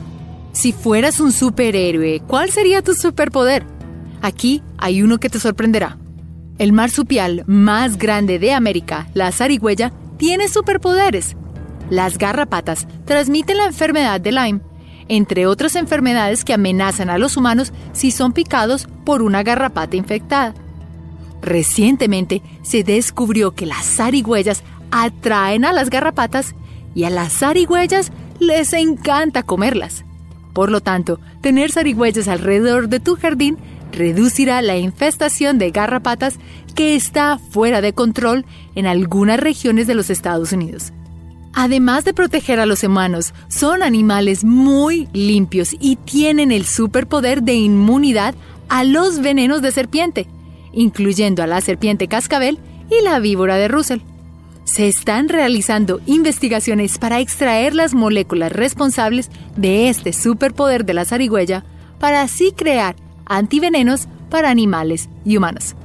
Si 0.52 0.72
fueras 0.74 1.20
un 1.20 1.32
superhéroe, 1.32 2.22
¿cuál 2.28 2.50
sería 2.50 2.82
tu 2.82 2.94
superpoder? 2.94 3.77
Aquí 4.22 4.62
hay 4.78 5.02
uno 5.02 5.20
que 5.20 5.30
te 5.30 5.40
sorprenderá. 5.40 5.98
El 6.58 6.74
marsupial 6.74 7.44
más 7.46 7.98
grande 7.98 8.40
de 8.40 8.54
América, 8.54 9.08
la 9.14 9.32
zarigüeya, 9.32 9.94
tiene 10.18 10.48
superpoderes. 10.48 11.36
Las 11.90 12.18
garrapatas 12.18 12.88
transmiten 13.06 13.58
la 13.58 13.66
enfermedad 13.66 14.20
de 14.20 14.32
Lyme, 14.32 14.62
entre 15.08 15.46
otras 15.46 15.76
enfermedades 15.76 16.44
que 16.44 16.54
amenazan 16.54 17.10
a 17.10 17.18
los 17.18 17.38
humanos 17.38 17.72
si 17.94 18.12
son 18.12 18.34
picados 18.34 18.88
por 19.06 19.22
una 19.22 19.44
garrapata 19.44 19.96
infectada. 19.96 20.54
Recientemente 21.42 22.42
se 22.64 22.84
descubrió 22.84 23.52
que 23.52 23.66
las 23.66 23.86
zarigüeyas 23.86 24.64
atraen 24.92 25.66
a 25.66 25.74
las 25.74 25.90
garrapatas 25.90 26.56
y 26.96 27.04
a 27.04 27.10
las 27.10 27.34
zarigüeyas 27.34 28.12
les 28.40 28.74
encanta 28.74 29.44
comerlas. 29.44 30.04
Por 30.54 30.72
lo 30.72 30.82
tanto, 30.82 31.20
tener 31.42 31.72
zarigüeyas 31.72 32.28
alrededor 32.28 32.90
de 32.90 33.00
tu 33.00 33.16
jardín 33.16 33.58
reducirá 33.92 34.62
la 34.62 34.78
infestación 34.78 35.58
de 35.58 35.72
garrapatas 35.72 36.38
que 36.76 36.96
está 36.96 37.40
fuera 37.40 37.82
de 37.82 37.94
control 37.94 38.46
en 38.76 38.86
algunas 38.86 39.40
regiones 39.40 39.88
de 39.88 39.96
los 39.96 40.10
Estados 40.10 40.52
Unidos. 40.52 40.94
Además 41.54 42.06
de 42.06 42.14
proteger 42.14 42.60
a 42.60 42.68
los 42.68 42.84
humanos, 42.84 43.34
son 43.48 43.82
animales 43.82 44.44
muy 44.44 45.08
limpios 45.12 45.76
y 45.80 45.96
tienen 45.96 46.52
el 46.52 46.66
superpoder 46.66 47.42
de 47.42 47.56
inmunidad 47.56 48.36
a 48.70 48.84
los 48.84 49.22
venenos 49.22 49.64
de 49.64 49.72
serpiente, 49.72 50.28
incluyendo 50.72 51.42
a 51.42 51.48
la 51.48 51.62
serpiente 51.62 52.08
cascabel 52.08 52.60
y 52.92 53.04
la 53.04 53.18
víbora 53.18 53.56
de 53.56 53.70
Russell. 53.70 54.02
Se 54.66 54.88
están 54.88 55.30
realizando 55.30 56.00
investigaciones 56.06 57.00
para 57.00 57.22
extraer 57.22 57.74
las 57.74 57.96
moléculas 57.96 58.52
responsables 58.52 59.32
de 59.56 59.90
este 59.90 60.14
superpoder 60.14 60.86
de 60.86 60.94
la 60.94 61.06
zarigüeya 61.06 61.64
para 62.00 62.22
así 62.22 62.52
crear 62.52 62.96
antivenenos 63.30 64.08
para 64.30 64.50
animales 64.50 65.10
y 65.26 65.38
humanos. 65.38 65.76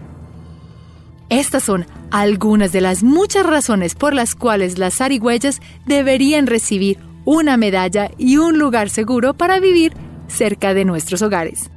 Estas 1.29 1.63
son 1.63 1.87
algunas 2.11 2.73
de 2.73 2.83
las 2.83 3.03
muchas 3.03 3.47
razones 3.47 3.95
por 3.95 4.13
las 4.13 4.35
cuales 4.35 4.79
las 4.79 4.97
zarigüeyas 4.97 5.61
deberían 5.87 6.47
recibir 6.47 6.99
una 7.25 7.57
medalla 7.57 8.11
y 8.19 8.37
un 8.37 8.59
lugar 8.59 8.91
seguro 8.91 9.35
para 9.35 9.61
vivir 9.61 9.93
cerca 10.29 10.75
de 10.75 10.85
nuestros 10.85 11.23
hogares. 11.23 11.71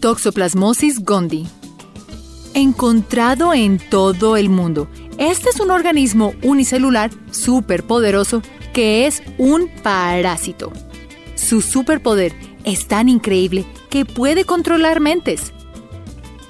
Toxoplasmosis 0.00 1.04
gondii. 1.04 1.46
Encontrado 2.54 3.54
en 3.54 3.78
todo 3.78 4.36
el 4.36 4.48
mundo, 4.48 4.88
este 5.18 5.50
es 5.50 5.60
un 5.60 5.70
organismo 5.70 6.34
unicelular 6.42 7.10
superpoderoso 7.30 8.42
que 8.72 9.06
es 9.06 9.22
un 9.38 9.68
parásito. 9.82 10.72
Su 11.36 11.60
superpoder 11.60 12.34
es 12.64 12.86
tan 12.86 13.08
increíble 13.08 13.64
que 13.88 14.04
puede 14.04 14.44
controlar 14.44 15.00
mentes. 15.00 15.52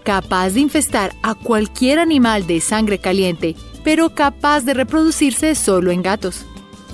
Capaz 0.05 0.51
de 0.51 0.61
infestar 0.61 1.15
a 1.23 1.35
cualquier 1.35 1.99
animal 1.99 2.47
de 2.47 2.61
sangre 2.61 2.99
caliente, 2.99 3.55
pero 3.85 4.15
capaz 4.15 4.63
de 4.63 4.75
reproducirse 4.75 5.55
solo 5.55 5.91
en 5.91 6.03
gatos. 6.03 6.47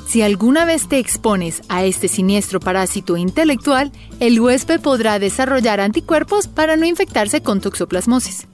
Si 0.07 0.23
alguna 0.23 0.65
vez 0.65 0.89
te 0.89 0.99
expones 0.99 1.63
a 1.69 1.85
este 1.85 2.07
siniestro 2.07 2.61
parásito 2.61 3.17
intelectual, 3.17 3.91
el 4.21 4.41
huésped 4.41 4.81
podrá 4.81 5.19
desarrollar 5.19 5.81
anticuerpos 5.81 6.47
para 6.47 6.77
no 6.77 6.87
infectarse 6.87 7.43
con 7.43 7.61
toxoplasmosis. 7.61 8.47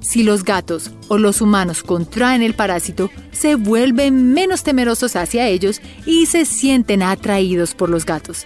Si 0.00 0.24
los 0.24 0.42
gatos 0.42 0.90
o 1.06 1.18
los 1.18 1.40
humanos 1.40 1.84
contraen 1.84 2.42
el 2.42 2.54
parásito, 2.54 3.10
se 3.30 3.54
vuelven 3.54 4.32
menos 4.34 4.64
temerosos 4.64 5.14
hacia 5.14 5.46
ellos 5.46 5.80
y 6.04 6.26
se 6.26 6.44
sienten 6.44 7.02
atraídos 7.02 7.74
por 7.74 7.88
los 7.88 8.04
gatos. 8.04 8.44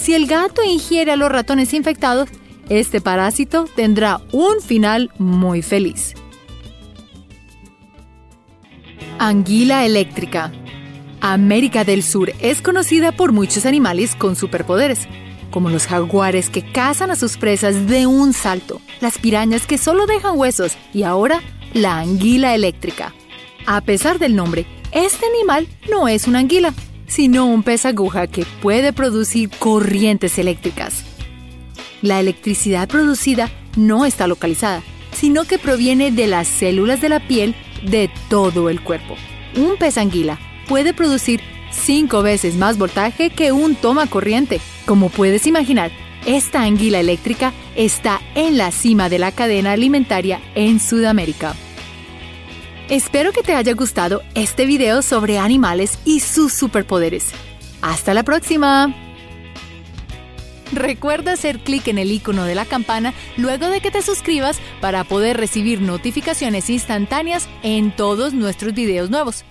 Si 0.00 0.14
el 0.14 0.26
gato 0.26 0.62
ingiere 0.64 1.12
a 1.12 1.16
los 1.16 1.30
ratones 1.30 1.74
infectados, 1.74 2.30
este 2.70 3.02
parásito 3.02 3.66
tendrá 3.76 4.18
un 4.32 4.62
final 4.62 5.10
muy 5.18 5.60
feliz. 5.60 6.14
Anguila 9.18 9.84
eléctrica. 9.84 10.52
América 11.20 11.84
del 11.84 12.02
Sur 12.02 12.32
es 12.40 12.62
conocida 12.62 13.12
por 13.12 13.32
muchos 13.32 13.66
animales 13.66 14.14
con 14.14 14.36
superpoderes, 14.36 15.06
como 15.50 15.68
los 15.68 15.86
jaguares 15.86 16.48
que 16.48 16.64
cazan 16.72 17.10
a 17.10 17.16
sus 17.16 17.36
presas 17.36 17.86
de 17.86 18.06
un 18.06 18.32
salto, 18.32 18.80
las 19.02 19.18
pirañas 19.18 19.66
que 19.66 19.76
solo 19.76 20.06
dejan 20.06 20.38
huesos 20.38 20.78
y 20.94 21.02
ahora 21.02 21.42
la 21.74 21.98
anguila 21.98 22.54
eléctrica. 22.54 23.12
A 23.66 23.82
pesar 23.82 24.18
del 24.18 24.34
nombre, 24.34 24.64
este 24.92 25.26
animal 25.26 25.68
no 25.90 26.08
es 26.08 26.26
una 26.26 26.38
anguila, 26.38 26.72
sino 27.10 27.44
un 27.46 27.64
pez 27.64 27.84
aguja 27.84 28.28
que 28.28 28.46
puede 28.62 28.92
producir 28.92 29.50
corrientes 29.50 30.38
eléctricas. 30.38 31.04
La 32.02 32.20
electricidad 32.20 32.88
producida 32.88 33.50
no 33.76 34.06
está 34.06 34.26
localizada, 34.26 34.82
sino 35.12 35.44
que 35.44 35.58
proviene 35.58 36.12
de 36.12 36.28
las 36.28 36.46
células 36.46 37.00
de 37.00 37.08
la 37.08 37.20
piel 37.20 37.54
de 37.84 38.10
todo 38.28 38.70
el 38.70 38.80
cuerpo. 38.80 39.16
Un 39.56 39.76
pez 39.76 39.98
anguila 39.98 40.38
puede 40.68 40.94
producir 40.94 41.40
cinco 41.72 42.22
veces 42.22 42.56
más 42.56 42.78
voltaje 42.78 43.30
que 43.30 43.50
un 43.50 43.74
toma 43.74 44.06
corriente. 44.06 44.60
Como 44.86 45.08
puedes 45.08 45.46
imaginar, 45.46 45.90
esta 46.26 46.62
anguila 46.62 47.00
eléctrica 47.00 47.52
está 47.74 48.20
en 48.36 48.56
la 48.56 48.70
cima 48.70 49.08
de 49.08 49.18
la 49.18 49.32
cadena 49.32 49.72
alimentaria 49.72 50.40
en 50.54 50.78
Sudamérica. 50.78 51.56
Espero 52.90 53.30
que 53.30 53.44
te 53.44 53.54
haya 53.54 53.72
gustado 53.74 54.20
este 54.34 54.66
video 54.66 55.02
sobre 55.02 55.38
animales 55.38 56.00
y 56.04 56.18
sus 56.18 56.52
superpoderes. 56.52 57.28
¡Hasta 57.82 58.14
la 58.14 58.24
próxima! 58.24 58.92
Recuerda 60.72 61.34
hacer 61.34 61.60
clic 61.60 61.86
en 61.86 61.98
el 61.98 62.10
icono 62.10 62.42
de 62.42 62.56
la 62.56 62.64
campana 62.64 63.14
luego 63.36 63.68
de 63.68 63.80
que 63.80 63.92
te 63.92 64.02
suscribas 64.02 64.58
para 64.80 65.04
poder 65.04 65.36
recibir 65.36 65.80
notificaciones 65.80 66.68
instantáneas 66.68 67.48
en 67.62 67.94
todos 67.94 68.34
nuestros 68.34 68.74
videos 68.74 69.08
nuevos. 69.08 69.44